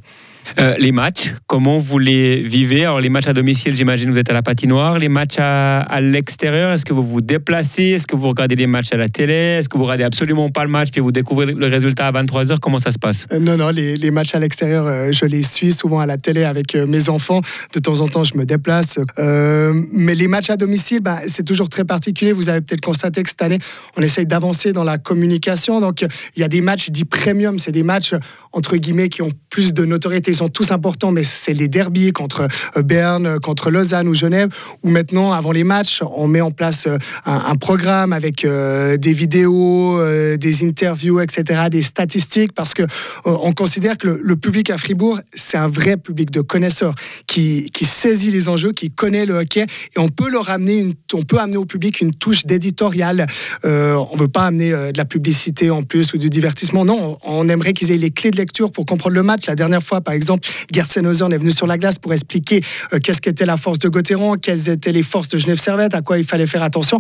Euh, 0.60 0.76
les 0.78 0.92
matchs, 0.92 1.34
comment 1.48 1.80
vous 1.80 2.00
les 2.00 2.42
vivez? 2.42 2.82
Alors 2.84 3.02
les 3.02 3.10
matchs 3.10 3.28
à 3.28 3.34
domicile, 3.34 3.76
j'imagine 3.76 4.12
vous 4.12 4.18
êtes 4.18 4.30
à 4.30 4.34
la 4.34 4.42
patinoire. 4.42 5.00
Les 5.00 5.10
matchs 5.10 5.38
à, 5.40 6.00
l'extérieur, 6.02 6.72
est-ce 6.74 6.86
que 6.86 6.94
vous 6.94 7.04
vous 7.04 7.22
déplacez? 7.22 7.84
Est-ce 7.84 8.08
que 8.08 8.16
vous 8.16 8.28
regardez 8.28 8.56
les 8.56 8.68
matchs 8.68 8.92
à 8.92 8.98
la 8.98 9.10
télé? 9.10 9.34
Est-ce 9.34 9.70
que 9.70 9.78
vous 9.78 9.86
regardez 9.86 10.04
absolument 10.04 10.50
pas 10.50 10.64
le 10.64 10.70
match 10.70 10.90
puis 10.92 11.02
vous 11.02 11.12
découvrez 11.12 11.46
le 11.46 11.68
résultat 11.68 12.08
à 12.08 12.12
23h 12.12 12.60
Comment 12.60 12.78
ça 12.78 12.92
se 12.92 13.00
passe? 13.00 13.26
Euh, 13.32 13.40
Non, 13.40 13.58
non, 13.58 13.70
les, 13.70 14.12
matchs 14.12 14.36
à 14.36 14.40
l'extérieur, 14.40 14.86
euh, 14.86 15.12
je 15.12 15.26
les 15.26 15.44
suis 15.44 15.72
souvent 15.72 16.00
à 16.00 16.06
la 16.06 16.18
télé 16.18 16.44
avec 16.44 16.76
mes 16.76 17.10
enfants. 17.10 17.42
De 17.74 17.80
temps 17.80 18.02
en 18.02 18.08
temps, 18.08 18.24
je 18.24 18.38
me 18.38 18.46
déplace. 18.46 19.00
Mais 19.18 20.16
les 20.16 20.28
matchs 20.28 20.50
à 20.50 20.58
domicile, 20.58 21.00
bah, 21.00 21.22
c'est 21.28 21.44
toujours 21.44 21.70
très 21.70 21.86
particulier. 21.86 22.34
Vous 22.34 22.50
avez 22.50 22.62
peut-être 22.62 22.82
constaté 22.82 23.24
que 23.24 23.30
cette 23.30 23.42
année, 23.42 23.60
on 23.98 24.02
essaye 24.02 24.26
d'avancer 24.26 24.74
dans 24.74 24.84
la 24.84 24.98
communication. 24.98 25.80
Donc, 25.80 26.06
il 26.36 26.40
y 26.40 26.44
a 26.44 26.48
des 26.48 26.62
matchs 26.62 26.90
dits 26.90 27.06
premium. 27.06 27.60
C'est 27.60 27.72
des 27.72 27.84
matchs, 27.84 28.14
entre 28.52 28.78
guillemets, 28.78 29.10
qui 29.10 29.22
ont 29.22 29.32
plus 29.50 29.74
de 29.74 29.86
notoriété. 29.86 30.33
Ils 30.34 30.38
sont 30.38 30.50
tous 30.50 30.72
importants, 30.72 31.12
mais 31.12 31.24
c'est 31.24 31.54
les 31.54 31.68
derbies 31.68 32.12
contre 32.12 32.48
euh, 32.76 32.82
Berne, 32.82 33.40
contre 33.40 33.70
Lausanne 33.70 34.08
ou 34.08 34.16
Genève, 34.16 34.50
où 34.82 34.90
maintenant, 34.90 35.32
avant 35.32 35.52
les 35.52 35.64
matchs, 35.64 36.02
on 36.18 36.28
met 36.28 36.42
en 36.42 36.50
place 36.50 36.88
euh, 36.88 36.98
un, 37.26 37.56
programme 37.56 38.14
avec 38.14 38.46
euh, 38.46 38.98
des 38.98 39.14
vidéos, 39.14 40.00
euh, 40.00 40.36
des 40.38 40.64
interviews, 40.66 41.20
etc., 41.20 41.66
des 41.70 41.84
statistiques, 41.84 42.52
parce 42.54 42.74
que 42.74 42.82
euh, 42.82 42.88
on 43.26 43.54
considère 43.54 44.00
que 44.00 44.08
le, 44.08 44.36
public 44.36 44.72
à 44.72 44.80
Fribourg, 44.80 45.20
c'est 45.34 45.58
un 45.58 45.68
vrai 45.68 45.98
public 45.98 46.32
de 46.32 46.42
connaisseurs 46.42 46.96
qui, 47.28 47.70
qui, 47.72 47.86
saisit 47.86 48.32
les 48.32 48.50
enjeux, 48.50 48.72
qui 48.72 48.90
connaît 48.90 49.28
le 49.28 49.36
hockey, 49.36 49.68
et 49.96 50.00
on 50.00 50.10
peut 50.10 50.32
leur 50.32 50.50
amener, 50.50 50.80
une, 50.80 50.94
on 51.14 51.22
peut 51.22 51.38
amener 51.38 51.58
au 51.58 51.66
public 51.66 52.02
une 52.02 52.12
touche 52.12 52.48
d'éditorial. 52.48 53.28
Euh, 53.66 53.96
on 54.12 54.18
veut 54.18 54.28
pas 54.28 54.48
amener 54.48 54.74
euh, 54.74 54.92
de 54.92 54.98
la 54.98 55.06
publicité 55.06 55.70
en 55.70 55.84
plus 55.84 56.14
ou 56.14 56.18
du 56.18 56.32
divertissement. 56.32 56.86
Non, 56.86 57.20
on, 57.24 57.44
on 57.44 57.50
aimerait 57.50 57.74
qu'ils 57.74 57.92
aient 57.92 57.98
les 57.98 58.12
clés 58.12 58.32
de 58.32 58.38
lecture 58.38 58.72
pour 58.72 58.86
comprendre 58.86 59.16
le 59.16 59.24
match. 59.24 59.46
La 59.48 59.56
dernière 59.56 59.84
fois, 59.84 60.02
par 60.02 60.14
exemple, 60.14 60.23
exemple, 60.24 60.48
Gertsen 60.72 61.06
Ozern 61.06 61.32
est 61.34 61.38
venu 61.38 61.52
sur 61.52 61.68
la 61.68 61.78
glace 61.78 62.00
pour 62.00 62.14
expliquer 62.14 62.62
euh, 62.94 63.00
qu'est-ce 63.00 63.22
qu'était 63.22 63.46
la 63.46 63.58
force 63.58 63.80
de 63.80 63.90
Gauthieron, 63.90 64.38
quelles 64.38 64.70
étaient 64.70 64.92
les 64.92 65.04
forces 65.04 65.28
de 65.28 65.38
Genève 65.38 65.60
Servette, 65.60 65.94
à 65.94 66.02
quoi 66.02 66.18
il 66.18 66.24
fallait 66.24 66.48
faire 66.48 66.64
attention 66.64 67.00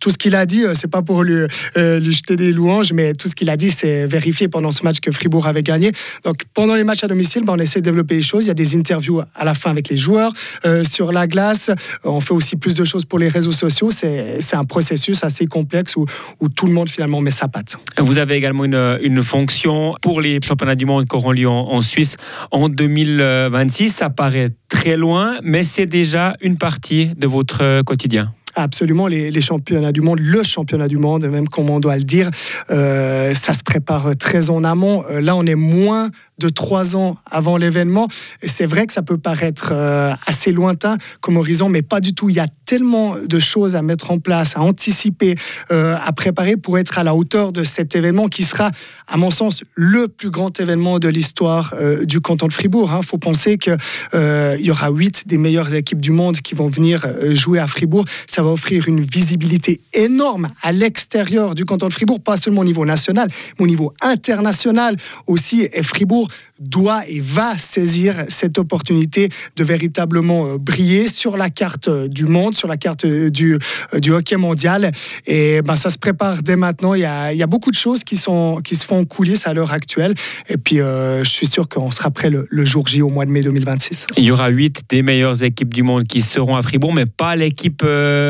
tout 0.00 0.10
ce 0.10 0.18
qu'il 0.18 0.34
a 0.34 0.46
dit, 0.46 0.64
euh, 0.64 0.72
c'est 0.74 0.90
pas 0.90 1.02
pour 1.02 1.22
lui, 1.22 1.46
euh, 1.76 2.00
lui, 2.00 2.12
jeter 2.12 2.34
des 2.34 2.52
louanges, 2.52 2.92
mais 2.92 3.12
tout 3.12 3.28
ce 3.28 3.34
qu'il 3.34 3.50
a 3.50 3.56
dit, 3.56 3.70
c'est 3.70 4.06
vérifié 4.06 4.48
pendant 4.48 4.70
ce 4.70 4.82
match 4.82 5.00
que 5.00 5.12
Fribourg 5.12 5.46
avait 5.46 5.62
gagné. 5.62 5.92
Donc 6.24 6.42
pendant 6.54 6.74
les 6.74 6.84
matchs 6.84 7.04
à 7.04 7.06
domicile, 7.06 7.44
ben, 7.44 7.54
on 7.56 7.58
essaie 7.58 7.80
de 7.80 7.84
développer 7.84 8.16
les 8.16 8.22
choses. 8.22 8.46
Il 8.46 8.48
y 8.48 8.50
a 8.50 8.54
des 8.54 8.74
interviews 8.76 9.20
à 9.34 9.44
la 9.44 9.54
fin 9.54 9.70
avec 9.70 9.90
les 9.90 9.96
joueurs 9.96 10.32
euh, 10.64 10.82
sur 10.84 11.12
la 11.12 11.26
glace. 11.26 11.70
On 12.02 12.20
fait 12.20 12.32
aussi 12.32 12.56
plus 12.56 12.74
de 12.74 12.84
choses 12.84 13.04
pour 13.04 13.18
les 13.18 13.28
réseaux 13.28 13.52
sociaux. 13.52 13.90
C'est 13.90 14.40
un 14.54 14.64
processus 14.64 15.22
assez 15.22 15.46
complexe 15.46 15.96
où, 15.96 16.06
où, 16.40 16.48
tout 16.48 16.66
le 16.66 16.72
monde 16.72 16.88
finalement 16.88 17.20
met 17.20 17.30
sa 17.30 17.48
patte. 17.48 17.76
Vous 17.98 18.18
avez 18.18 18.34
également 18.34 18.64
une, 18.64 18.98
une 19.02 19.22
fonction 19.22 19.94
pour 20.02 20.20
les 20.20 20.40
championnats 20.42 20.74
du 20.74 20.86
monde 20.86 21.06
qui 21.06 21.14
auront 21.14 21.32
lieu 21.32 21.48
en 21.48 21.82
Suisse 21.82 22.16
en 22.50 22.68
2026. 22.68 23.90
Ça 23.90 24.10
paraît 24.10 24.50
très 24.68 24.96
loin, 24.96 25.38
mais 25.42 25.62
c'est 25.62 25.86
déjà 25.86 26.36
une 26.40 26.56
partie 26.56 27.10
de 27.16 27.26
votre 27.26 27.82
quotidien. 27.82 28.32
Absolument, 28.62 29.06
les, 29.06 29.40
championnats 29.40 29.90
du 29.90 30.02
monde, 30.02 30.18
le 30.20 30.42
championnat 30.42 30.86
du 30.86 30.98
monde, 30.98 31.26
même 31.26 31.48
comme 31.48 31.70
on 31.70 31.80
doit 31.80 31.96
le 31.96 32.04
dire, 32.04 32.28
euh, 32.70 33.34
ça 33.34 33.54
se 33.54 33.62
prépare 33.62 34.14
très 34.18 34.50
en 34.50 34.64
amont. 34.64 35.02
Euh, 35.10 35.22
là, 35.22 35.34
on 35.34 35.46
est 35.46 35.54
moins 35.54 36.10
de 36.38 36.48
trois 36.48 36.96
ans 36.96 37.16
avant 37.30 37.56
l'événement. 37.56 38.06
C'est 38.42 38.66
vrai 38.66 38.86
que 38.86 38.92
ça 38.92 39.02
peut 39.02 39.18
paraître 39.18 39.70
euh, 39.72 40.12
assez 40.26 40.52
lointain 40.52 40.96
comme 41.20 41.36
horizon, 41.36 41.68
mais 41.68 41.82
pas 41.82 42.00
du 42.00 42.14
tout. 42.14 42.28
Il 42.28 42.36
y 42.36 42.40
a 42.40 42.48
tellement 42.66 43.16
de 43.16 43.38
choses 43.38 43.76
à 43.76 43.82
mettre 43.82 44.10
en 44.10 44.18
place, 44.18 44.56
à 44.56 44.60
anticiper, 44.60 45.34
à 45.70 46.12
préparer 46.12 46.56
pour 46.56 46.78
être 46.78 46.98
à 46.98 47.04
la 47.04 47.14
hauteur 47.14 47.52
de 47.52 47.64
cet 47.64 47.96
événement 47.96 48.28
qui 48.28 48.44
sera, 48.44 48.70
à 49.08 49.16
mon 49.16 49.30
sens, 49.30 49.64
le 49.74 50.06
plus 50.06 50.30
grand 50.30 50.58
événement 50.60 50.98
de 50.98 51.08
l'histoire 51.08 51.74
du 52.04 52.20
canton 52.20 52.46
de 52.46 52.52
Fribourg. 52.52 52.90
Il 52.92 52.98
hein. 52.98 53.02
faut 53.02 53.18
penser 53.18 53.58
qu'il 53.58 53.76
y 54.14 54.70
aura 54.70 54.90
huit 54.90 55.26
des 55.26 55.36
meilleures 55.36 55.74
équipes 55.74 56.00
du 56.00 56.12
monde 56.12 56.38
qui 56.38 56.54
vont 56.54 56.68
venir 56.68 57.06
jouer 57.32 57.58
à 57.58 57.66
Fribourg. 57.66 58.04
Ça 58.26 58.42
va 58.42 58.49
offrir 58.50 58.88
une 58.88 59.00
visibilité 59.00 59.80
énorme 59.92 60.50
à 60.62 60.72
l'extérieur 60.72 61.54
du 61.54 61.64
canton 61.64 61.88
de 61.88 61.92
Fribourg, 61.92 62.20
pas 62.20 62.36
seulement 62.36 62.62
au 62.62 62.64
niveau 62.64 62.84
national, 62.84 63.28
mais 63.58 63.64
au 63.64 63.68
niveau 63.68 63.92
international 64.00 64.96
aussi. 65.26 65.68
Et 65.72 65.82
Fribourg 65.82 66.28
doit 66.60 67.08
et 67.08 67.20
va 67.20 67.56
saisir 67.56 68.24
cette 68.28 68.58
opportunité 68.58 69.28
de 69.56 69.64
véritablement 69.64 70.46
euh, 70.46 70.58
briller 70.58 71.08
sur 71.08 71.36
la 71.36 71.48
carte 71.50 71.88
euh, 71.88 72.06
du 72.06 72.26
monde, 72.26 72.54
sur 72.54 72.68
la 72.68 72.76
carte 72.76 73.04
euh, 73.06 73.30
du, 73.30 73.58
hockey 74.10 74.36
mondial. 74.36 74.90
Et 75.26 75.62
ben, 75.62 75.76
ça 75.76 75.90
se 75.90 75.98
prépare 75.98 76.42
dès 76.42 76.56
maintenant. 76.56 76.94
Il 76.94 77.00
y 77.00 77.04
a, 77.04 77.46
beaucoup 77.46 77.70
de 77.70 77.76
choses 77.76 78.04
qui, 78.04 78.16
sont, 78.16 78.60
qui 78.62 78.76
se 78.76 78.84
font 78.84 79.00
en 79.00 79.04
coulisses 79.04 79.46
à 79.46 79.54
l'heure 79.54 79.72
actuelle. 79.72 80.14
Et 80.48 80.56
puis, 80.56 80.76
je 80.76 81.28
suis 81.28 81.46
sûr 81.46 81.68
qu'on 81.68 81.90
sera 81.90 82.10
prêt 82.10 82.30
le, 82.30 82.64
jour 82.64 82.86
J 82.86 83.02
au 83.02 83.08
mois 83.08 83.24
de 83.24 83.30
mai 83.30 83.40
2026. 83.40 84.06
Il 84.16 84.24
y 84.24 84.30
aura 84.30 84.48
huit 84.48 84.82
des 84.88 85.02
meilleures 85.02 85.42
équipes 85.42 85.74
du 85.74 85.82
monde 85.82 86.04
qui 86.04 86.22
seront 86.22 86.56
à 86.56 86.62
Fribourg, 86.62 86.92
mais 86.92 87.06
pas 87.06 87.34
l'équipe 87.34 87.82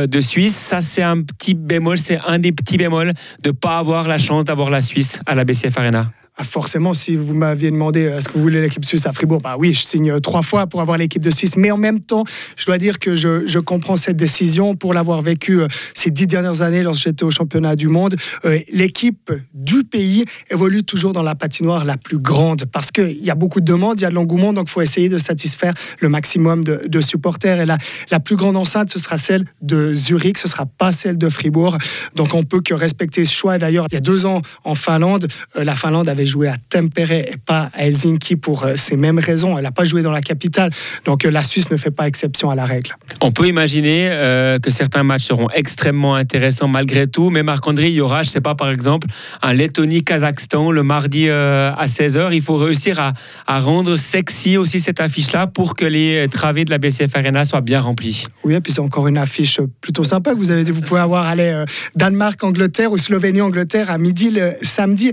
de 0.06 0.20
Suisse. 0.20 0.56
Ça, 0.56 0.80
c'est 0.80 1.02
un 1.02 1.22
petit 1.22 1.54
bémol, 1.54 1.98
c'est 1.98 2.18
un 2.26 2.38
des 2.38 2.52
petits 2.52 2.76
bémols 2.76 3.12
de 3.42 3.48
ne 3.48 3.52
pas 3.52 3.78
avoir 3.78 4.08
la 4.08 4.18
chance 4.18 4.44
d'avoir 4.44 4.70
la 4.70 4.80
Suisse 4.80 5.20
à 5.26 5.34
la 5.34 5.44
BCF 5.44 5.76
Arena. 5.76 6.12
Ah, 6.40 6.42
forcément, 6.42 6.94
si 6.94 7.16
vous 7.16 7.34
m'aviez 7.34 7.70
demandé 7.70 8.00
est-ce 8.00 8.26
que 8.26 8.32
vous 8.32 8.40
voulez 8.40 8.62
l'équipe 8.62 8.82
suisse 8.82 9.04
à 9.04 9.12
Fribourg, 9.12 9.42
bah 9.42 9.56
oui, 9.58 9.74
je 9.74 9.82
signe 9.82 10.20
trois 10.20 10.40
fois 10.40 10.66
pour 10.66 10.80
avoir 10.80 10.96
l'équipe 10.96 11.22
de 11.22 11.30
Suisse. 11.30 11.58
Mais 11.58 11.70
en 11.70 11.76
même 11.76 12.00
temps, 12.00 12.24
je 12.56 12.64
dois 12.64 12.78
dire 12.78 12.98
que 12.98 13.14
je, 13.14 13.58
comprends 13.58 13.96
cette 13.96 14.16
décision 14.16 14.74
pour 14.74 14.94
l'avoir 14.94 15.20
vécu 15.20 15.60
euh, 15.60 15.66
ces 15.92 16.10
dix 16.10 16.26
dernières 16.26 16.62
années 16.62 16.82
lorsque 16.82 17.02
j'étais 17.02 17.24
au 17.24 17.30
championnat 17.30 17.76
du 17.76 17.88
monde. 17.88 18.16
Euh, 18.46 18.58
l'équipe 18.72 19.30
du 19.52 19.84
pays 19.84 20.24
évolue 20.50 20.82
toujours 20.82 21.12
dans 21.12 21.22
la 21.22 21.34
patinoire 21.34 21.84
la 21.84 21.98
plus 21.98 22.16
grande 22.16 22.64
parce 22.64 22.90
qu'il 22.90 23.22
y 23.22 23.28
a 23.28 23.34
beaucoup 23.34 23.60
de 23.60 23.66
demandes, 23.66 24.00
il 24.00 24.04
y 24.04 24.06
a 24.06 24.08
de 24.08 24.14
l'engouement, 24.14 24.54
donc 24.54 24.68
il 24.68 24.72
faut 24.72 24.80
essayer 24.80 25.10
de 25.10 25.18
satisfaire 25.18 25.74
le 25.98 26.08
maximum 26.08 26.64
de, 26.64 27.00
supporters. 27.02 27.60
Et 27.60 27.66
la, 27.66 27.76
la, 28.10 28.18
plus 28.18 28.36
grande 28.36 28.56
enceinte, 28.56 28.90
ce 28.90 28.98
sera 28.98 29.18
celle 29.18 29.44
de 29.60 29.92
Zurich, 29.92 30.38
ce 30.38 30.48
sera 30.48 30.64
pas 30.64 30.90
celle 30.90 31.18
de 31.18 31.28
Fribourg. 31.28 31.76
Donc 32.16 32.34
on 32.34 32.44
peut 32.44 32.62
que 32.62 32.72
respecter 32.72 33.26
ce 33.26 33.34
choix. 33.34 33.58
D'ailleurs, 33.58 33.88
il 33.90 33.94
y 33.94 33.98
a 33.98 34.00
deux 34.00 34.24
ans 34.24 34.40
en 34.64 34.74
Finlande, 34.74 35.28
euh, 35.58 35.64
la 35.64 35.74
Finlande 35.74 36.08
avait 36.08 36.29
joué 36.30 36.48
à 36.48 36.56
Tempere 36.68 37.12
et 37.12 37.34
pas 37.44 37.70
à 37.74 37.84
Helsinki 37.86 38.36
pour 38.36 38.64
euh, 38.64 38.74
ces 38.76 38.96
mêmes 38.96 39.18
raisons. 39.18 39.56
Elle 39.56 39.64
n'a 39.64 39.72
pas 39.72 39.84
joué 39.84 40.02
dans 40.02 40.12
la 40.12 40.20
capitale. 40.20 40.70
Donc 41.04 41.24
euh, 41.24 41.30
la 41.30 41.42
Suisse 41.42 41.70
ne 41.70 41.76
fait 41.76 41.90
pas 41.90 42.06
exception 42.06 42.50
à 42.50 42.54
la 42.54 42.64
règle. 42.64 42.96
On 43.20 43.32
peut 43.32 43.48
imaginer 43.48 44.08
euh, 44.10 44.58
que 44.58 44.70
certains 44.70 45.02
matchs 45.02 45.24
seront 45.24 45.48
extrêmement 45.50 46.14
intéressants 46.14 46.68
malgré 46.68 47.06
tout. 47.06 47.30
Mais 47.30 47.42
Marc-André, 47.42 47.88
il 47.88 47.94
y 47.94 48.00
aura, 48.00 48.22
je 48.22 48.28
ne 48.28 48.32
sais 48.32 48.40
pas, 48.40 48.54
par 48.54 48.70
exemple, 48.70 49.08
un 49.42 49.52
Lettonie-Kazakhstan 49.52 50.70
le 50.70 50.82
mardi 50.82 51.28
euh, 51.28 51.72
à 51.76 51.86
16h. 51.86 52.30
Il 52.32 52.42
faut 52.42 52.56
réussir 52.56 53.00
à, 53.00 53.12
à 53.46 53.58
rendre 53.58 53.96
sexy 53.96 54.56
aussi 54.56 54.80
cette 54.80 55.00
affiche-là 55.00 55.46
pour 55.46 55.74
que 55.74 55.84
les 55.84 56.26
travées 56.30 56.64
de 56.64 56.70
la 56.70 56.78
BCF 56.78 57.14
Arena 57.16 57.44
soient 57.44 57.60
bien 57.60 57.80
remplies. 57.80 58.26
Oui, 58.44 58.54
et 58.54 58.60
puis 58.60 58.72
c'est 58.72 58.80
encore 58.80 59.08
une 59.08 59.18
affiche 59.18 59.60
plutôt 59.80 60.04
sympa 60.04 60.32
que 60.32 60.38
vous 60.38 60.50
avez 60.50 60.64
dit. 60.64 60.70
Vous 60.70 60.80
pouvez 60.80 61.00
avoir 61.00 61.26
allez, 61.26 61.50
euh, 61.50 61.64
Danemark-Angleterre 61.96 62.92
ou 62.92 62.98
Slovénie-Angleterre 62.98 63.90
à 63.90 63.98
midi 63.98 64.30
le 64.30 64.52
samedi. 64.62 65.12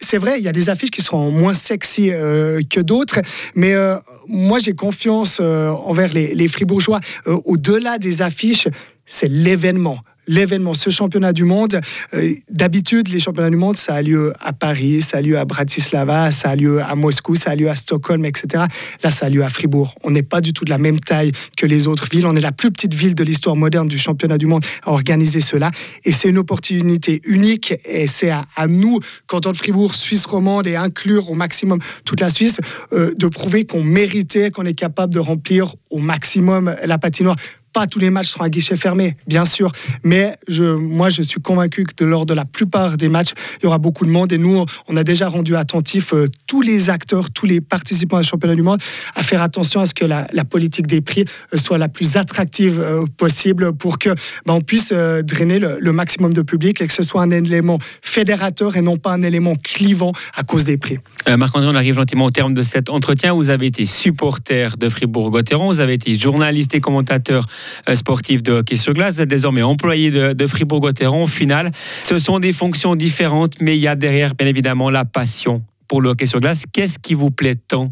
C'est 0.00 0.18
vrai, 0.18 0.33
il 0.36 0.44
y 0.44 0.48
a 0.48 0.52
des 0.52 0.70
affiches 0.70 0.90
qui 0.90 1.02
seront 1.02 1.30
moins 1.30 1.54
sexy 1.54 2.10
euh, 2.10 2.60
que 2.68 2.80
d'autres, 2.80 3.20
mais 3.54 3.74
euh, 3.74 3.96
moi 4.28 4.58
j'ai 4.58 4.74
confiance 4.74 5.38
euh, 5.40 5.68
envers 5.70 6.12
les, 6.12 6.34
les 6.34 6.48
Fribourgeois. 6.48 7.00
Au-delà 7.26 7.98
des 7.98 8.22
affiches, 8.22 8.68
c'est 9.06 9.28
l'événement 9.28 9.96
l'événement, 10.26 10.74
ce 10.74 10.90
championnat 10.90 11.32
du 11.32 11.44
monde. 11.44 11.80
Euh, 12.14 12.34
D'habitude, 12.50 13.08
les 13.08 13.20
championnats 13.20 13.50
du 13.50 13.56
monde, 13.56 13.76
ça 13.76 13.94
a 13.94 14.02
lieu 14.02 14.32
à 14.40 14.52
Paris, 14.52 15.02
ça 15.02 15.18
a 15.18 15.20
lieu 15.20 15.38
à 15.38 15.44
Bratislava, 15.44 16.30
ça 16.30 16.50
a 16.50 16.56
lieu 16.56 16.82
à 16.82 16.94
Moscou, 16.94 17.34
ça 17.34 17.50
a 17.50 17.54
lieu 17.54 17.68
à 17.68 17.76
Stockholm, 17.76 18.24
etc. 18.24 18.64
Là, 19.02 19.10
ça 19.10 19.26
a 19.26 19.28
lieu 19.28 19.42
à 19.42 19.48
Fribourg. 19.48 19.94
On 20.02 20.10
n'est 20.10 20.22
pas 20.22 20.40
du 20.40 20.52
tout 20.52 20.64
de 20.64 20.70
la 20.70 20.78
même 20.78 21.00
taille 21.00 21.32
que 21.56 21.66
les 21.66 21.86
autres 21.86 22.08
villes. 22.10 22.26
On 22.26 22.36
est 22.36 22.40
la 22.40 22.52
plus 22.52 22.70
petite 22.70 22.94
ville 22.94 23.14
de 23.14 23.24
l'histoire 23.24 23.56
moderne 23.56 23.88
du 23.88 23.98
championnat 23.98 24.38
du 24.38 24.46
monde 24.46 24.64
à 24.84 24.92
organiser 24.92 25.40
cela. 25.40 25.70
Et 26.04 26.12
c'est 26.12 26.28
une 26.28 26.38
opportunité 26.38 27.20
unique. 27.24 27.74
Et 27.84 28.06
c'est 28.06 28.30
à, 28.30 28.44
à, 28.56 28.66
nous, 28.66 29.00
canton 29.26 29.52
de 29.52 29.56
Fribourg, 29.56 29.94
Suisse 29.94 30.26
romande, 30.26 30.66
et 30.66 30.76
inclure 30.76 31.30
au 31.30 31.34
maximum 31.34 31.80
toute 32.04 32.20
la 32.20 32.30
Suisse, 32.30 32.60
euh, 32.92 33.12
de 33.16 33.26
prouver 33.26 33.64
qu'on 33.64 33.82
méritait, 33.82 34.50
qu'on 34.50 34.66
est 34.66 34.74
capable 34.74 35.12
de 35.12 35.20
remplir 35.20 35.74
au 35.90 35.98
maximum 35.98 36.74
la 36.84 36.98
patinoire 36.98 37.36
pas 37.74 37.86
tous 37.86 37.98
les 37.98 38.08
matchs 38.08 38.28
seront 38.28 38.44
à 38.44 38.48
guichet 38.48 38.76
fermé, 38.76 39.16
bien 39.26 39.44
sûr. 39.44 39.70
Mais 40.04 40.36
je, 40.48 40.64
moi, 40.64 41.08
je 41.10 41.20
suis 41.22 41.40
convaincu 41.40 41.84
que 41.84 42.04
lors 42.04 42.24
de 42.24 42.32
la 42.32 42.44
plupart 42.44 42.96
des 42.96 43.08
matchs, 43.08 43.32
il 43.60 43.64
y 43.64 43.66
aura 43.66 43.78
beaucoup 43.78 44.06
de 44.06 44.10
monde. 44.10 44.32
Et 44.32 44.38
nous, 44.38 44.64
on 44.88 44.96
a 44.96 45.02
déjà 45.02 45.28
rendu 45.28 45.56
attentif 45.56 46.14
euh, 46.14 46.28
tous 46.46 46.62
les 46.62 46.88
acteurs, 46.88 47.30
tous 47.30 47.46
les 47.46 47.60
participants 47.60 48.16
à 48.16 48.22
championnat 48.22 48.54
du 48.54 48.62
monde 48.62 48.78
à 49.16 49.22
faire 49.22 49.42
attention 49.42 49.80
à 49.80 49.86
ce 49.86 49.92
que 49.92 50.04
la, 50.04 50.24
politique 50.48 50.86
des 50.86 51.00
prix 51.00 51.24
euh, 51.52 51.56
soit 51.56 51.78
la 51.78 51.88
plus 51.88 52.16
attractive 52.16 52.80
euh, 52.80 53.04
possible 53.16 53.72
pour 53.74 53.98
que 53.98 54.10
ben, 54.46 54.54
on 54.54 54.60
puisse 54.60 54.92
drainer 54.92 55.58
le, 55.58 55.92
maximum 55.92 56.32
de 56.32 56.42
public 56.42 56.80
et 56.80 56.86
que 56.86 56.92
ce 56.92 57.02
soit 57.02 57.22
un 57.22 57.30
élément 57.30 57.78
fédérateur 58.02 58.76
et 58.76 58.82
non 58.82 58.96
pas 58.96 59.12
un 59.12 59.22
élément 59.22 59.54
clivant 59.54 60.12
à 60.36 60.42
cause 60.42 60.64
des 60.64 60.76
prix. 60.76 60.98
Marc-André, 61.26 61.68
on 61.68 61.74
arrive 61.74 61.94
gentiment 61.94 62.26
au 62.26 62.30
terme 62.30 62.52
de 62.54 62.62
cet 62.62 62.90
entretien. 62.90 63.32
Vous 63.32 63.48
avez 63.48 63.66
été 63.66 63.86
supporter 63.86 64.76
de 64.76 64.88
Fribourg-Gotteron, 64.88 65.68
vous 65.68 65.80
avez 65.80 65.94
été 65.94 66.14
journaliste 66.14 66.74
et 66.74 66.80
commentateur 66.80 67.46
sportif 67.94 68.42
de 68.42 68.52
hockey 68.52 68.76
sur 68.76 68.92
glace, 68.92 69.16
vous 69.16 69.22
êtes 69.22 69.28
désormais 69.28 69.62
employé 69.62 70.10
de, 70.10 70.32
de 70.32 70.46
Fribourg-Gotteron. 70.46 71.24
Au 71.24 71.26
final, 71.26 71.70
ce 72.02 72.18
sont 72.18 72.38
des 72.38 72.52
fonctions 72.52 72.94
différentes, 72.94 73.60
mais 73.60 73.76
il 73.76 73.80
y 73.80 73.88
a 73.88 73.94
derrière, 73.94 74.34
bien 74.34 74.46
évidemment, 74.46 74.90
la 74.90 75.04
passion 75.04 75.62
pour 75.88 76.00
le 76.00 76.10
hockey 76.10 76.26
sur 76.26 76.40
glace. 76.40 76.64
Qu'est-ce 76.72 76.98
qui 76.98 77.14
vous 77.14 77.30
plaît 77.30 77.56
tant 77.56 77.90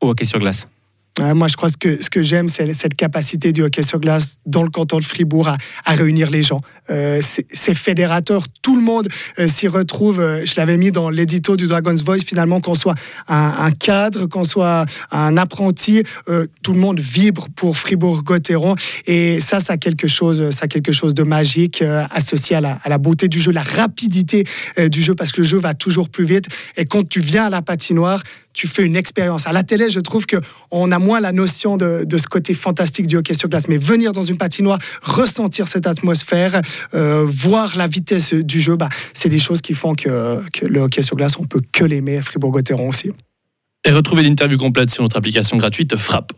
au 0.00 0.10
hockey 0.10 0.24
sur 0.24 0.38
glace? 0.38 0.68
Ouais, 1.20 1.34
moi, 1.34 1.46
je 1.46 1.56
crois 1.56 1.68
que 1.78 2.02
ce 2.02 2.08
que 2.08 2.22
j'aime, 2.22 2.48
c'est 2.48 2.72
cette 2.72 2.94
capacité 2.94 3.52
du 3.52 3.62
hockey 3.62 3.82
sur 3.82 4.00
glace 4.00 4.36
dans 4.46 4.62
le 4.62 4.70
canton 4.70 4.98
de 4.98 5.04
Fribourg 5.04 5.48
à, 5.48 5.92
réunir 5.92 6.30
les 6.30 6.42
gens. 6.42 6.62
Euh, 6.88 7.20
c'est 7.20 7.74
fédérateur, 7.74 8.44
tout 8.62 8.76
le 8.76 8.82
monde 8.82 9.08
euh, 9.38 9.46
s'y 9.46 9.68
retrouve. 9.68 10.20
Euh, 10.20 10.46
je 10.46 10.54
l'avais 10.56 10.78
mis 10.78 10.90
dans 10.90 11.10
l'édito 11.10 11.56
du 11.56 11.66
Dragon's 11.66 12.02
Voice, 12.02 12.24
finalement, 12.26 12.62
qu'on 12.62 12.74
soit 12.74 12.94
un, 13.28 13.70
cadre, 13.72 14.24
qu'on 14.26 14.44
soit 14.44 14.86
un 15.10 15.36
apprenti, 15.36 16.02
euh, 16.28 16.46
tout 16.62 16.72
le 16.72 16.78
monde 16.78 16.98
vibre 16.98 17.48
pour 17.54 17.76
Fribourg-Gotteron. 17.76 18.74
Et 19.06 19.40
ça, 19.40 19.60
ça 19.60 19.74
a 19.74 19.76
quelque 19.76 20.08
chose, 20.08 20.50
ça 20.50 20.64
a 20.64 20.68
quelque 20.68 20.92
chose 20.92 21.12
de 21.12 21.22
magique 21.22 21.82
euh, 21.82 22.04
associé 22.10 22.56
à 22.56 22.60
la, 22.60 22.98
beauté 22.98 23.28
du 23.28 23.38
jeu, 23.38 23.52
la 23.52 23.62
rapidité 23.62 24.44
euh, 24.78 24.88
du 24.88 25.02
jeu, 25.02 25.14
parce 25.14 25.32
que 25.32 25.42
le 25.42 25.46
jeu 25.46 25.58
va 25.58 25.74
toujours 25.74 26.08
plus 26.08 26.24
vite. 26.24 26.46
Et 26.76 26.86
quand 26.86 27.06
tu 27.06 27.20
viens 27.20 27.44
à 27.44 27.50
la 27.50 27.60
patinoire, 27.60 28.22
tu 28.52 28.66
fais 28.66 28.84
une 28.84 28.96
expérience. 28.96 29.46
À 29.46 29.52
la 29.52 29.62
télé, 29.62 29.90
je 29.90 30.00
trouve 30.00 30.26
qu'on 30.26 30.92
a 30.92 30.98
moins 30.98 31.20
la 31.20 31.32
notion 31.32 31.76
de, 31.76 32.04
de, 32.04 32.18
ce 32.18 32.26
côté 32.26 32.54
fantastique 32.54 33.06
du 33.06 33.16
hockey 33.16 33.34
sur 33.34 33.48
glace. 33.48 33.68
Mais 33.68 33.78
venir 33.78 34.12
dans 34.12 34.22
une 34.22 34.36
patinoire, 34.36 34.78
ressentir 35.02 35.68
cette 35.68 35.86
atmosphère, 35.86 36.60
euh, 36.94 37.26
voir 37.28 37.76
la 37.76 37.86
vitesse 37.86 38.34
du 38.34 38.60
jeu, 38.60 38.76
bah, 38.76 38.88
c'est 39.14 39.28
des 39.28 39.38
choses 39.38 39.60
qui 39.60 39.74
font 39.74 39.94
que, 39.94 40.40
que, 40.52 40.66
le 40.66 40.80
hockey 40.80 41.02
sur 41.02 41.16
glace, 41.16 41.36
on 41.38 41.46
peut 41.46 41.62
que 41.72 41.84
l'aimer. 41.84 42.20
Fribourg-Gotteron 42.22 42.88
aussi. 42.88 43.10
Et 43.84 43.90
retrouvez 43.90 44.22
l'interview 44.22 44.58
complète 44.58 44.90
sur 44.90 45.02
notre 45.02 45.16
application 45.16 45.56
gratuite 45.56 45.96
Frappe. 45.96 46.30